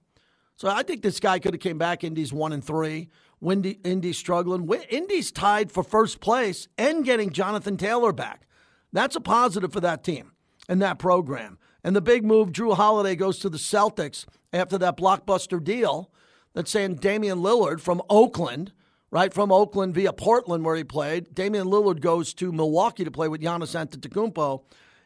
so 0.54 0.68
I 0.68 0.84
think 0.84 1.02
this 1.02 1.18
guy 1.18 1.40
could 1.40 1.52
have 1.52 1.60
came 1.60 1.78
back. 1.78 2.04
Indy's 2.04 2.32
one 2.32 2.52
and 2.52 2.64
three. 2.64 3.10
Windy, 3.40 3.80
Indy's 3.84 4.16
struggling. 4.16 4.70
Indy's 4.88 5.32
tied 5.32 5.72
for 5.72 5.82
first 5.82 6.20
place 6.20 6.68
and 6.78 7.04
getting 7.04 7.30
Jonathan 7.30 7.76
Taylor 7.76 8.12
back. 8.12 8.46
That's 8.92 9.16
a 9.16 9.20
positive 9.20 9.72
for 9.72 9.80
that 9.80 10.04
team 10.04 10.32
and 10.68 10.80
that 10.80 11.00
program. 11.00 11.58
And 11.82 11.96
the 11.96 12.00
big 12.00 12.24
move, 12.24 12.52
Jrue 12.52 12.76
Holiday 12.76 13.16
goes 13.16 13.40
to 13.40 13.50
the 13.50 13.58
Celtics 13.58 14.24
after 14.52 14.78
that 14.78 14.96
blockbuster 14.96 15.62
deal 15.62 16.12
that's 16.54 16.70
saying 16.70 16.94
Damian 16.96 17.40
Lillard 17.40 17.80
from 17.80 18.00
Oakland– 18.08 18.72
right 19.14 19.32
from 19.32 19.52
Oakland 19.52 19.94
via 19.94 20.12
Portland, 20.12 20.64
where 20.64 20.74
he 20.74 20.82
played. 20.82 21.32
Damian 21.36 21.68
Lillard 21.68 22.00
goes 22.00 22.34
to 22.34 22.50
Milwaukee 22.50 23.04
to 23.04 23.12
play 23.12 23.28
with 23.28 23.40
Giannis 23.40 23.76
Antetokounmpo. 23.76 24.64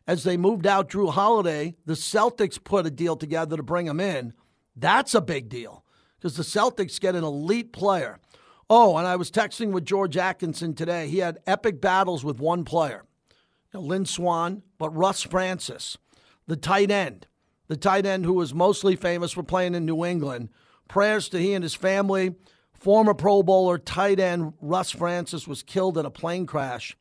As 0.09 0.25
they 0.25 0.39
moved 0.39 0.67
out 0.67 0.89
Jrue 0.89 1.13
Holiday, 1.13 1.77
the 1.85 1.93
Celtics 1.93 2.63
put 2.63 2.87
a 2.87 2.91
deal 2.91 3.15
together 3.15 3.59
to 3.59 3.63
bring 3.63 3.87
him 3.87 4.01
in. 4.01 4.33
That's 4.75 5.15
a 5.15 5.21
big 5.21 5.51
deal 5.51 5.85
because 6.17 6.35
the 6.35 6.43
Celtics 6.43 6.99
get 6.99 7.15
an 7.15 7.25
elite 7.25 7.75
player. 7.75 8.19
Oh, 8.71 8.97
and 8.97 9.07
I 9.07 9.17
was 9.17 9.31
texting 9.31 9.71
with 9.71 9.85
George 9.85 10.17
Atkinson 10.17 10.75
today. 10.75 11.09
He 11.09 11.19
had 11.19 11.41
epic 11.47 11.83
battles 11.83 12.25
with 12.25 12.41
one 12.41 12.65
player, 12.65 13.05
you 13.31 13.81
know, 13.81 13.87
Lynn 13.87 14.07
Swann, 14.07 14.63
but 14.79 14.97
Russ 14.97 15.23
Francis, 15.23 15.99
the 16.47 16.57
tight 16.57 16.91
end, 16.91 17.27
the 17.67 17.77
tight 17.77 18.07
end 18.07 18.25
who 18.25 18.33
was 18.33 18.55
mostly 18.55 18.97
famous 18.97 19.33
for 19.33 19.43
playing 19.43 19.75
in 19.75 19.85
New 19.85 20.07
England. 20.07 20.49
Prayers 20.89 21.29
to 21.29 21.39
he 21.39 21.53
and 21.53 21.63
his 21.63 21.75
family. 21.75 22.35
Former 22.73 23.13
Pro 23.13 23.43
Bowler 23.43 23.77
tight 23.77 24.21
end 24.21 24.55
Russ 24.63 24.91
Francis 24.91 25.47
was 25.47 25.63
killed 25.63 25.99
in 25.99 26.07
a 26.07 26.11
plane 26.11 26.47
crash 26.47 26.97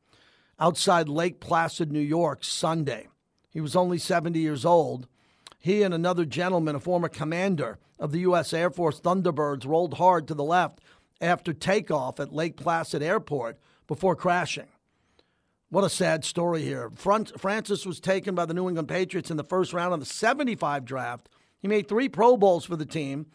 outside 0.60 1.08
Lake 1.10 1.40
Placid, 1.40 1.92
New 1.92 2.00
York, 2.00 2.44
Sunday. 2.44 3.08
He 3.50 3.62
was 3.62 3.76
only 3.76 3.98
70 3.98 4.40
years 4.40 4.66
old. 4.66 5.08
He 5.60 5.84
and 5.84 5.94
another 5.94 6.26
gentleman, 6.26 6.76
a 6.76 6.80
former 6.80 7.10
commander 7.10 7.80
of 8.00 8.12
the 8.12 8.20
U.S. 8.20 8.54
Air 8.54 8.70
Force 8.70 9.00
Thunderbirds, 9.00 9.66
rolled 9.66 9.96
hard 9.96 10.28
to 10.28 10.34
the 10.34 10.44
left 10.44 10.80
after 11.20 11.54
takeoff 11.54 12.20
at 12.20 12.34
Lake 12.34 12.58
Placid 12.58 13.02
Airport 13.02 13.58
before 13.88 14.16
crashing. 14.16 14.68
What 15.70 15.84
a 15.84 15.90
sad 15.90 16.24
story 16.24 16.62
here. 16.62 16.90
Francis 16.96 17.86
was 17.86 18.00
taken 18.00 18.36
by 18.36 18.46
the 18.46 18.54
New 18.54 18.70
England 18.70 18.88
Patriots 18.88 19.30
in 19.30 19.38
the 19.38 19.44
first 19.44 19.74
round 19.74 19.94
of 19.94 20.00
the 20.00 20.06
75 20.06 20.86
draft. 20.86 21.28
He 21.60 21.68
made 21.68 21.88
three 21.90 22.08
Pro 22.08 22.38
Bowls 22.38 22.64
for 22.64 22.78
the 22.78 22.86
team. 22.86 23.26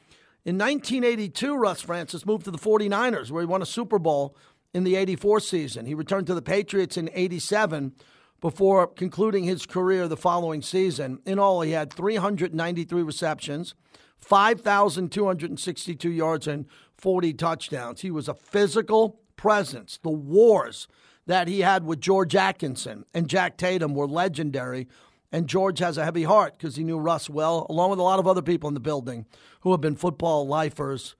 In 0.44 0.56
1982, 0.56 1.54
Russ 1.54 1.82
Francis 1.82 2.24
moved 2.24 2.44
to 2.46 2.50
the 2.50 2.58
49ers, 2.58 3.30
where 3.30 3.42
he 3.42 3.46
won 3.46 3.62
a 3.62 3.66
Super 3.66 3.98
Bowl 3.98 4.36
in 4.74 4.84
the 4.84 4.96
84 4.96 5.40
season. 5.40 5.86
He 5.86 5.94
returned 5.94 6.26
to 6.28 6.34
the 6.34 6.42
Patriots 6.42 6.96
in 6.96 7.10
87 7.12 7.92
before 8.40 8.86
concluding 8.86 9.44
his 9.44 9.66
career 9.66 10.08
the 10.08 10.16
following 10.16 10.62
season. 10.62 11.20
In 11.24 11.38
all, 11.38 11.60
he 11.60 11.72
had 11.72 11.92
393 11.92 13.02
receptions, 13.02 13.74
5,262 14.18 16.10
yards, 16.10 16.46
and 16.46 16.66
40 16.96 17.34
touchdowns. 17.34 18.00
He 18.00 18.10
was 18.10 18.28
a 18.28 18.34
physical 18.34 19.20
presence. 19.36 19.98
The 20.02 20.10
wars 20.10 20.88
that 21.26 21.48
he 21.48 21.60
had 21.60 21.84
with 21.84 22.00
George 22.00 22.34
Atkinson 22.34 23.04
and 23.14 23.28
Jack 23.28 23.56
Tatum 23.56 23.94
were 23.94 24.08
legendary. 24.08 24.88
And 25.30 25.48
George 25.48 25.78
has 25.78 25.96
a 25.96 26.04
heavy 26.04 26.24
heart 26.24 26.58
because 26.58 26.76
he 26.76 26.84
knew 26.84 26.98
Russ 26.98 27.30
well, 27.30 27.66
along 27.70 27.90
with 27.90 27.98
a 27.98 28.02
lot 28.02 28.18
of 28.18 28.26
other 28.26 28.42
people 28.42 28.68
in 28.68 28.74
the 28.74 28.80
building 28.80 29.24
who 29.60 29.70
have 29.70 29.80
been 29.80 29.96
football 29.96 30.46
lifers. 30.46 31.16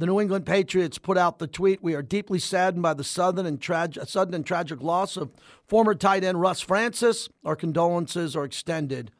The 0.00 0.06
New 0.06 0.18
England 0.18 0.46
Patriots 0.46 0.96
put 0.96 1.18
out 1.18 1.38
the 1.38 1.46
tweet 1.46 1.82
We 1.82 1.94
are 1.94 2.00
deeply 2.00 2.38
saddened 2.38 2.82
by 2.82 2.94
the 2.94 3.04
sudden 3.04 3.44
and, 3.44 3.62
sudden 3.62 4.32
and 4.32 4.46
tragic 4.46 4.80
loss 4.80 5.18
of 5.18 5.30
former 5.68 5.94
tight 5.94 6.24
end 6.24 6.40
Russ 6.40 6.62
Francis. 6.62 7.28
Our 7.44 7.54
condolences 7.54 8.34
are 8.34 8.46
extended 8.46 9.10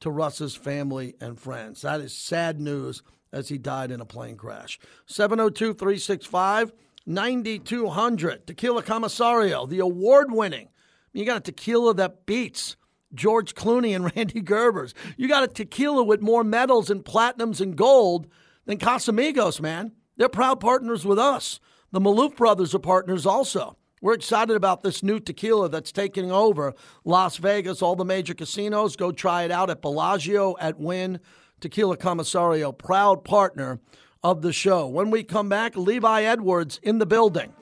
to 0.00 0.10
Russ's 0.10 0.54
family 0.54 1.14
and 1.22 1.40
friends. 1.40 1.80
That 1.80 2.02
is 2.02 2.12
sad 2.12 2.60
news 2.60 3.02
as 3.32 3.48
he 3.48 3.56
died 3.56 3.90
in 3.90 4.02
a 4.02 4.04
plane 4.04 4.36
crash. 4.36 4.78
702 5.06 5.72
365 5.72 6.70
9200. 7.06 8.46
Tequila 8.46 8.82
Commissariat, 8.82 9.70
the 9.70 9.78
award 9.78 10.30
winning. 10.30 10.68
You 11.14 11.24
got 11.24 11.38
a 11.38 11.40
tequila 11.40 11.94
that 11.94 12.26
beats 12.26 12.76
George 13.14 13.54
Clooney 13.54 13.96
and 13.96 14.04
Rande 14.14 14.44
Gerber's. 14.44 14.92
You 15.16 15.28
got 15.28 15.44
a 15.44 15.48
tequila 15.48 16.02
with 16.02 16.20
more 16.20 16.44
medals 16.44 16.90
and 16.90 17.02
platinums 17.02 17.62
and 17.62 17.74
gold 17.74 18.26
than 18.66 18.76
Casamigos, 18.76 19.62
man. 19.62 19.92
They're 20.16 20.28
proud 20.28 20.60
partners 20.60 21.04
with 21.04 21.18
us. 21.18 21.60
The 21.92 22.00
Maloof 22.00 22.36
brothers 22.36 22.74
are 22.74 22.80
partners 22.80 23.26
also. 23.26 23.76
We're 24.02 24.14
excited 24.14 24.56
about 24.56 24.82
this 24.82 25.02
new 25.02 25.18
tequila 25.18 25.68
that's 25.68 25.92
taking 25.92 26.30
over 26.30 26.74
Las 27.04 27.38
Vegas, 27.38 27.82
all 27.82 27.96
the 27.96 28.04
major 28.04 28.34
casinos. 28.34 28.96
Go 28.96 29.10
try 29.12 29.44
it 29.44 29.50
out 29.50 29.70
at 29.70 29.82
Bellagio, 29.82 30.56
at 30.60 30.78
Wynn. 30.78 31.20
Tequila 31.60 31.96
Commissariat, 31.96 32.76
proud 32.76 33.24
partner 33.24 33.80
of 34.22 34.42
the 34.42 34.52
show. 34.52 34.86
When 34.86 35.10
we 35.10 35.24
come 35.24 35.48
back, 35.48 35.76
Levi 35.76 36.22
Edwards 36.22 36.78
in 36.82 36.98
the 36.98 37.06
building. 37.06 37.52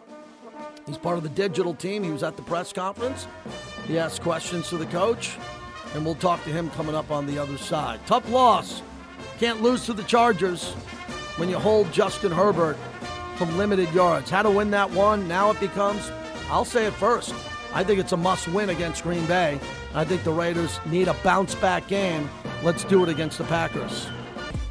He's 0.87 0.99
part 0.99 1.17
of 1.17 1.23
the 1.23 1.29
digital 1.31 1.75
team. 1.75 2.03
He 2.03 2.11
was 2.11 2.23
at 2.23 2.37
the 2.37 2.43
press 2.43 2.73
conference. 2.73 3.27
He 3.87 3.99
asked 3.99 4.21
questions 4.23 4.69
to 4.71 4.77
the 4.77 4.87
coach, 4.87 5.37
and 5.95 6.05
we'll 6.05 6.17
talk 6.17 6.43
to 6.45 6.51
him 6.51 6.71
coming 6.71 6.95
up 6.95 7.11
on 7.11 7.27
the 7.27 7.39
other 7.39 7.57
side. 7.57 8.01
Tough 8.07 8.29
loss. 8.29 8.83
Can't 9.39 9.63
lose 9.63 9.87
to 9.87 9.93
the 9.93 10.03
Chargers 10.03 10.75
when 11.37 11.49
you 11.49 11.59
hold 11.59 11.93
Justin 11.93 12.33
Herbert 12.33 12.77
from 13.37 13.57
limited 13.59 13.93
yards. 13.93 14.31
How 14.31 14.43
to 14.43 14.51
win 14.51 14.71
that 14.71 14.91
one? 14.91 15.27
Now 15.27 15.51
it 15.51 15.61
becomes, 15.61 16.11
I'll 16.49 16.65
say 16.65 16.87
it 16.87 16.93
first. 16.95 17.35
I 17.73 17.83
think 17.83 17.99
it's 17.99 18.13
a 18.13 18.17
must 18.17 18.47
win 18.49 18.71
against 18.71 19.03
Green 19.03 19.27
Bay. 19.27 19.59
I 19.95 20.05
think 20.05 20.23
the 20.23 20.33
Raiders 20.33 20.79
need 20.87 21.09
a 21.09 21.15
bounce 21.25 21.55
back 21.57 21.89
game. 21.89 22.29
Let's 22.63 22.85
do 22.85 23.03
it 23.03 23.09
against 23.09 23.39
the 23.39 23.45
Packers. 23.45 24.07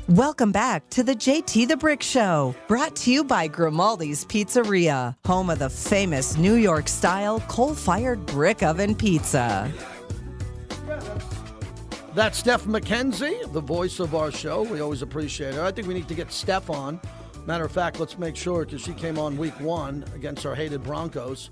Welcome 0.10 0.52
back 0.52 0.90
to 0.90 1.04
the 1.04 1.16
JT 1.16 1.68
the 1.68 1.78
Brick 1.78 2.04
Show, 2.04 2.56
brought 2.68 2.94
to 2.98 3.12
you 3.12 3.24
by 3.24 3.48
Grimaldi's 3.48 4.26
Pizzeria, 4.26 5.16
home 5.26 5.50
of 5.50 5.60
the 5.60 5.70
famous 5.70 6.36
New 6.38 6.56
York 6.56 6.90
style 6.90 7.40
coal 7.48 7.74
fired 7.74 8.26
brick 8.26 8.64
oven 8.64 8.96
pizza. 8.96 9.72
That's 12.16 12.38
Steph 12.38 12.66
McKenzie, 12.66 13.52
the 13.54 13.60
voice 13.60 14.00
of 14.00 14.14
our 14.14 14.32
show. 14.32 14.62
We 14.62 14.82
always 14.82 15.02
appreciate 15.02 15.56
her. 15.56 15.64
I 15.64 15.72
think 15.72 15.88
we 15.88 15.96
need 15.96 16.08
to 16.10 16.14
get 16.14 16.32
Steph 16.32 16.70
on. 16.70 17.02
Matter 17.48 17.66
of 17.66 17.72
fact, 17.72 18.00
let's 18.00 18.20
make 18.20 18.36
sure 18.36 18.66
because 18.66 18.82
she 18.82 18.94
came 18.94 19.18
on 19.18 19.36
week 19.36 19.60
one 19.60 20.06
against 20.14 20.46
our 20.46 20.54
hated 20.54 20.84
Broncos, 20.84 21.50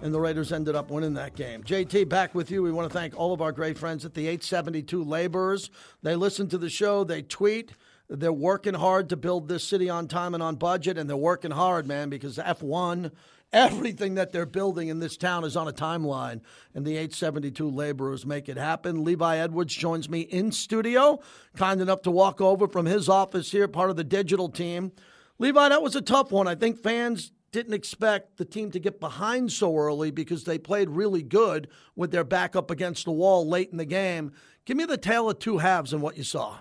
and 0.00 0.14
the 0.14 0.18
Raiders 0.18 0.50
ended 0.50 0.74
up 0.74 0.90
winning 0.90 1.12
that 1.12 1.36
game. 1.36 1.62
JT, 1.62 2.08
back 2.08 2.34
with 2.34 2.50
you. 2.50 2.62
We 2.62 2.72
want 2.72 2.90
to 2.90 2.98
thank 2.98 3.18
all 3.18 3.34
of 3.34 3.42
our 3.42 3.52
great 3.52 3.76
friends 3.76 4.06
at 4.06 4.14
the 4.14 4.22
872 4.22 5.04
Laborers. 5.04 5.70
They 6.02 6.16
listen 6.16 6.48
to 6.48 6.58
the 6.58 6.70
show, 6.70 7.04
they 7.04 7.20
tweet. 7.20 7.72
They're 8.08 8.32
working 8.32 8.72
hard 8.72 9.10
to 9.10 9.16
build 9.18 9.48
this 9.48 9.62
city 9.62 9.90
on 9.90 10.08
time 10.08 10.32
and 10.32 10.42
on 10.42 10.56
budget, 10.56 10.96
and 10.96 11.10
they're 11.10 11.18
working 11.18 11.50
hard, 11.50 11.86
man, 11.86 12.08
because 12.08 12.38
F1, 12.38 13.12
everything 13.52 14.14
that 14.14 14.32
they're 14.32 14.46
building 14.46 14.88
in 14.88 14.98
this 14.98 15.16
town 15.16 15.44
is 15.44 15.56
on 15.56 15.68
a 15.68 15.72
timeline, 15.72 16.40
and 16.74 16.84
the 16.84 16.92
872 16.92 17.68
laborers 17.68 18.26
make 18.26 18.48
it 18.48 18.56
happen. 18.56 19.04
Levi 19.04 19.38
Edwards 19.38 19.74
joins 19.74 20.08
me 20.08 20.20
in 20.20 20.52
studio, 20.52 21.20
kind 21.56 21.80
enough 21.80 22.02
to 22.02 22.10
walk 22.10 22.40
over 22.40 22.68
from 22.68 22.86
his 22.86 23.08
office 23.08 23.50
here, 23.50 23.68
part 23.68 23.90
of 23.90 23.96
the 23.96 24.04
digital 24.04 24.48
team. 24.48 24.92
Levi, 25.38 25.68
that 25.68 25.82
was 25.82 25.96
a 25.96 26.02
tough 26.02 26.32
one. 26.32 26.48
I 26.48 26.54
think 26.54 26.78
fans 26.78 27.32
didn't 27.52 27.74
expect 27.74 28.36
the 28.36 28.44
team 28.44 28.70
to 28.72 28.78
get 28.78 29.00
behind 29.00 29.50
so 29.52 29.76
early 29.76 30.10
because 30.10 30.44
they 30.44 30.58
played 30.58 30.90
really 30.90 31.22
good 31.22 31.68
with 31.96 32.10
their 32.10 32.24
back 32.24 32.54
up 32.54 32.70
against 32.70 33.04
the 33.04 33.12
wall 33.12 33.46
late 33.48 33.70
in 33.70 33.78
the 33.78 33.84
game. 33.84 34.32
Give 34.64 34.76
me 34.76 34.84
the 34.84 34.98
tale 34.98 35.30
of 35.30 35.38
two 35.38 35.58
halves 35.58 35.92
and 35.92 36.02
what 36.02 36.18
you 36.18 36.24
saw. 36.24 36.58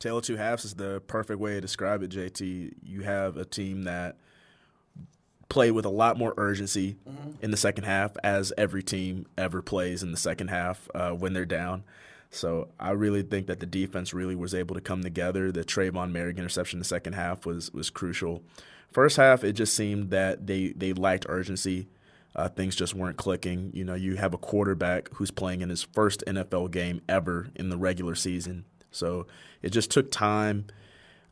Tale 0.00 0.18
of 0.18 0.24
two 0.24 0.36
halves 0.36 0.64
is 0.64 0.74
the 0.74 1.00
perfect 1.06 1.38
way 1.38 1.54
to 1.54 1.60
describe 1.60 2.02
it, 2.02 2.10
JT. 2.10 2.72
You 2.82 3.02
have 3.02 3.36
a 3.36 3.44
team 3.44 3.84
that 3.84 4.16
played 5.48 5.72
with 5.72 5.84
a 5.84 5.90
lot 5.90 6.18
more 6.18 6.34
urgency 6.36 6.96
mm-hmm. 7.08 7.32
in 7.42 7.50
the 7.50 7.56
second 7.56 7.84
half, 7.84 8.12
as 8.22 8.52
every 8.56 8.82
team 8.82 9.26
ever 9.36 9.62
plays 9.62 10.02
in 10.02 10.10
the 10.10 10.16
second 10.16 10.48
half 10.48 10.88
uh, 10.94 11.10
when 11.10 11.32
they're 11.32 11.44
down. 11.44 11.84
So 12.30 12.68
I 12.80 12.90
really 12.90 13.22
think 13.22 13.46
that 13.46 13.60
the 13.60 13.66
defense 13.66 14.12
really 14.12 14.34
was 14.34 14.54
able 14.54 14.74
to 14.74 14.80
come 14.80 15.02
together. 15.02 15.52
The 15.52 15.64
Tre'von 15.64 16.12
Moehrig 16.12 16.36
interception 16.36 16.78
in 16.78 16.80
the 16.80 16.84
second 16.84 17.12
half 17.12 17.46
was 17.46 17.72
was 17.72 17.90
crucial. 17.90 18.42
First 18.90 19.16
half, 19.16 19.44
it 19.44 19.52
just 19.52 19.74
seemed 19.74 20.10
that 20.10 20.46
they 20.46 20.68
they 20.68 20.92
lacked 20.92 21.26
urgency. 21.28 21.88
Uh, 22.36 22.48
things 22.48 22.74
just 22.74 22.94
weren't 22.94 23.16
clicking. 23.16 23.70
You 23.72 23.84
know, 23.84 23.94
you 23.94 24.16
have 24.16 24.34
a 24.34 24.38
quarterback 24.38 25.08
who's 25.14 25.30
playing 25.30 25.60
in 25.60 25.68
his 25.68 25.84
first 25.84 26.24
NFL 26.26 26.72
game 26.72 27.00
ever 27.08 27.48
in 27.54 27.68
the 27.68 27.76
regular 27.76 28.16
season. 28.16 28.64
So 28.90 29.26
it 29.62 29.70
just 29.70 29.90
took 29.92 30.10
time 30.10 30.66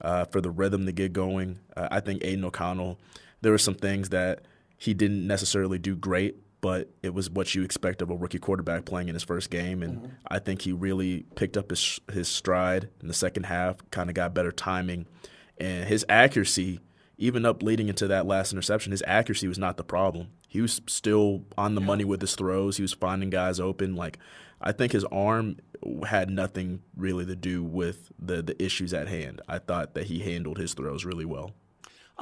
uh, 0.00 0.26
for 0.26 0.40
the 0.40 0.50
rhythm 0.50 0.86
to 0.86 0.92
get 0.92 1.12
going. 1.12 1.58
Uh, 1.76 1.88
I 1.90 2.00
think 2.00 2.22
Aidan 2.24 2.44
O'Connell, 2.44 2.98
there 3.42 3.52
were 3.52 3.58
some 3.58 3.74
things 3.74 4.08
that 4.08 4.42
he 4.76 4.94
didn't 4.94 5.26
necessarily 5.26 5.78
do 5.78 5.94
great, 5.94 6.36
but 6.60 6.90
it 7.02 7.12
was 7.12 7.28
what 7.28 7.54
you 7.54 7.62
expect 7.62 8.02
of 8.02 8.10
a 8.10 8.16
rookie 8.16 8.38
quarterback 8.38 8.84
playing 8.84 9.08
in 9.08 9.14
his 9.14 9.24
first 9.24 9.50
game. 9.50 9.82
And 9.82 9.98
mm-hmm. 9.98 10.12
I 10.28 10.38
think 10.38 10.62
he 10.62 10.72
really 10.72 11.26
picked 11.34 11.56
up 11.56 11.70
his, 11.70 12.00
his 12.10 12.28
stride 12.28 12.88
in 13.00 13.08
the 13.08 13.14
second 13.14 13.44
half, 13.44 13.78
kind 13.90 14.08
of 14.08 14.14
got 14.14 14.34
better 14.34 14.52
timing. 14.52 15.06
And 15.58 15.88
his 15.88 16.04
accuracy, 16.08 16.80
even 17.18 17.44
up 17.44 17.62
leading 17.62 17.88
into 17.88 18.06
that 18.08 18.26
last 18.26 18.52
interception, 18.52 18.92
his 18.92 19.02
accuracy 19.06 19.48
was 19.48 19.58
not 19.58 19.76
the 19.76 19.84
problem. 19.84 20.28
He 20.48 20.60
was 20.60 20.80
still 20.86 21.44
on 21.56 21.74
the 21.74 21.80
yeah. 21.80 21.86
money 21.86 22.04
with 22.04 22.20
his 22.20 22.34
throws. 22.34 22.76
He 22.76 22.82
was 22.82 22.92
finding 22.92 23.30
guys 23.30 23.58
open. 23.60 23.94
Like, 23.96 24.18
I 24.60 24.72
think 24.72 24.92
his 24.92 25.04
arm 25.06 25.56
had 26.06 26.30
nothing 26.30 26.82
really 26.96 27.26
to 27.26 27.34
do 27.34 27.64
with 27.64 28.12
the 28.18 28.42
the 28.42 28.62
issues 28.62 28.94
at 28.94 29.08
hand. 29.08 29.40
I 29.48 29.58
thought 29.58 29.94
that 29.94 30.04
he 30.04 30.20
handled 30.20 30.58
his 30.58 30.74
throws 30.74 31.04
really 31.04 31.24
well. 31.24 31.52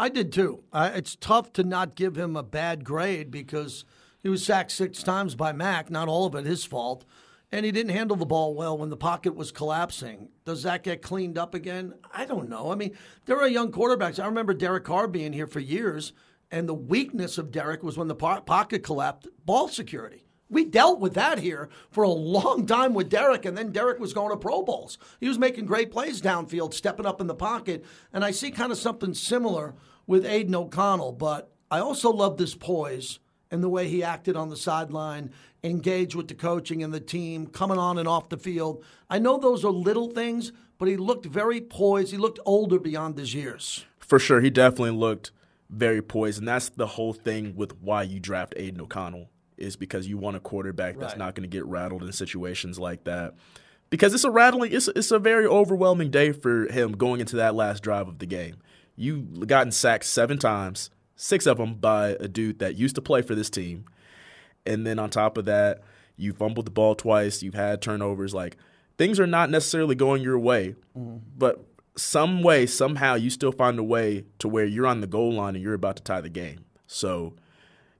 I 0.01 0.09
did 0.09 0.33
too. 0.33 0.65
Uh, 0.73 0.93
it's 0.95 1.15
tough 1.15 1.53
to 1.53 1.63
not 1.63 1.95
give 1.95 2.17
him 2.17 2.35
a 2.35 2.43
bad 2.43 2.85
grade 2.85 3.31
because 3.31 3.85
he 4.23 4.31
was 4.31 4.43
sacked 4.43 4.71
six 4.71 5.03
times 5.03 5.35
by 5.35 5.53
Mack. 5.53 5.91
Not 5.91 6.09
all 6.09 6.25
of 6.25 6.35
it 6.35 6.47
his 6.47 6.65
fault, 6.65 7.05
and 7.53 7.67
he 7.67 7.71
didn't 7.71 7.95
handle 7.95 8.17
the 8.17 8.25
ball 8.25 8.55
well 8.55 8.79
when 8.79 8.89
the 8.89 8.97
pocket 8.97 9.35
was 9.35 9.53
collapsing. 9.53 10.31
Does 10.47 10.63
that 10.63 10.85
get 10.85 11.03
cleaned 11.03 11.37
up 11.37 11.55
again? 11.55 11.93
I 12.15 12.25
don't 12.25 12.49
know. 12.49 12.73
I 12.73 12.77
mean, 12.77 12.97
there 13.27 13.39
are 13.43 13.47
young 13.47 13.71
quarterbacks. 13.71 14.19
I 14.19 14.25
remember 14.25 14.55
Derek 14.55 14.85
Carr 14.85 15.07
being 15.07 15.35
here 15.35 15.47
for 15.47 15.61
years, 15.61 16.15
and 16.51 16.67
the 16.67 16.73
weakness 16.73 17.37
of 17.37 17.51
Derek 17.51 17.83
was 17.83 17.99
when 17.99 18.09
the 18.09 18.15
po- 18.15 18.41
pocket 18.41 18.83
collapsed. 18.83 19.29
Ball 19.45 19.69
security. 19.69 20.25
We 20.49 20.65
dealt 20.65 20.99
with 20.99 21.13
that 21.15 21.41
here 21.41 21.69
for 21.91 22.05
a 22.05 22.09
long 22.09 22.65
time 22.65 22.95
with 22.95 23.11
Derek, 23.11 23.45
and 23.45 23.57
then 23.57 23.71
Derek 23.71 24.01
was 24.01 24.15
going 24.15 24.31
to 24.31 24.37
Pro 24.39 24.63
Bowls. 24.63 24.97
He 25.21 25.29
was 25.29 25.39
making 25.39 25.67
great 25.67 25.93
plays 25.93 26.23
downfield, 26.23 26.73
stepping 26.73 27.07
up 27.07 27.21
in 27.21 27.27
the 27.27 27.35
pocket, 27.35 27.85
and 28.15 28.25
I 28.25 28.31
see 28.31 28.51
kind 28.51 28.73
of 28.73 28.79
something 28.79 29.13
similar 29.13 29.75
with 30.11 30.27
Aidan 30.27 30.57
O'Connell. 30.57 31.13
But 31.13 31.53
I 31.71 31.79
also 31.79 32.11
love 32.11 32.37
this 32.37 32.57
poise 32.57 33.21
and 33.49 33.63
the 33.63 33.69
way 33.69 33.89
he 33.89 34.03
acted 34.03 34.35
on 34.35 34.49
the 34.51 34.57
sideline, 34.57 35.31
engaged 35.63 36.17
with 36.17 36.27
the 36.27 36.35
coaching 36.35 36.83
and 36.83 36.93
the 36.93 37.01
team, 37.01 37.47
coming 37.47 37.79
on 37.79 37.97
and 37.97 38.09
off 38.09 38.29
the 38.29 38.37
field. 38.37 38.85
I 39.09 39.21
know 39.21 39.39
those 39.39 39.65
are 39.65 39.71
little 39.71 40.11
things, 40.11 40.51
but 40.79 40.89
he 40.89 40.97
looked 40.97 41.27
very 41.27 41.61
poised. 41.61 42.11
He 42.11 42.17
looked 42.17 42.41
older 42.45 42.81
beyond 42.81 43.19
his 43.19 43.35
years. 43.35 43.85
For 44.01 44.19
sure, 44.19 44.41
he 44.41 44.51
definitely 44.51 44.99
looked 44.99 45.31
very 45.69 46.03
poised, 46.03 46.41
and 46.41 46.49
that's 46.49 46.71
the 46.71 46.89
whole 46.89 47.13
thing 47.13 47.55
with 47.55 47.81
why 47.81 48.03
you 48.03 48.19
draft 48.19 48.55
Aidan 48.57 48.81
O'Connell 48.81 49.31
is 49.57 49.77
because 49.77 50.09
you 50.09 50.19
want 50.19 50.37
a 50.37 50.41
quarterback 50.41 50.99
that's 50.99 51.13
right. 51.13 51.19
not 51.19 51.37
going 51.37 51.49
to 51.49 51.57
get 51.57 51.65
rattled 51.67 52.03
in 52.03 52.11
situations 52.11 52.81
like 52.81 53.05
that. 53.05 53.35
Because 53.91 54.13
it's 54.13 54.25
a 54.25 54.31
rattling, 54.31 54.73
it's 54.73 54.89
it's 54.89 55.13
a 55.13 55.21
very 55.21 55.47
overwhelming 55.47 56.11
day 56.11 56.33
for 56.33 56.67
him 56.67 56.93
going 56.93 57.21
into 57.21 57.37
that 57.37 57.55
last 57.55 57.83
drive 57.85 58.09
of 58.09 58.19
the 58.19 58.27
game. 58.27 58.57
You 59.01 59.23
gotten 59.23 59.73
sacked 59.73 60.05
seven 60.05 60.37
times, 60.37 60.91
six 61.17 61.47
of 61.47 61.57
them 61.57 61.75
by 61.75 62.17
a 62.21 62.29
dude 62.29 62.59
that 62.59 62.75
used 62.77 62.95
to 62.97 63.01
play 63.01 63.23
for 63.23 63.35
this 63.35 63.49
team, 63.49 63.87
and 64.67 64.87
then 64.87 64.99
on 64.99 65.09
top 65.09 65.39
of 65.39 65.47
that, 65.47 65.81
you 66.17 66.35
fumbled 66.35 66.67
the 66.67 66.71
ball 66.71 66.95
twice. 66.95 67.43
You've 67.43 67.55
had 67.55 67.81
turnovers. 67.81 68.35
Like 68.35 68.59
things 68.99 69.19
are 69.19 69.27
not 69.27 69.49
necessarily 69.49 69.95
going 69.95 70.23
your 70.23 70.39
way, 70.39 70.75
mm-hmm. 70.97 71.17
but 71.39 71.65
some 71.97 72.43
way, 72.43 72.67
somehow, 72.67 73.15
you 73.15 73.31
still 73.31 73.53
find 73.53 73.79
a 73.79 73.83
way 73.83 74.25
to 74.39 74.49
where 74.49 74.67
you're 74.67 74.87
on 74.87 75.01
the 75.01 75.07
goal 75.07 75.33
line 75.33 75.55
and 75.55 75.65
you're 75.65 75.75
about 75.75 75.97
to 75.97 76.03
tie 76.03 76.21
the 76.21 76.29
game. 76.29 76.67
So 76.87 77.35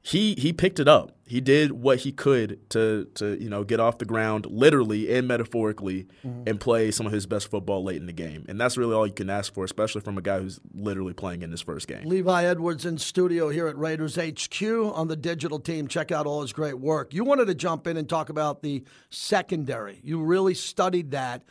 he 0.03 0.35
he 0.35 0.53
picked 0.53 0.81
it 0.81 0.89
up. 0.89 1.13
He 1.27 1.41
did 1.41 1.73
what 1.73 2.01
he 2.01 2.11
could 2.11 2.59
to 2.71 3.07
to 3.15 3.41
you 3.41 3.51
know 3.51 3.65
get 3.65 3.81
off 3.81 3.99
the 3.99 4.05
ground, 4.05 4.47
literally 4.47 5.15
and 5.15 5.29
metaphorically, 5.29 6.07
mm-hmm. 6.25 6.49
and 6.49 6.59
play 6.59 6.91
some 6.91 7.07
of 7.07 7.13
his 7.13 7.27
best 7.27 7.51
football 7.51 7.85
late 7.85 7.99
in 7.99 8.07
the 8.07 8.13
game. 8.13 8.47
And 8.49 8.61
that's 8.61 8.77
really 8.77 8.95
all 8.95 9.07
you 9.07 9.13
can 9.13 9.29
ask 9.29 9.53
for, 9.53 9.65
especially 9.65 10.01
from 10.01 10.17
a 10.17 10.23
guy 10.23 10.41
who's 10.41 10.59
literally 10.75 11.13
playing 11.13 11.43
in 11.43 11.51
his 11.51 11.61
first 11.61 11.87
game. 11.87 12.09
Levi 12.09 12.45
Edwards 12.45 12.87
in 12.87 12.99
studio 12.99 13.51
here 13.51 13.69
at 13.69 13.77
Raiders 13.77 14.17
HQ 14.17 14.63
on 14.63 15.09
the 15.09 15.17
digital 15.17 15.61
team. 15.61 15.87
Check 15.87 16.11
out 16.11 16.27
all 16.27 16.43
his 16.43 16.53
great 16.53 16.79
work. 16.79 17.13
You 17.13 17.25
wanted 17.25 17.47
to 17.47 17.55
jump 17.55 17.87
in 17.87 17.97
and 17.97 18.09
talk 18.09 18.31
about 18.31 18.63
the 18.63 18.83
secondary. 19.11 20.01
You 20.03 20.23
really 20.23 20.55
studied 20.55 21.11
that 21.11 21.43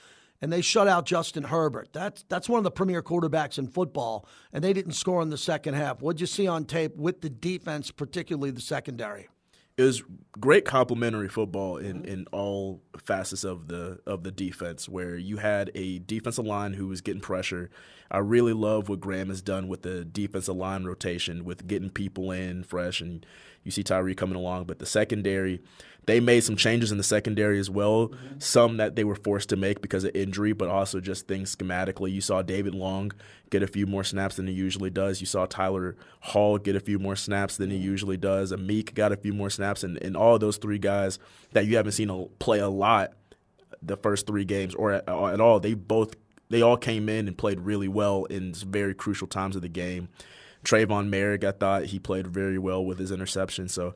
and 0.42 0.52
they 0.52 0.62
shut 0.62 0.88
out 0.88 1.06
Justin 1.06 1.44
Herbert. 1.44 1.90
That's 1.94 2.24
that's 2.30 2.50
one 2.50 2.60
of 2.60 2.64
the 2.64 2.72
premier 2.72 3.02
quarterbacks 3.02 3.58
in 3.58 3.68
football, 3.68 4.28
and 4.54 4.64
they 4.64 4.74
didn't 4.74 4.94
score 4.94 5.22
in 5.22 5.30
the 5.30 5.38
second 5.38 5.74
half. 5.74 6.02
What'd 6.02 6.22
you 6.22 6.28
see 6.28 6.48
on 6.48 6.66
tape 6.66 6.96
with 6.96 7.22
the 7.22 7.30
defense, 7.30 7.92
particularly 7.92 8.52
the 8.52 8.62
secondary? 8.62 9.30
It 9.78 9.84
was 9.84 10.04
great 10.38 10.66
complementary 10.66 11.30
football 11.30 11.78
in, 11.78 12.04
in 12.04 12.26
all 12.34 12.82
facets 12.98 13.46
of 13.46 13.70
the 13.70 14.00
of 14.06 14.24
the 14.24 14.32
defense, 14.32 14.90
where 14.90 15.16
you 15.16 15.38
had 15.38 15.72
a 15.74 16.00
defensive 16.00 16.46
line 16.46 16.74
who 16.74 16.88
was 16.88 17.00
getting 17.00 17.22
pressure. 17.22 17.70
I 18.12 18.18
really 18.18 18.52
love 18.52 18.90
what 18.90 19.00
Graham 19.00 19.30
has 19.30 19.42
done 19.42 19.70
with 19.70 19.84
the 19.84 20.04
defensive 20.04 20.56
line 20.56 20.84
rotation, 20.84 21.46
with 21.46 21.66
getting 21.66 21.92
people 21.92 22.32
in 22.32 22.64
fresh, 22.64 23.00
and 23.00 23.26
you 23.64 23.72
see 23.72 23.84
Tyree 23.84 24.16
coming 24.16 24.36
along. 24.36 24.66
But 24.66 24.80
the 24.80 24.86
secondary, 24.86 25.62
they 26.10 26.20
made 26.20 26.44
some 26.44 26.56
changes 26.56 26.92
in 26.92 26.98
the 26.98 27.04
secondary 27.04 27.60
as 27.60 27.70
well. 27.70 28.10
Mm-hmm. 28.10 28.40
Some 28.40 28.78
that 28.78 28.96
they 28.96 29.04
were 29.04 29.16
forced 29.16 29.50
to 29.50 29.56
make 29.56 29.82
because 29.82 30.04
of 30.04 30.16
injury, 30.16 30.54
but 30.54 30.70
also 30.70 31.00
just 31.00 31.28
things 31.28 31.56
schematically. 31.56 32.12
You 32.12 32.22
saw 32.22 32.42
David 32.42 32.74
Long 32.74 33.12
get 33.50 33.64
a 33.64 33.68
few 33.68 33.86
more 33.86 34.04
snaps 34.04 34.36
than 34.36 34.48
he 34.48 34.54
usually 34.54 34.90
does. 34.90 35.22
You 35.22 35.28
saw 35.28 35.46
Tyler 35.46 35.96
Hall 36.22 36.58
get 36.58 36.76
a 36.76 36.80
few 36.80 37.00
more 37.00 37.16
snaps 37.16 37.58
than 37.58 37.70
he 37.70 37.78
usually 37.78 38.18
does. 38.18 38.52
Amik 38.52 38.94
got 38.94 39.12
a 39.12 39.18
few 39.18 39.34
more 39.34 39.50
snaps, 39.50 39.84
and, 39.84 40.02
and 40.04 40.18
all 40.18 40.40
those 40.40 40.58
three 40.58 40.80
guys 40.80 41.20
that 41.52 41.66
you 41.66 41.78
haven't 41.78 41.94
seen 41.94 42.30
play 42.40 42.60
a 42.60 42.70
lot 42.70 43.14
the 43.82 43.98
first 43.98 44.28
three 44.28 44.46
games 44.46 44.76
or 44.76 44.94
at, 44.94 45.08
at 45.08 45.42
all, 45.42 45.60
they 45.60 45.74
both 45.74 46.16
they 46.50 46.62
all 46.62 46.78
came 46.78 47.10
in 47.10 47.28
and 47.28 47.38
played 47.38 47.60
really 47.60 47.88
well 47.88 48.26
in 48.26 48.54
very 48.54 48.94
crucial 48.96 49.28
times 49.28 49.56
of 49.56 49.62
the 49.62 49.70
game. 49.70 50.10
Tre'von 50.66 51.10
Moehrig, 51.10 51.44
I 51.44 51.52
thought 51.52 51.86
he 51.86 52.00
played 52.00 52.28
very 52.28 52.58
well 52.58 52.84
with 52.84 52.98
his 53.00 53.12
interception. 53.12 53.70
So 53.70 53.94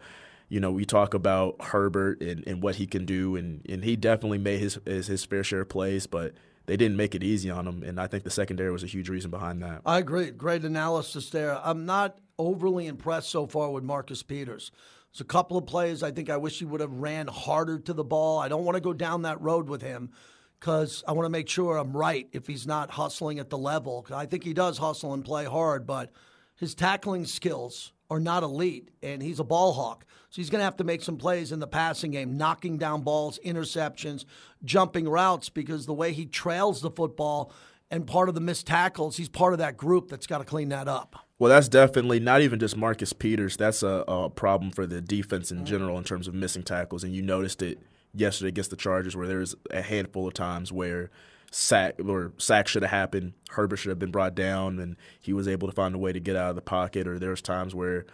you 0.54 0.60
know, 0.60 0.72
we 0.72 0.86
talk 0.86 1.16
about 1.16 1.56
Herbert 1.60 2.22
and, 2.22 2.44
and 2.46 2.62
what 2.62 2.76
he 2.76 2.86
can 2.86 3.06
do, 3.06 3.36
and, 3.36 3.66
and 3.68 3.84
he 3.84 3.96
definitely 3.96 4.38
made 4.38 4.60
his, 4.60 4.78
his, 4.86 5.08
his 5.08 5.26
fair 5.26 5.44
share 5.44 5.62
of 5.62 5.70
plays, 5.70 6.06
but 6.06 6.34
they 6.68 6.78
didn't 6.78 6.96
make 6.96 7.16
it 7.16 7.24
easy 7.24 7.50
on 7.50 7.68
him, 7.68 7.82
and 7.82 8.00
I 8.00 8.06
think 8.06 8.24
the 8.24 8.30
secondary 8.30 8.72
was 8.72 8.84
a 8.84 8.88
huge 8.88 9.10
reason 9.10 9.32
behind 9.32 9.64
that. 9.64 9.82
I 9.84 9.98
agree. 9.98 10.30
Great 10.30 10.64
analysis 10.64 11.32
there. 11.32 11.60
I'm 11.64 11.88
not 11.88 12.20
overly 12.38 12.86
impressed 12.86 13.32
so 13.32 13.48
far 13.48 13.72
with 13.72 13.84
Marcus 13.84 14.22
Peters. 14.22 14.70
There's 15.12 15.22
a 15.22 15.24
couple 15.24 15.58
of 15.58 15.66
plays 15.66 16.04
I 16.04 16.12
think 16.12 16.30
I 16.30 16.38
wish 16.38 16.60
he 16.60 16.66
would 16.66 16.82
have 16.82 16.94
ran 16.94 17.26
harder 17.26 17.80
to 17.80 17.94
the 17.94 18.04
ball. 18.04 18.38
I 18.38 18.48
don't 18.48 18.64
want 18.64 18.76
to 18.76 18.82
go 18.82 18.94
down 18.94 19.24
that 19.24 19.42
road 19.42 19.68
with 19.68 19.82
him 19.82 20.12
because 20.60 21.04
I 21.08 21.14
want 21.14 21.26
to 21.26 21.32
make 21.32 21.50
sure 21.50 21.78
I'm 21.78 21.98
right 21.98 22.28
if 22.32 22.46
he's 22.46 22.68
not 22.68 22.92
hustling 22.92 23.40
at 23.40 23.50
the 23.50 23.58
level. 23.58 24.06
I 24.14 24.28
think 24.28 24.44
he 24.44 24.54
does 24.54 24.78
hustle 24.78 25.16
and 25.16 25.26
play 25.26 25.46
hard, 25.46 25.88
but 25.88 26.12
his 26.56 26.76
tackling 26.76 27.26
skills 27.26 27.92
are 28.14 28.20
not 28.20 28.44
elite, 28.44 28.90
and 29.02 29.22
he's 29.22 29.40
a 29.40 29.44
ball 29.44 29.74
hawk. 29.74 30.06
So 30.30 30.42
he's 30.42 30.50
going 30.50 30.60
to 30.60 30.66
have 30.66 30.78
to 30.78 30.84
make 30.84 31.02
some 31.02 31.18
plays 31.18 31.52
in 31.52 31.60
the 31.60 31.68
passing 31.68 32.12
game, 32.12 32.38
knocking 32.38 32.78
down 32.78 33.02
balls, 33.02 33.40
interceptions, 33.44 34.26
jumping 34.64 35.10
routes, 35.10 35.50
because 35.50 35.86
the 35.86 35.94
way 35.94 36.14
he 36.14 36.26
trails 36.26 36.82
the 36.82 36.92
football 36.92 37.52
and 37.90 38.06
part 38.08 38.30
of 38.30 38.36
the 38.36 38.42
missed 38.42 38.68
tackles, 38.68 39.18
he's 39.18 39.30
part 39.30 39.54
of 39.54 39.60
that 39.60 39.78
group 39.78 40.10
that's 40.10 40.28
got 40.28 40.40
to 40.40 40.44
clean 40.44 40.70
that 40.70 40.88
up. 40.88 41.16
Well, 41.40 41.50
that's 41.50 41.68
definitely 41.68 42.20
not 42.20 42.42
even 42.42 42.60
just 42.60 42.78
Marcus 42.78 43.14
Peters. 43.14 43.58
That's 43.58 43.84
a, 43.84 44.04
a 44.08 44.30
problem 44.30 44.72
for 44.72 44.86
the 44.86 45.02
defense 45.02 45.52
in 45.52 45.66
general 45.66 45.98
in 45.98 46.04
terms 46.04 46.28
of 46.28 46.34
missing 46.34 46.64
tackles. 46.64 47.04
And 47.04 47.14
you 47.14 47.22
noticed 47.22 47.62
it 47.62 47.80
yesterday 48.14 48.50
against 48.50 48.70
the 48.70 48.76
Chargers, 48.76 49.16
where 49.16 49.28
there 49.28 49.40
was 49.40 49.56
a 49.72 49.82
handful 49.82 50.28
of 50.28 50.34
times 50.34 50.72
where 50.72 51.10
sack 51.52 51.96
or 52.06 52.34
sack 52.38 52.68
should 52.68 52.84
have 52.84 52.92
happened. 52.92 53.34
Herbert 53.50 53.78
should 53.78 53.90
have 53.90 54.00
been 54.00 54.12
brought 54.12 54.36
down, 54.36 54.80
and 54.80 54.96
he 55.20 55.34
was 55.34 55.48
able 55.48 55.68
to 55.68 55.74
find 55.74 55.96
a 55.96 56.00
way 56.00 56.12
to 56.12 56.20
get 56.20 56.36
out 56.36 56.50
of 56.50 56.56
the 56.56 56.62
pocket. 56.62 57.08
Or 57.08 57.20
there's 57.20 57.42
times 57.42 57.76
where, 57.76 58.06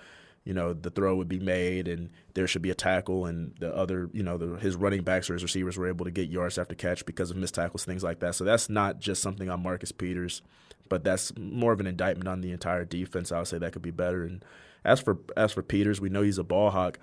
you 0.43 0.53
know, 0.53 0.73
the 0.73 0.89
throw 0.89 1.15
would 1.15 1.29
be 1.29 1.39
made, 1.39 1.87
and 1.87 2.09
there 2.33 2.47
should 2.47 2.61
be 2.61 2.69
a 2.69 2.75
tackle, 2.75 3.25
and 3.25 3.55
the 3.59 3.73
other, 3.75 4.09
you 4.13 4.23
know, 4.23 4.37
the, 4.37 4.57
his 4.57 4.75
running 4.75 5.03
backs 5.03 5.29
or 5.29 5.33
his 5.33 5.43
receivers 5.43 5.77
were 5.77 5.87
able 5.87 6.05
to 6.05 6.11
get 6.11 6.29
yards 6.29 6.57
after 6.57 6.75
catch 6.75 7.05
because 7.05 7.31
of 7.31 7.37
missed 7.37 7.55
tackles, 7.55 7.85
things 7.85 8.03
like 8.03 8.19
that. 8.19 8.35
So 8.35 8.43
that's 8.43 8.69
not 8.69 8.99
just 8.99 9.21
something 9.21 9.49
on 9.49 9.63
Marcus 9.63 9.91
Peters, 9.91 10.41
but 10.89 11.03
that's 11.03 11.31
more 11.37 11.71
of 11.71 11.79
an 11.79 11.87
indictment 11.87 12.27
on 12.27 12.41
the 12.41 12.51
entire 12.51 12.83
defense. 12.83 13.31
I 13.31 13.39
would 13.39 13.47
say 13.47 13.57
that 13.57 13.73
could 13.73 13.81
be 13.81 13.91
better. 13.91 14.23
And 14.23 14.43
as 14.83 14.99
for 14.99 15.19
as 15.37 15.53
for 15.53 15.61
Peters, 15.61 16.01
we 16.01 16.09
know 16.09 16.23
he's 16.23 16.37
a 16.37 16.43
ball 16.43 16.71
hawk. 16.71 16.99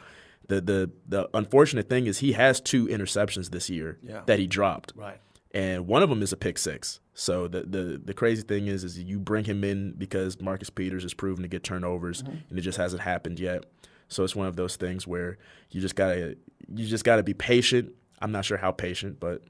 The 0.48 0.60
the 0.60 0.90
the 1.08 1.28
unfortunate 1.34 1.88
thing 1.88 2.06
is 2.06 2.18
he 2.18 2.32
has 2.32 2.60
two 2.60 2.86
interceptions 2.86 3.50
this 3.50 3.68
year 3.68 3.98
yeah. 4.02 4.22
that 4.26 4.38
he 4.38 4.46
dropped. 4.46 4.92
Right 4.94 5.20
and 5.56 5.86
one 5.86 6.02
of 6.02 6.10
them 6.10 6.22
is 6.22 6.34
a 6.34 6.36
pick 6.36 6.58
six. 6.58 7.00
So 7.14 7.48
the 7.48 7.62
the 7.62 8.00
the 8.04 8.12
crazy 8.12 8.42
thing 8.42 8.66
is, 8.66 8.84
is 8.84 8.98
you 8.98 9.18
bring 9.18 9.46
him 9.46 9.64
in 9.64 9.94
because 9.96 10.38
Marcus 10.38 10.68
Peters 10.68 11.02
is 11.02 11.14
proven 11.14 11.42
to 11.42 11.48
get 11.48 11.64
turnovers, 11.64 12.22
mm-hmm. 12.22 12.36
and 12.50 12.58
it 12.58 12.60
just 12.60 12.76
hasn't 12.76 13.00
happened 13.00 13.40
yet. 13.40 13.64
So 14.08 14.22
it's 14.22 14.36
one 14.36 14.48
of 14.48 14.56
those 14.56 14.76
things 14.76 15.06
where 15.06 15.38
you 15.70 15.80
just 15.80 15.96
gotta 15.96 16.36
you 16.68 16.86
just 16.86 17.04
gotta 17.04 17.22
be 17.22 17.32
patient. 17.32 17.94
I'm 18.20 18.32
not 18.32 18.44
sure 18.44 18.58
how 18.58 18.70
patient, 18.70 19.18
but 19.18 19.44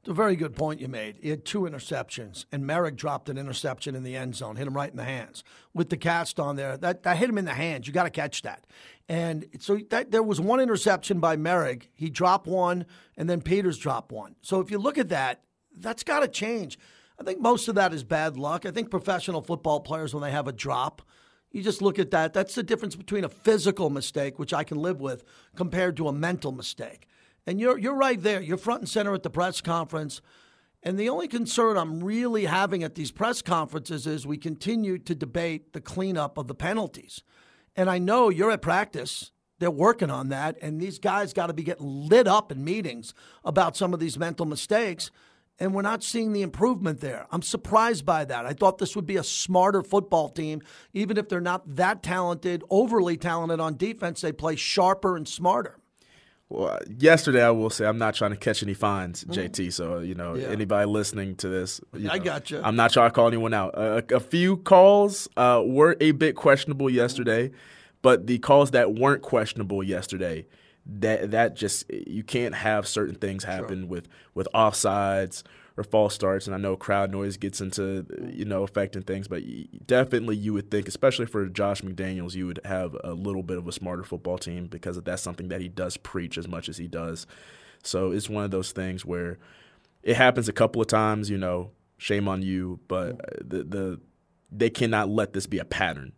it's 0.00 0.08
a 0.08 0.14
very 0.14 0.36
good 0.36 0.54
point 0.54 0.80
you 0.80 0.88
made. 0.88 1.18
He 1.20 1.30
had 1.30 1.44
two 1.44 1.62
interceptions, 1.62 2.46
and 2.52 2.64
Moehrig 2.64 2.96
dropped 2.96 3.28
an 3.28 3.36
interception 3.36 3.94
in 3.94 4.04
the 4.04 4.16
end 4.16 4.36
zone, 4.36 4.56
hit 4.56 4.66
him 4.66 4.74
right 4.74 4.90
in 4.90 4.96
the 4.96 5.04
hands 5.04 5.42
with 5.74 5.90
the 5.90 5.96
cast 5.96 6.38
on 6.38 6.56
there. 6.56 6.76
That 6.76 7.02
that 7.02 7.16
hit 7.16 7.28
him 7.28 7.38
in 7.38 7.44
the 7.44 7.54
hands. 7.54 7.86
You 7.86 7.92
got 7.92 8.04
to 8.04 8.10
catch 8.10 8.42
that. 8.42 8.66
And 9.08 9.46
so 9.58 9.78
that, 9.90 10.10
there 10.10 10.22
was 10.22 10.40
one 10.40 10.60
interception 10.60 11.18
by 11.18 11.36
Moehrig. 11.36 11.88
He 11.94 12.10
dropped 12.10 12.46
one, 12.46 12.86
and 13.16 13.28
then 13.28 13.40
Peters 13.40 13.78
dropped 13.78 14.12
one. 14.12 14.36
So 14.42 14.60
if 14.60 14.70
you 14.70 14.78
look 14.78 14.98
at 14.98 15.08
that, 15.08 15.42
that's 15.76 16.04
got 16.04 16.20
to 16.20 16.28
change. 16.28 16.78
I 17.20 17.24
think 17.24 17.40
most 17.40 17.68
of 17.68 17.74
that 17.74 17.92
is 17.92 18.04
bad 18.04 18.36
luck. 18.36 18.66
I 18.66 18.70
think 18.70 18.90
professional 18.90 19.42
football 19.42 19.80
players, 19.80 20.14
when 20.14 20.22
they 20.22 20.30
have 20.30 20.46
a 20.46 20.52
drop, 20.52 21.02
you 21.50 21.62
just 21.62 21.82
look 21.82 21.98
at 21.98 22.10
that. 22.12 22.32
That's 22.32 22.54
the 22.54 22.62
difference 22.62 22.94
between 22.94 23.24
a 23.24 23.28
physical 23.28 23.90
mistake, 23.90 24.38
which 24.38 24.54
I 24.54 24.62
can 24.62 24.78
live 24.78 25.00
with, 25.00 25.24
compared 25.56 25.96
to 25.96 26.08
a 26.08 26.12
mental 26.12 26.52
mistake. 26.52 27.08
And 27.48 27.58
you're 27.58 27.78
you're 27.78 27.96
right 27.96 28.20
there. 28.20 28.42
You're 28.42 28.58
front 28.58 28.82
and 28.82 28.88
center 28.90 29.14
at 29.14 29.22
the 29.22 29.30
press 29.30 29.62
conference. 29.62 30.20
And 30.82 30.98
the 30.98 31.08
only 31.08 31.28
concern 31.28 31.78
I'm 31.78 32.04
really 32.04 32.44
having 32.44 32.84
at 32.84 32.94
these 32.94 33.10
press 33.10 33.40
conferences 33.40 34.06
is 34.06 34.26
we 34.26 34.36
continue 34.36 34.98
to 34.98 35.14
debate 35.14 35.72
the 35.72 35.80
cleanup 35.80 36.36
of 36.36 36.46
the 36.46 36.54
penalties. 36.54 37.22
And 37.74 37.88
I 37.88 37.96
know 37.96 38.28
you're 38.28 38.50
at 38.50 38.60
practice. 38.60 39.32
They're 39.60 39.70
working 39.70 40.10
on 40.10 40.28
that. 40.28 40.58
And 40.60 40.78
these 40.78 40.98
guys 40.98 41.32
got 41.32 41.46
to 41.46 41.54
be 41.54 41.62
getting 41.62 41.86
lit 41.86 42.28
up 42.28 42.52
in 42.52 42.64
meetings 42.64 43.14
about 43.42 43.78
some 43.78 43.94
of 43.94 43.98
these 43.98 44.18
mental 44.18 44.44
mistakes. 44.44 45.10
And 45.58 45.72
we're 45.72 45.80
not 45.80 46.04
seeing 46.04 46.34
the 46.34 46.42
improvement 46.42 47.00
there. 47.00 47.26
I'm 47.30 47.40
surprised 47.40 48.04
by 48.04 48.26
that. 48.26 48.44
I 48.44 48.52
thought 48.52 48.76
this 48.76 48.94
would 48.94 49.06
be 49.06 49.16
a 49.16 49.24
smarter 49.24 49.82
football 49.82 50.28
team. 50.28 50.60
Even 50.92 51.16
if 51.16 51.30
they're 51.30 51.40
not 51.40 51.76
that 51.76 52.02
talented, 52.02 52.62
overly 52.68 53.16
talented 53.16 53.58
on 53.58 53.78
defense, 53.78 54.20
they 54.20 54.32
play 54.32 54.54
sharper 54.54 55.16
and 55.16 55.26
smarter. 55.26 55.78
Well, 56.50 56.78
yesterday 56.96 57.44
I 57.44 57.50
will 57.50 57.68
say 57.68 57.84
I'm 57.84 57.98
not 57.98 58.14
trying 58.14 58.30
to 58.30 58.36
catch 58.36 58.62
any 58.62 58.72
fines, 58.72 59.24
mm. 59.24 59.34
JT. 59.34 59.72
So 59.72 59.98
you 59.98 60.14
know 60.14 60.34
yeah. 60.34 60.46
anybody 60.48 60.86
listening 60.86 61.36
to 61.36 61.48
this, 61.48 61.80
I 61.92 61.98
know, 61.98 62.18
got 62.18 62.50
you. 62.50 62.60
I'm 62.62 62.76
not 62.76 62.92
trying 62.92 63.10
to 63.10 63.14
call 63.14 63.28
anyone 63.28 63.52
out. 63.52 63.74
Uh, 63.76 64.00
a 64.10 64.20
few 64.20 64.56
calls 64.56 65.28
uh, 65.36 65.62
were 65.64 65.96
a 66.00 66.12
bit 66.12 66.36
questionable 66.36 66.88
yesterday, 66.88 67.50
but 68.00 68.26
the 68.26 68.38
calls 68.38 68.70
that 68.70 68.94
weren't 68.94 69.22
questionable 69.22 69.82
yesterday, 69.82 70.46
that 70.86 71.32
that 71.32 71.54
just 71.54 71.90
you 71.92 72.24
can't 72.24 72.54
have 72.54 72.88
certain 72.88 73.14
things 73.14 73.44
happen 73.44 73.80
sure. 73.80 73.88
with 73.88 74.08
with 74.34 74.48
offsides 74.54 75.42
or 75.78 75.84
false 75.84 76.14
starts. 76.14 76.46
And 76.46 76.54
I 76.54 76.58
know 76.58 76.76
crowd 76.76 77.12
noise 77.12 77.36
gets 77.36 77.60
into 77.60 78.04
you 78.34 78.44
know 78.44 78.64
affecting 78.64 79.02
things, 79.02 79.28
but 79.28 79.42
definitely 79.86 80.36
you 80.36 80.52
would 80.52 80.70
think, 80.70 80.88
especially 80.88 81.26
for 81.26 81.46
Josh 81.46 81.82
McDaniels, 81.82 82.34
you 82.34 82.46
would 82.46 82.60
have 82.64 82.96
a 83.04 83.14
little 83.14 83.44
bit 83.44 83.56
of 83.56 83.68
a 83.68 83.72
smarter 83.72 84.02
football 84.02 84.36
team 84.36 84.66
because 84.66 85.00
that's 85.02 85.22
something 85.22 85.48
that 85.48 85.60
he 85.60 85.68
does 85.68 85.96
preach 85.96 86.36
as 86.36 86.48
much 86.48 86.68
as 86.68 86.76
he 86.76 86.88
does. 86.88 87.26
So 87.84 88.10
it's 88.10 88.28
one 88.28 88.44
of 88.44 88.50
those 88.50 88.72
things 88.72 89.04
where 89.04 89.38
it 90.02 90.16
happens 90.16 90.48
a 90.48 90.52
couple 90.52 90.82
of 90.82 90.88
times. 90.88 91.30
You 91.30 91.38
know, 91.38 91.70
shame 91.96 92.26
on 92.26 92.42
you, 92.42 92.80
but 92.88 93.48
the 93.48 93.62
the 93.62 94.00
they 94.50 94.70
cannot 94.70 95.08
let 95.08 95.32
this 95.32 95.46
be 95.46 95.58
a 95.58 95.64
pattern. 95.64 96.12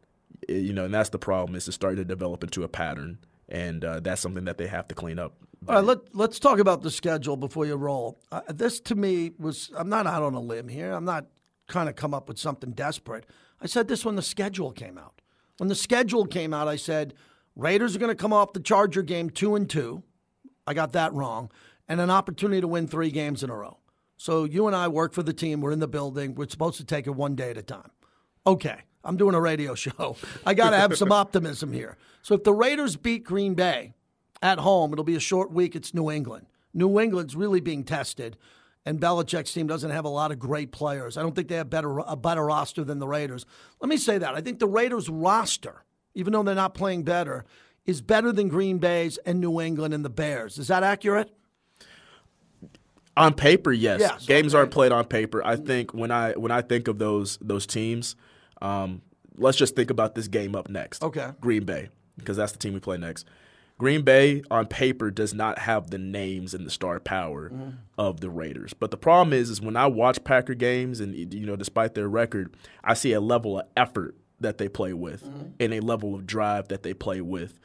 You 0.48 0.72
know, 0.72 0.86
and 0.86 0.94
that's 0.94 1.10
the 1.10 1.18
problem 1.18 1.54
is 1.54 1.66
to 1.66 1.72
start 1.72 1.96
to 1.96 2.04
develop 2.04 2.42
into 2.42 2.64
a 2.64 2.68
pattern, 2.68 3.18
and 3.48 3.84
uh, 3.84 4.00
that's 4.00 4.22
something 4.22 4.46
that 4.46 4.56
they 4.56 4.68
have 4.68 4.88
to 4.88 4.94
clean 4.94 5.18
up 5.18 5.34
all 5.68 5.74
right, 5.74 5.84
let, 5.84 5.98
let's 6.14 6.38
talk 6.38 6.58
about 6.58 6.82
the 6.82 6.90
schedule 6.90 7.36
before 7.36 7.66
you 7.66 7.76
roll. 7.76 8.18
Uh, 8.32 8.40
this 8.48 8.80
to 8.80 8.94
me 8.94 9.32
was, 9.38 9.70
I'm 9.76 9.88
not 9.88 10.06
out 10.06 10.22
on 10.22 10.34
a 10.34 10.40
limb 10.40 10.68
here. 10.68 10.92
I'm 10.92 11.04
not 11.04 11.26
kind 11.68 11.88
of 11.88 11.96
come 11.96 12.14
up 12.14 12.28
with 12.28 12.38
something 12.38 12.72
desperate. 12.72 13.26
I 13.60 13.66
said 13.66 13.88
this 13.88 14.04
when 14.04 14.16
the 14.16 14.22
schedule 14.22 14.72
came 14.72 14.96
out. 14.96 15.20
When 15.58 15.68
the 15.68 15.74
schedule 15.74 16.26
came 16.26 16.54
out, 16.54 16.68
I 16.68 16.76
said, 16.76 17.14
Raiders 17.56 17.94
are 17.94 17.98
going 17.98 18.10
to 18.10 18.20
come 18.20 18.32
off 18.32 18.52
the 18.52 18.60
Charger 18.60 19.02
game 19.02 19.28
two 19.28 19.54
and 19.54 19.68
two. 19.68 20.02
I 20.66 20.74
got 20.74 20.92
that 20.92 21.12
wrong. 21.12 21.50
And 21.88 22.00
an 22.00 22.10
opportunity 22.10 22.60
to 22.60 22.68
win 22.68 22.86
three 22.86 23.10
games 23.10 23.42
in 23.42 23.50
a 23.50 23.56
row. 23.56 23.78
So 24.16 24.44
you 24.44 24.66
and 24.66 24.76
I 24.76 24.88
work 24.88 25.12
for 25.12 25.22
the 25.22 25.32
team. 25.32 25.60
We're 25.60 25.72
in 25.72 25.80
the 25.80 25.88
building. 25.88 26.34
We're 26.34 26.48
supposed 26.48 26.78
to 26.78 26.84
take 26.84 27.06
it 27.06 27.10
one 27.10 27.34
day 27.34 27.50
at 27.50 27.58
a 27.58 27.62
time. 27.62 27.90
Okay. 28.46 28.76
I'm 29.02 29.16
doing 29.16 29.34
a 29.34 29.40
radio 29.40 29.74
show. 29.74 30.16
I 30.46 30.54
got 30.54 30.70
to 30.70 30.76
have 30.76 30.96
some 30.96 31.12
optimism 31.22 31.72
here. 31.72 31.96
So 32.22 32.34
if 32.34 32.44
the 32.44 32.54
Raiders 32.54 32.96
beat 32.96 33.24
Green 33.24 33.54
Bay 33.54 33.94
at 34.42 34.58
home, 34.58 34.92
it'll 34.92 35.04
be 35.04 35.16
a 35.16 35.20
short 35.20 35.52
week. 35.52 35.76
It's 35.76 35.94
New 35.94 36.10
England. 36.10 36.46
New 36.72 37.00
England's 37.00 37.34
really 37.36 37.60
being 37.60 37.84
tested, 37.84 38.36
and 38.86 39.00
Belichick's 39.00 39.52
team 39.52 39.66
doesn't 39.66 39.90
have 39.90 40.04
a 40.04 40.08
lot 40.10 40.32
of 40.32 40.38
great 40.38 40.72
players. 40.72 41.16
I 41.16 41.22
don't 41.22 41.34
think 41.34 41.48
they 41.48 41.56
have 41.56 41.70
better 41.70 41.98
a 41.98 42.16
better 42.16 42.44
roster 42.44 42.84
than 42.84 42.98
the 42.98 43.08
Raiders. 43.08 43.44
Let 43.80 43.88
me 43.88 43.96
say 43.96 44.18
that. 44.18 44.34
I 44.34 44.40
think 44.40 44.58
the 44.58 44.68
Raiders 44.68 45.08
roster, 45.08 45.84
even 46.14 46.32
though 46.32 46.42
they're 46.42 46.54
not 46.54 46.74
playing 46.74 47.02
better, 47.02 47.44
is 47.86 48.00
better 48.00 48.32
than 48.32 48.48
Green 48.48 48.78
Bay's 48.78 49.18
and 49.18 49.40
New 49.40 49.60
England 49.60 49.94
and 49.94 50.04
the 50.04 50.10
Bears. 50.10 50.58
Is 50.58 50.68
that 50.68 50.82
accurate? 50.82 51.30
On 53.16 53.34
paper, 53.34 53.72
yes. 53.72 54.24
Games 54.24 54.54
okay. 54.54 54.62
are 54.62 54.66
played 54.66 54.92
on 54.92 55.04
paper. 55.04 55.44
I 55.44 55.56
think 55.56 55.92
when 55.92 56.10
I 56.10 56.32
when 56.32 56.52
I 56.52 56.62
think 56.62 56.88
of 56.88 56.98
those 56.98 57.36
those 57.42 57.66
teams, 57.66 58.16
um, 58.62 59.02
let's 59.36 59.58
just 59.58 59.74
think 59.74 59.90
about 59.90 60.14
this 60.14 60.28
game 60.28 60.54
up 60.54 60.68
next. 60.68 61.02
Okay. 61.02 61.30
Green 61.40 61.64
Bay, 61.64 61.88
because 62.16 62.36
that's 62.36 62.52
the 62.52 62.58
team 62.58 62.74
we 62.74 62.80
play 62.80 62.96
next. 62.96 63.26
Green 63.80 64.02
Bay 64.02 64.42
on 64.50 64.66
paper 64.66 65.10
does 65.10 65.32
not 65.32 65.58
have 65.60 65.90
the 65.90 65.96
names 65.98 66.52
and 66.52 66.66
the 66.66 66.70
star 66.70 67.00
power 67.00 67.48
Mm-hmm. 67.48 67.70
of 67.96 68.20
the 68.20 68.28
Raiders. 68.28 68.74
But 68.74 68.90
the 68.90 68.98
problem 68.98 69.32
is, 69.32 69.48
is 69.48 69.60
when 69.60 69.74
I 69.76 69.86
watch 69.86 70.22
Packer 70.22 70.54
games, 70.54 71.00
and 71.00 71.14
you 71.34 71.46
know, 71.46 71.56
despite 71.56 71.94
their 71.94 72.08
record, 72.08 72.54
I 72.84 72.92
see 72.94 73.12
a 73.14 73.20
level 73.20 73.58
of 73.58 73.66
effort 73.76 74.14
that 74.38 74.58
they 74.58 74.68
play 74.68 74.92
with 74.92 75.24
Mm-hmm. 75.24 75.46
and 75.58 75.72
a 75.74 75.80
level 75.80 76.14
of 76.14 76.26
drive 76.26 76.68
that 76.68 76.82
they 76.82 76.92
play 76.94 77.22
with 77.22 77.58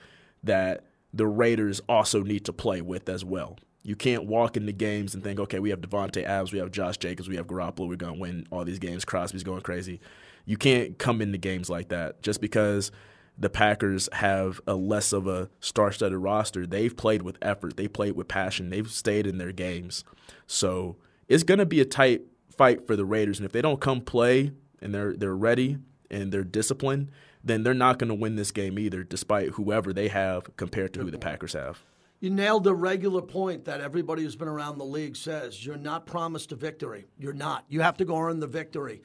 that 0.43 0.85
the 1.13 1.27
Raiders 1.27 1.81
also 1.89 2.23
need 2.23 2.45
to 2.45 2.53
play 2.53 2.81
with 2.81 3.09
as 3.09 3.25
well. 3.25 3.57
You 3.83 3.95
can't 3.97 4.23
walk 4.25 4.55
into 4.57 4.71
games 4.71 5.13
and 5.15 5.23
think, 5.23 5.39
okay, 5.39 5.59
we 5.59 5.69
have 5.69 5.81
Davante 5.81 6.23
Adams, 6.23 6.53
we 6.53 6.59
have 6.59 6.71
Josh 6.71 6.97
Jacobs, 6.97 7.27
we 7.29 7.35
have 7.35 7.45
Garoppolo, 7.47 7.87
we're 7.89 7.95
going 7.97 8.15
to 8.15 8.19
win 8.19 8.47
all 8.51 8.63
these 8.65 8.79
games. 8.79 9.03
Crosby's 9.05 9.43
going 9.43 9.61
crazy. 9.61 9.99
You 10.45 10.57
can't 10.57 10.97
come 10.97 11.21
into 11.21 11.37
games 11.37 11.69
like 11.69 11.89
that 11.89 12.21
just 12.23 12.39
because 12.41 12.91
the 13.37 13.49
Packers 13.49 14.07
have 14.13 14.61
a 14.65 14.75
less 14.75 15.11
of 15.11 15.27
a 15.27 15.49
star-studded 15.59 16.17
roster. 16.17 16.65
They've 16.65 16.95
played 16.95 17.21
with 17.21 17.37
effort, 17.41 17.77
they 17.77 17.87
played 17.87 18.15
with 18.15 18.27
passion, 18.27 18.69
they've 18.69 18.89
stayed 18.89 19.27
in 19.27 19.37
their 19.37 19.51
games. 19.51 20.03
So 20.47 20.97
it's 21.27 21.43
going 21.43 21.59
to 21.59 21.65
be 21.65 21.81
a 21.81 21.85
tight 21.85 22.21
fight 22.55 22.87
for 22.87 22.95
the 22.95 23.05
Raiders, 23.05 23.39
and 23.39 23.45
if 23.45 23.51
they 23.51 23.61
don't 23.61 23.81
come 23.81 24.01
play 24.01 24.51
and 24.81 24.93
they're 24.93 25.15
they're 25.15 25.35
ready 25.35 25.77
and 26.09 26.31
they're 26.31 26.43
disciplined, 26.43 27.11
then 27.43 27.63
they're 27.63 27.73
not 27.73 27.99
going 27.99 28.07
to 28.09 28.15
win 28.15 28.35
this 28.35 28.51
game 28.51 28.79
either, 28.79 29.03
despite 29.03 29.49
whoever 29.49 29.91
they 29.93 30.07
have 30.07 30.55
compared 30.57 30.93
to 30.93 31.01
who 31.01 31.11
the 31.11 31.17
Packers 31.17 31.53
have. 31.53 31.83
You 32.19 32.29
nailed 32.29 32.63
the 32.63 32.73
regular 32.73 33.21
point 33.21 33.65
that 33.65 33.81
everybody 33.81 34.23
who's 34.23 34.35
been 34.35 34.47
around 34.47 34.77
the 34.77 34.85
league 34.85 35.15
says 35.15 35.65
you're 35.65 35.77
not 35.77 36.05
promised 36.05 36.51
a 36.51 36.55
victory. 36.55 37.05
You're 37.19 37.33
not. 37.33 37.65
You 37.67 37.81
have 37.81 37.97
to 37.97 38.05
go 38.05 38.17
earn 38.17 38.39
the 38.39 38.47
victory. 38.47 39.03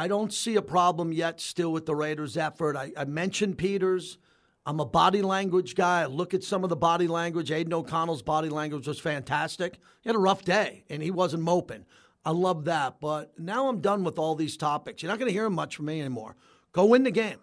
I 0.00 0.08
don't 0.08 0.32
see 0.32 0.56
a 0.56 0.62
problem 0.62 1.12
yet 1.12 1.42
still 1.42 1.70
with 1.72 1.84
the 1.84 1.94
Raiders' 1.94 2.38
effort. 2.38 2.74
I, 2.74 2.90
I 2.96 3.04
mentioned 3.04 3.58
Peters. 3.58 4.16
I'm 4.64 4.80
a 4.80 4.86
body 4.86 5.20
language 5.20 5.74
guy. 5.74 6.00
I 6.00 6.06
look 6.06 6.32
at 6.32 6.42
some 6.42 6.64
of 6.64 6.70
the 6.70 6.76
body 6.76 7.06
language. 7.06 7.52
Aidan 7.52 7.74
O'Connell's 7.74 8.22
body 8.22 8.48
language 8.48 8.88
was 8.88 8.98
fantastic. 8.98 9.78
He 10.00 10.08
had 10.08 10.16
a 10.16 10.18
rough 10.18 10.42
day, 10.42 10.84
and 10.88 11.02
he 11.02 11.10
wasn't 11.10 11.42
moping. 11.42 11.84
I 12.24 12.30
love 12.30 12.64
that. 12.64 12.98
But 12.98 13.38
now 13.38 13.68
I'm 13.68 13.82
done 13.82 14.02
with 14.02 14.18
all 14.18 14.34
these 14.34 14.56
topics. 14.56 15.02
You're 15.02 15.12
not 15.12 15.18
going 15.18 15.28
to 15.28 15.34
hear 15.34 15.50
much 15.50 15.76
from 15.76 15.84
me 15.84 16.00
anymore. 16.00 16.34
Go 16.72 16.86
win 16.86 17.02
the 17.02 17.10
game. 17.10 17.40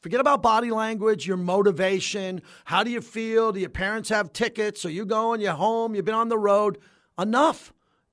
Forget 0.00 0.18
about 0.18 0.42
body 0.42 0.72
language, 0.72 1.24
your 1.24 1.36
motivation. 1.36 2.42
How 2.64 2.82
do 2.82 2.90
you 2.90 3.00
feel? 3.00 3.52
Do 3.52 3.60
your 3.60 3.70
parents 3.70 4.08
have 4.08 4.32
tickets? 4.32 4.84
Are 4.84 4.90
you 4.90 5.04
going? 5.06 5.40
You're 5.40 5.52
home? 5.52 5.94
You've 5.94 6.04
been 6.04 6.16
on 6.16 6.30
the 6.30 6.36
road? 6.36 6.78
Enough. 7.16 7.72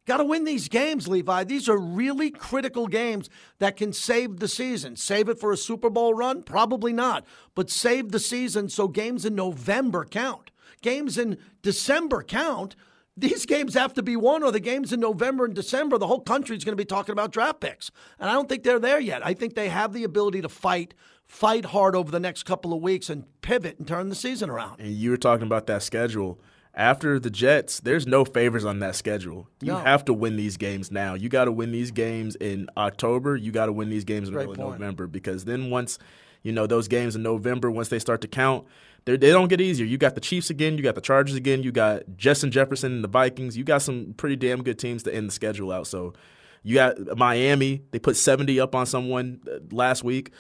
Got 0.10 0.18
to 0.18 0.24
win 0.24 0.43
these 0.43 0.70
games, 0.70 1.07
Levi. 1.07 1.43
These 1.43 1.70
are 1.70 1.78
really 1.78 2.32
critical 2.32 2.88
games 2.88 3.30
that 3.60 3.78
can 3.78 3.93
save 3.93 4.39
the 4.39 4.47
season. 4.47 4.95
Save 4.95 5.30
it 5.30 5.39
for 5.39 5.51
a 5.51 5.55
Super 5.55 5.91
Bowl 5.91 6.16
run? 6.16 6.41
Probably 6.41 6.91
not. 6.91 7.28
But 7.53 7.70
save 7.70 8.12
the 8.12 8.18
season 8.18 8.70
so 8.70 8.88
games 8.88 9.24
in 9.24 9.36
November 9.36 10.05
count. 10.05 10.49
Games 10.82 11.20
in 11.20 11.38
December 11.62 12.24
count. 12.24 12.76
These 13.16 13.45
games 13.45 13.76
have 13.76 13.93
to 13.93 14.01
be 14.01 14.16
won, 14.16 14.41
or 14.41 14.51
the 14.51 14.60
games 14.60 14.91
in 14.91 14.99
November 14.99 15.45
and 15.45 15.53
December, 15.53 15.99
the 15.99 16.07
whole 16.07 16.22
country's 16.22 16.64
going 16.64 16.74
to 16.74 16.82
be 16.82 16.86
talking 16.86 17.14
about 17.14 17.32
draft 17.32 17.60
picks. 17.60 17.91
And 18.18 18.32
I 18.32 18.34
don't 18.34 18.49
think 18.49 18.64
they're 18.64 18.80
there 18.80 18.99
yet. 18.99 19.24
I 19.24 19.36
think 19.36 19.53
they 19.53 19.70
have 19.70 19.93
the 19.93 20.05
ability 20.05 20.41
to 20.41 20.49
fight, 20.49 20.95
fight 21.28 21.66
hard 21.66 21.95
over 21.95 22.10
the 22.10 22.20
next 22.20 22.43
couple 22.45 22.74
of 22.74 22.82
weeks 22.82 23.12
and 23.12 23.26
pivot 23.41 23.78
and 23.78 23.88
turn 23.88 24.10
the 24.10 24.16
season 24.16 24.49
around. 24.49 24.80
And 24.80 24.89
you 24.89 25.12
were 25.12 25.18
talking 25.18 25.45
about 25.45 25.68
that 25.68 25.84
schedule. 25.84 26.39
After 26.80 27.19
the 27.19 27.30
Jets, 27.30 27.82
there's 27.82 28.07
no 28.07 28.23
favors 28.23 28.63
on 28.63 28.80
that 28.80 28.95
schedule. 28.95 29.49
You 29.61 29.73
No. 29.73 29.77
have 29.80 30.05
to 30.05 30.13
win 30.13 30.38
these 30.38 30.55
games 30.55 30.91
now. 30.91 31.13
You 31.13 31.27
got 31.27 31.45
to 31.45 31.51
win 31.51 31.73
these 31.73 31.91
games 31.91 32.36
in 32.38 32.67
October. 32.77 33.36
You 33.36 33.51
got 33.51 33.65
to 33.65 33.73
win 33.73 33.89
these 33.89 34.05
games 34.05 34.30
in 34.30 34.34
Great 34.34 34.47
early. 34.47 34.57
November 34.57 35.05
because 35.05 35.43
then 35.43 35.69
once, 35.69 35.99
you 36.41 36.53
know, 36.53 36.65
those 36.67 36.88
games 36.88 37.17
in 37.17 37.21
November, 37.21 37.69
once 37.69 37.89
they 37.89 37.99
start 37.99 38.21
to 38.21 38.30
count, 38.30 38.65
they're- 39.03 39.17
don't 39.17 39.49
get 39.49 39.59
easier. 39.59 39.86
You 39.86 39.97
got 39.97 40.15
the 40.15 40.21
Chiefs 40.21 40.49
again. 40.49 40.77
You 40.77 40.84
got 40.84 40.95
the 40.95 41.01
Chargers 41.01 41.36
again. 41.36 41.63
You 41.63 41.73
got 41.73 42.03
Justin 42.15 42.49
Jefferson 42.49 42.93
and 42.93 43.03
the 43.03 43.09
Vikings. 43.09 43.57
You 43.57 43.65
got 43.65 43.82
some 43.82 44.13
pretty 44.15 44.38
damn 44.38 44.63
good 44.63 44.80
teams 44.80 45.03
to 45.03 45.13
end 45.13 45.27
the 45.27 45.34
schedule 45.34 45.73
out. 45.73 45.86
So 45.86 46.13
you 46.63 46.75
got 46.75 47.17
Miami. 47.17 47.82
They 47.91 47.99
put 47.99 48.15
70 48.15 48.57
up 48.57 48.73
on 48.73 48.86
someone 48.86 49.41
uh, 49.51 49.59
last 49.71 50.05
week. 50.05 50.32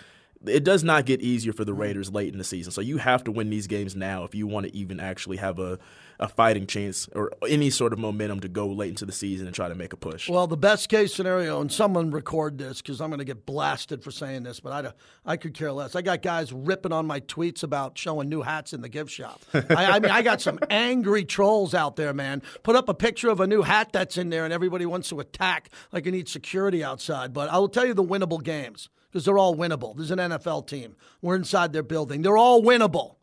It 0.45 0.63
does 0.63 0.85
not 0.85 1.05
get 1.05 1.21
easier 1.21 1.51
for 1.51 1.65
the 1.65 1.73
mm-hmm. 1.73 1.81
Raiders 1.81 2.11
late 2.11 2.31
in 2.31 2.37
the 2.37 2.45
season. 2.45 2.71
So 2.71 2.79
you 2.81 2.97
have 2.97 3.23
to 3.25 3.31
win 3.31 3.49
these 3.49 3.67
games 3.67 3.95
now 3.95 4.23
if 4.23 4.33
you 4.33 4.47
want 4.47 4.67
to 4.67 4.75
even 4.75 4.99
actually 4.99 5.37
have 5.37 5.59
a, 5.59 5.77
a 6.17 6.29
fighting 6.29 6.65
chance 6.65 7.09
or 7.13 7.31
any 7.47 7.69
sort 7.69 7.91
of 7.91 7.99
momentum 7.99 8.39
to 8.41 8.47
go 8.47 8.67
late 8.67 8.89
into 8.89 9.05
the 9.05 9.11
season 9.11 9.47
and 9.47 9.55
try 9.55 9.67
to 9.67 9.75
make 9.75 9.91
a 9.91 9.97
push. 9.97 10.29
Well, 10.29 10.47
the 10.47 10.55
best 10.55 10.87
case 10.87 11.13
scenario, 11.13 11.59
and 11.59 11.69
someone 11.69 12.11
record 12.11 12.57
this 12.57 12.81
because 12.81 13.01
I'm 13.01 13.09
going 13.09 13.19
to 13.19 13.25
get 13.25 13.45
blasted 13.45 14.01
for 14.01 14.11
saying 14.11 14.43
this, 14.43 14.61
but 14.61 14.85
I, 14.85 14.93
I 15.33 15.35
could 15.35 15.53
care 15.53 15.73
less. 15.73 15.95
I 15.95 16.01
got 16.01 16.21
guys 16.21 16.53
ripping 16.53 16.93
on 16.93 17.05
my 17.05 17.19
tweets 17.19 17.63
about 17.63 17.97
showing 17.97 18.29
new 18.29 18.41
hats 18.41 18.71
in 18.71 18.81
the 18.81 18.89
gift 18.89 19.11
shop. 19.11 19.41
I, 19.53 19.65
I 19.69 19.99
mean, 19.99 20.11
I 20.11 20.21
got 20.21 20.39
some 20.39 20.59
angry 20.69 21.25
trolls 21.25 21.73
out 21.73 21.97
there, 21.97 22.13
man. 22.13 22.41
Put 22.63 22.77
up 22.77 22.87
a 22.87 22.93
picture 22.93 23.29
of 23.29 23.41
a 23.41 23.47
new 23.47 23.61
hat 23.61 23.89
that's 23.91 24.17
in 24.17 24.29
there, 24.29 24.45
and 24.45 24.53
everybody 24.53 24.85
wants 24.85 25.09
to 25.09 25.19
attack 25.19 25.69
like 25.91 26.05
you 26.05 26.13
need 26.13 26.29
security 26.29 26.81
outside. 26.81 27.33
But 27.33 27.49
I 27.49 27.57
will 27.57 27.69
tell 27.69 27.85
you 27.85 27.93
the 27.93 28.03
winnable 28.03 28.41
games 28.41 28.89
because 29.09 29.25
they're 29.25 29.37
all 29.37 29.55
winnable. 29.55 29.95
There's 29.95 30.11
an 30.11 30.19
NFL 30.19 30.67
team. 30.67 30.95
We're 31.21 31.35
inside 31.35 31.73
their 31.73 31.83
building. 31.83 32.21
They're 32.21 32.37
all 32.37 32.61
winnable. 32.61 33.15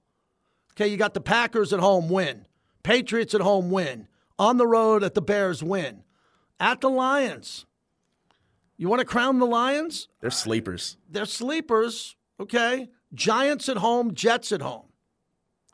Okay, 0.73 0.89
you 0.89 0.97
got 0.97 1.15
the 1.15 1.21
Packers 1.21 1.73
at 1.73 1.81
home, 1.81 2.09
win. 2.09 2.47
Patriots 2.83 3.35
at 3.35 3.41
home, 3.41 3.71
win. 3.71 4.09
On 4.39 4.59
the 4.59 4.67
road 4.67 5.03
at 5.03 5.15
the 5.15 5.23
Bears, 5.23 5.63
win. 5.63 6.03
At 6.61 6.81
the 6.81 6.91
Lions. 6.91 7.67
You 8.77 8.89
want 8.89 9.01
to 9.01 9.07
crown 9.07 9.39
the 9.39 9.47
Lions? 9.47 10.09
They're 10.21 10.31
sleepers. 10.31 10.99
They're 11.09 11.25
sleepers, 11.25 12.17
okay? 12.39 12.91
Giants 13.15 13.69
at 13.69 13.79
home, 13.79 14.15
Jets 14.15 14.53
at 14.53 14.61
home. 14.61 14.85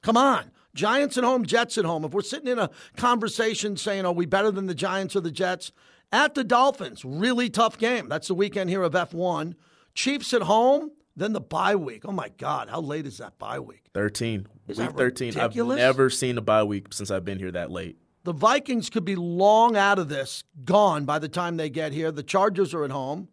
Come 0.03 0.17
on. 0.17 0.53
Giants 0.75 1.19
at 1.19 1.25
home, 1.25 1.45
Jets 1.45 1.77
at 1.77 1.85
home. 1.85 2.05
If 2.05 2.13
we're 2.13 2.23
sitting 2.23 2.49
in 2.49 2.59
a 2.59 2.71
conversation 2.97 3.77
saying, 3.77 4.07
are 4.07 4.13
we 4.13 4.25
better 4.25 4.51
than 4.51 4.67
the 4.67 4.75
Giants 4.75 5.17
or 5.17 5.21
the 5.21 5.31
Jets? 5.31 5.73
At 6.13 6.35
the 6.35 6.45
Dolphins, 6.45 7.05
really 7.05 7.51
tough 7.51 7.79
game. 7.79 8.09
That's 8.09 8.29
the 8.29 8.35
weekend 8.35 8.71
here 8.71 8.83
of 8.83 8.93
F1. 8.93 9.55
Chiefs 9.95 10.33
at 10.35 10.43
home, 10.43 10.91
then 11.17 11.33
the 11.33 11.41
bye 11.41 11.77
week. 11.77 12.03
Oh 12.05 12.13
my 12.13 12.31
God, 12.39 12.69
how 12.69 12.81
late 12.81 13.07
is 13.07 13.19
that 13.19 13.39
bye 13.39 13.61
week? 13.61 13.91
13. 13.95 14.47
Is 14.69 14.79
week 14.79 14.89
that 14.89 14.97
13. 14.97 15.29
ridiculous? 15.35 15.77
I've 15.77 15.83
never 15.83 16.11
seen 16.11 16.39
a 16.39 16.41
bye 16.41 16.65
week 16.65 16.93
since 16.93 17.11
I've 17.11 17.25
been 17.25 17.39
here 17.39 17.53
that 17.53 17.71
late. 17.71 17.99
The 18.25 18.33
Vikings 18.33 18.89
could 18.89 19.05
be 19.05 19.17
long 19.17 19.77
out 19.77 19.99
of 19.99 20.09
this, 20.09 20.45
gone 20.65 21.05
by 21.05 21.19
the 21.19 21.29
time 21.29 21.57
they 21.57 21.69
get 21.69 21.93
here. 21.93 22.13
The 22.13 22.23
Chargers 22.23 22.73
are 22.73 22.85
at 22.85 22.91
home. 22.93 23.29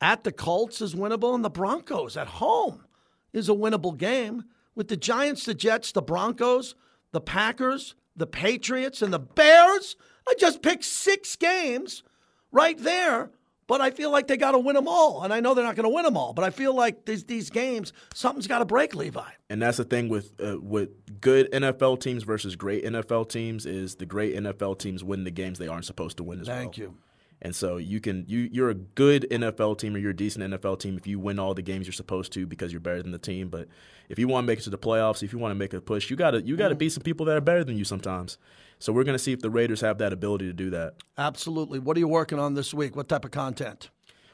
At 0.00 0.24
the 0.24 0.32
Colts 0.32 0.80
is 0.80 0.94
winnable, 0.94 1.34
and 1.34 1.44
the 1.44 1.50
Broncos 1.50 2.16
at 2.16 2.26
home 2.26 2.86
is 3.34 3.50
a 3.50 3.52
winnable 3.52 3.96
game. 3.96 4.44
With 4.74 4.88
the 4.88 4.96
Giants, 4.96 5.44
the 5.44 5.52
Jets, 5.52 5.92
the 5.92 6.00
Broncos, 6.00 6.74
the 7.12 7.20
Packers, 7.20 7.94
the 8.16 8.26
Patriots, 8.26 9.02
and 9.02 9.12
the 9.12 9.18
Bears, 9.18 9.96
I 10.26 10.34
just 10.38 10.62
picked 10.62 10.84
six 10.84 11.36
games 11.36 12.02
right 12.50 12.78
there. 12.78 13.30
But 13.70 13.80
I 13.80 13.92
feel 13.92 14.10
like 14.10 14.26
they 14.26 14.36
got 14.36 14.50
to 14.50 14.58
win 14.58 14.74
them 14.74 14.88
all, 14.88 15.22
and 15.22 15.32
I 15.32 15.38
know 15.38 15.54
they're 15.54 15.64
not 15.64 15.76
going 15.76 15.88
to 15.88 15.94
win 15.94 16.04
them 16.04 16.16
all. 16.16 16.32
But 16.32 16.44
I 16.44 16.50
feel 16.50 16.74
like 16.74 17.04
these 17.04 17.22
these 17.22 17.50
games, 17.50 17.92
something's 18.12 18.48
got 18.48 18.58
to 18.58 18.64
break, 18.64 18.96
Levi. 18.96 19.22
And 19.48 19.62
that's 19.62 19.76
the 19.76 19.84
thing 19.84 20.08
with 20.08 20.32
uh, 20.44 20.58
with 20.60 20.88
good 21.20 21.48
NFL 21.52 22.00
teams 22.00 22.24
versus 22.24 22.56
great 22.56 22.84
NFL 22.84 23.28
teams 23.28 23.66
is 23.66 23.94
the 23.94 24.06
great 24.06 24.34
NFL 24.34 24.80
teams 24.80 25.04
win 25.04 25.22
the 25.22 25.30
games 25.30 25.60
they 25.60 25.68
aren't 25.68 25.84
supposed 25.84 26.16
to 26.16 26.24
win 26.24 26.40
as 26.40 26.48
well. 26.48 26.56
Thank 26.56 26.78
you. 26.78 26.96
And 27.42 27.56
so 27.56 27.78
you 27.78 28.00
can 28.00 28.24
you 28.28 28.48
you're 28.52 28.68
a 28.70 28.74
good 28.74 29.26
NFL 29.30 29.78
team 29.78 29.94
or 29.94 29.98
you're 29.98 30.10
a 30.10 30.16
decent 30.16 30.52
NFL 30.52 30.78
team 30.78 30.96
if 30.98 31.06
you 31.06 31.18
win 31.18 31.38
all 31.38 31.54
the 31.54 31.62
games 31.62 31.86
you're 31.86 31.92
supposed 31.92 32.32
to 32.34 32.46
because 32.46 32.70
you're 32.70 32.80
better 32.82 33.02
than 33.02 33.12
the 33.12 33.18
team. 33.18 33.48
But 33.48 33.68
if 34.10 34.18
you 34.18 34.28
want 34.28 34.44
to 34.44 34.46
make 34.46 34.58
it 34.58 34.62
to 34.62 34.70
the 34.70 34.76
playoffs, 34.78 35.22
if 35.22 35.32
you 35.32 35.38
want 35.38 35.52
to 35.52 35.54
make 35.54 35.72
a 35.72 35.80
push, 35.80 36.10
you 36.10 36.16
gotta 36.16 36.42
you 36.42 36.56
gotta 36.56 36.74
beat 36.74 36.92
some 36.92 37.02
people 37.02 37.24
that 37.26 37.36
are 37.36 37.40
better 37.40 37.64
than 37.64 37.78
you 37.78 37.84
sometimes. 37.84 38.36
So 38.78 38.92
we're 38.92 39.04
gonna 39.04 39.18
see 39.18 39.32
if 39.32 39.40
the 39.40 39.50
Raiders 39.50 39.80
have 39.80 39.98
that 39.98 40.12
ability 40.12 40.46
to 40.46 40.52
do 40.52 40.68
that. 40.70 40.96
Absolutely. 41.16 41.78
What 41.78 41.96
are 41.96 42.00
you 42.00 42.08
working 42.08 42.38
on 42.38 42.54
this 42.54 42.74
week? 42.74 42.94
What 42.94 43.08
type 43.08 43.24
of 43.24 43.30
content? 43.30 43.88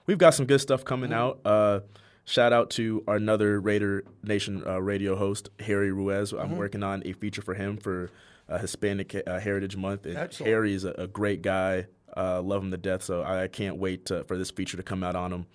We've 0.07 0.19
got 0.19 0.35
some 0.35 0.47
good 0.47 0.61
stuff 0.61 0.85
coming 0.85 1.13
out. 1.13 1.41
Uh, 1.45 1.81
shout 2.25 2.53
out 2.53 2.71
to 2.71 3.05
our 3.07 3.17
another 3.17 3.61
Raider 3.61 4.05
Nation 4.25 4.63
uh, 4.67 4.81
radio 4.83 5.15
host, 5.17 5.49
Harry 5.61 5.93
Ruiz. 5.93 6.33
I'm 6.33 6.49
Mm-hmm. 6.49 6.57
working 6.57 6.83
on 6.83 7.03
a 7.05 7.13
feature 7.13 7.43
for 7.43 7.55
him 7.55 7.77
for 7.77 8.11
uh, 8.49 8.59
Hispanic 8.59 9.15
uh, 9.27 9.39
Heritage 9.41 9.77
Month. 9.77 10.07
Harry 10.39 10.75
is 10.75 10.85
a, 10.85 10.91
a 10.93 11.07
great 11.07 11.43
guy. 11.43 11.87
Uh, 12.17 12.41
love 12.43 12.63
him 12.63 12.71
to 12.71 12.77
death. 12.77 13.03
So 13.03 13.23
I 13.23 13.49
can't 13.49 13.77
wait 13.77 14.07
to, 14.07 14.25
for 14.25 14.39
this 14.39 14.51
feature 14.51 14.77
to 14.77 14.83
come 14.83 15.03
out 15.03 15.17
on 15.17 15.33
him. 15.33 15.47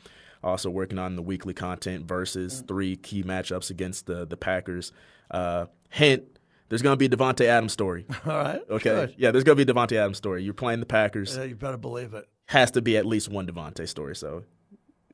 Also 0.44 0.70
working 0.70 0.98
on 0.98 1.16
the 1.16 1.22
weekly 1.22 1.54
content 1.54 2.06
versus 2.08 2.64
three 2.68 2.96
key 2.96 3.24
matchups 3.24 3.70
against 3.70 4.08
the 4.08 4.26
the 4.26 4.38
Packers. 4.38 4.92
Uh, 5.30 5.68
hint: 5.90 6.24
There's 6.70 6.82
going 6.82 6.94
to 6.94 6.98
be 6.98 7.06
a 7.06 7.10
Davante 7.10 7.46
Adams 7.46 7.74
story. 7.74 8.06
All 8.26 8.32
right. 8.34 8.62
Okay, 8.70 9.14
yeah, 9.18 9.30
there's 9.32 9.44
going 9.44 9.56
to 9.58 9.66
be 9.66 9.72
a 9.72 9.74
Davante 9.74 9.98
Adams 9.98 10.18
story. 10.18 10.44
You're 10.44 10.56
playing 10.56 10.80
the 10.80 10.88
Packers. 10.88 11.38
Yeah, 11.38 11.44
you 11.44 11.56
better 11.56 11.78
believe 11.78 12.14
it. 12.16 12.28
Has 12.46 12.72
to 12.72 12.82
be 12.82 12.98
at 12.98 13.06
least 13.06 13.30
one 13.30 13.46
Davante 13.46 13.88
story. 13.88 14.16
So, 14.16 14.44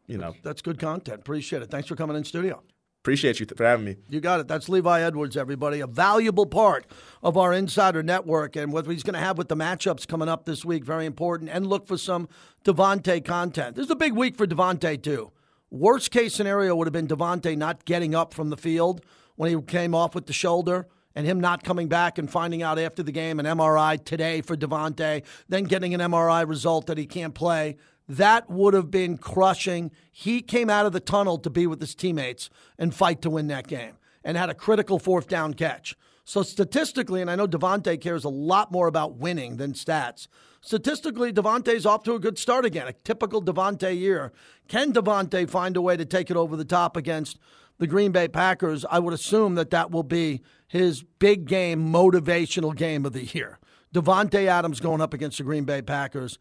you 0.07 0.17
know, 0.17 0.33
That's 0.43 0.61
good 0.61 0.79
content. 0.79 1.19
Appreciate 1.19 1.61
it. 1.61 1.69
Thanks 1.69 1.87
for 1.89 1.95
coming 1.95 2.15
in 2.15 2.23
studio. 2.23 2.63
Appreciate 3.07 3.39
you 3.39 3.45
for 3.55 3.63
having 3.63 3.85
me. 3.85 3.95
You 4.09 4.19
got 4.19 4.41
it. 4.41 4.49
That's 4.49 4.67
Levi 4.67 5.01
Edwards, 5.01 5.37
everybody. 5.37 5.79
A 5.79 5.87
valuable 5.87 6.45
part 6.45 6.85
of 7.23 7.37
our 7.37 7.53
insider 7.53 8.03
network 8.03 8.57
and 8.57 8.73
what 8.73 8.85
he's 8.85 9.01
going 9.01 9.13
to 9.13 9.21
have 9.21 9.37
with 9.37 9.47
the 9.47 9.55
matchups 9.55 10.05
coming 10.05 10.27
up 10.27 10.43
this 10.43 10.65
week. 10.65 10.83
Very 10.83 11.05
important. 11.05 11.49
And 11.49 11.67
look 11.67 11.87
for 11.87 11.95
some 11.95 12.27
Davante 12.65 13.23
content. 13.23 13.77
This 13.77 13.85
is 13.85 13.91
a 13.91 13.95
big 13.95 14.11
week 14.11 14.35
for 14.35 14.45
Davante, 14.45 15.01
too. 15.01 15.31
Worst 15.71 16.11
case 16.11 16.35
scenario 16.35 16.75
would 16.75 16.85
have 16.85 16.91
been 16.91 17.07
Davante 17.07 17.57
not 17.57 17.85
getting 17.85 18.13
up 18.13 18.33
from 18.33 18.49
the 18.49 18.57
field 18.57 18.99
when 19.37 19.55
he 19.55 19.61
came 19.61 19.95
off 19.95 20.13
with 20.13 20.25
the 20.25 20.33
shoulder 20.33 20.85
and 21.15 21.25
him 21.25 21.39
not 21.39 21.63
coming 21.63 21.87
back 21.87 22.17
and 22.17 22.29
finding 22.29 22.61
out 22.61 22.77
after 22.77 23.03
the 23.03 23.13
game 23.13 23.39
an 23.39 23.45
MRI 23.45 24.03
today 24.03 24.41
for 24.41 24.57
Davante, 24.57 25.23
then 25.47 25.63
getting 25.63 25.93
an 25.93 26.01
MRI 26.01 26.45
result 26.45 26.87
that 26.87 26.97
he 26.97 27.05
can't 27.05 27.33
play. 27.33 27.77
That 28.07 28.49
would 28.49 28.73
have 28.73 28.89
been 28.89 29.17
crushing. 29.17 29.91
He 30.11 30.41
came 30.41 30.69
out 30.69 30.85
of 30.85 30.93
the 30.93 30.99
tunnel 30.99 31.37
to 31.39 31.49
be 31.49 31.67
with 31.67 31.81
his 31.81 31.95
teammates 31.95 32.49
and 32.77 32.95
fight 32.95 33.21
to 33.23 33.29
win 33.29 33.47
that 33.47 33.67
game 33.67 33.97
and 34.23 34.37
had 34.37 34.49
a 34.49 34.53
critical 34.53 34.99
fourth 34.99 35.27
down 35.27 35.53
catch. 35.53 35.95
So 36.23 36.43
statistically, 36.43 37.21
and 37.21 37.31
I 37.31 37.35
know 37.35 37.47
Davante 37.47 37.99
cares 37.99 38.25
a 38.25 38.29
lot 38.29 38.69
more 38.71 38.87
about 38.87 39.15
winning 39.15 39.55
than 39.57 39.71
stats. 39.71 40.27
Statistically, 40.59 41.31
Davante's 41.31 41.85
off 41.85 42.03
to 42.03 42.15
a 42.15 42.19
good 42.19 42.37
start 42.37 42.65
again, 42.65 42.87
a 42.87 42.93
typical 42.93 43.41
Davante 43.41 43.97
year. 43.97 44.33
Can 44.67 44.91
Davante 44.91 45.49
find 45.49 45.77
a 45.77 45.81
way 45.81 45.95
to 45.95 46.03
take 46.03 46.29
it 46.29 46.35
over 46.35 46.57
the 46.57 46.65
top 46.65 46.97
against 46.97 47.39
the 47.77 47.87
Green 47.87 48.11
Bay 48.11 48.27
Packers? 48.27 48.83
I 48.89 48.99
would 48.99 49.13
assume 49.13 49.55
that 49.55 49.69
that 49.69 49.91
will 49.91 50.03
be 50.03 50.41
his 50.67 51.01
big 51.01 51.45
game, 51.45 51.87
motivational 51.87 52.75
game 52.75 53.05
of 53.05 53.13
the 53.13 53.23
year. 53.23 53.59
Davante 53.93 54.47
Adams 54.47 54.81
going 54.81 54.99
up 54.99 55.13
against 55.13 55.37
the 55.37 55.45
Green 55.45 55.63
Bay 55.63 55.81
Packers. 55.81 56.37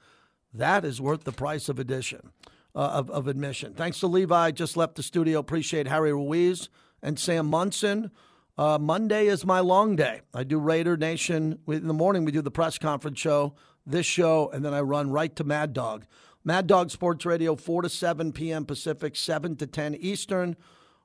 That 0.57 0.85
is 0.85 1.01
worth 1.01 1.25
the 1.25 1.33
price 1.33 1.69
of 1.69 1.79
addition 1.79 2.31
uh, 2.75 2.79
of, 2.79 3.11
of 3.11 3.29
admission. 3.29 3.75
Thanks 3.75 4.01
to 4.01 4.07
Levi, 4.07 4.51
just 4.53 4.77
left 4.77 4.97
the 4.97 5.03
studio. 5.03 5.39
Appreciate 5.39 5.87
Harry 5.87 6.13
Ruiz 6.13 6.69
and 7.03 7.19
Sam 7.19 7.47
Monson. 7.47 8.11
Uh, 8.59 8.79
Monday 8.79 9.27
is 9.27 9.45
my 9.45 9.61
long 9.61 9.97
day. 9.97 10.23
I 10.33 10.45
do 10.45 10.59
Raider 10.59 10.97
Nation 10.97 11.59
in 11.69 11.87
the 11.87 11.95
morning. 11.95 12.25
We 12.25 12.33
do 12.33 12.43
the 12.43 12.51
press 12.51 12.79
conference 12.79 13.19
show, 13.19 13.55
this 13.85 14.07
show, 14.07 14.51
and 14.51 14.65
then 14.65 14.73
I 14.73 14.81
run 14.81 15.11
right 15.11 15.35
to 15.37 15.45
Mad 15.45 15.73
Dog. 15.75 16.07
Mad 16.43 16.67
Dog 16.67 16.91
Sports 16.91 17.27
Radio, 17.27 17.55
4 17.57 17.83
to 17.83 17.89
7 17.89 18.33
p.m. 18.33 18.65
Pacific, 18.65 19.17
7 19.17 19.57
to 19.57 19.67
10 19.67 19.97
Eastern. 19.97 20.57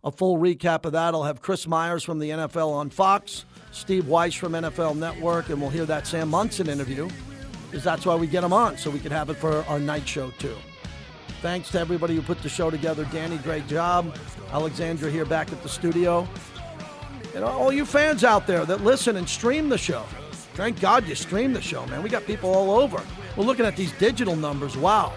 A 0.03 0.11
full 0.11 0.37
recap 0.37 0.85
of 0.85 0.93
that. 0.93 1.13
I'll 1.13 1.23
have 1.23 1.41
Chris 1.41 1.67
Myers 1.67 2.03
from 2.03 2.19
the 2.19 2.29
NFL 2.29 2.69
on 2.69 2.89
Fox, 2.89 3.45
Steve 3.71 4.07
Weiss 4.07 4.33
from 4.33 4.53
NFL 4.53 4.95
Network, 4.95 5.49
and 5.49 5.61
we'll 5.61 5.69
hear 5.69 5.85
that 5.85 6.07
Sam 6.07 6.29
Monson 6.29 6.69
interview 6.69 7.07
because 7.71 7.85
that's 7.85 8.05
why 8.05 8.15
we 8.15 8.27
get 8.27 8.41
them 8.41 8.51
on, 8.51 8.77
so 8.77 8.91
we 8.91 8.99
could 8.99 9.13
have 9.13 9.29
it 9.29 9.35
for 9.35 9.63
our 9.63 9.79
night 9.79 10.05
show 10.05 10.29
too. 10.31 10.55
Thanks 11.41 11.71
to 11.71 11.79
everybody 11.79 12.15
who 12.15 12.21
put 12.21 12.41
the 12.43 12.49
show 12.49 12.69
together. 12.69 13.05
Danny, 13.05 13.37
great 13.37 13.65
job. 13.67 14.13
Alexandra 14.51 15.09
here 15.09 15.23
back 15.23 15.51
at 15.53 15.63
the 15.63 15.69
studio. 15.69 16.27
And 17.33 17.45
all 17.45 17.71
you 17.71 17.85
fans 17.85 18.25
out 18.25 18.45
there 18.45 18.65
that 18.65 18.83
listen 18.83 19.15
and 19.15 19.27
stream 19.27 19.69
the 19.69 19.77
show. 19.77 20.03
Thank 20.53 20.81
God 20.81 21.07
you 21.07 21.15
stream 21.15 21.53
the 21.53 21.61
show, 21.61 21.85
man. 21.85 22.03
We 22.03 22.09
got 22.09 22.25
people 22.25 22.53
all 22.53 22.71
over. 22.71 23.01
We're 23.37 23.45
looking 23.45 23.65
at 23.65 23.77
these 23.77 23.93
digital 23.93 24.35
numbers. 24.35 24.75
Wow. 24.75 25.13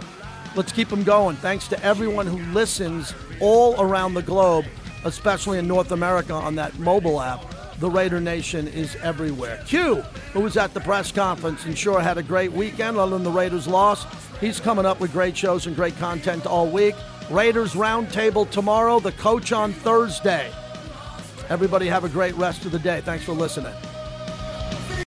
Let's 0.54 0.70
keep 0.70 0.88
them 0.88 1.02
going. 1.02 1.34
Thanks 1.36 1.66
to 1.68 1.84
everyone 1.84 2.28
who 2.28 2.38
listens 2.52 3.12
all 3.40 3.78
around 3.80 4.14
the 4.14 4.22
globe, 4.22 4.64
especially 5.04 5.58
in 5.58 5.66
North 5.66 5.90
America 5.90 6.32
on 6.32 6.54
that 6.54 6.78
mobile 6.78 7.20
app. 7.20 7.44
The 7.84 7.90
Raider 7.90 8.18
Nation 8.18 8.66
is 8.66 8.96
everywhere. 9.02 9.62
Q, 9.66 9.96
who 10.32 10.40
was 10.40 10.56
at 10.56 10.72
the 10.72 10.80
press 10.80 11.12
conference 11.12 11.66
and 11.66 11.76
sure 11.76 12.00
had 12.00 12.16
a 12.16 12.22
great 12.22 12.50
weekend, 12.50 12.96
other 12.96 13.10
than 13.10 13.24
the 13.24 13.30
Raiders 13.30 13.68
lost. 13.68 14.08
He's 14.40 14.58
coming 14.58 14.86
up 14.86 15.00
with 15.00 15.12
great 15.12 15.36
shows 15.36 15.66
and 15.66 15.76
great 15.76 15.94
content 15.98 16.46
all 16.46 16.66
week. 16.66 16.94
Raiders 17.30 17.74
Roundtable 17.74 18.48
tomorrow, 18.48 19.00
the 19.00 19.12
coach 19.12 19.52
on 19.52 19.74
Thursday. 19.74 20.50
Everybody 21.50 21.86
have 21.86 22.04
a 22.04 22.08
great 22.08 22.34
rest 22.36 22.64
of 22.64 22.72
the 22.72 22.78
day. 22.78 23.02
Thanks 23.02 23.22
for 23.22 23.32
listening. 23.32 23.74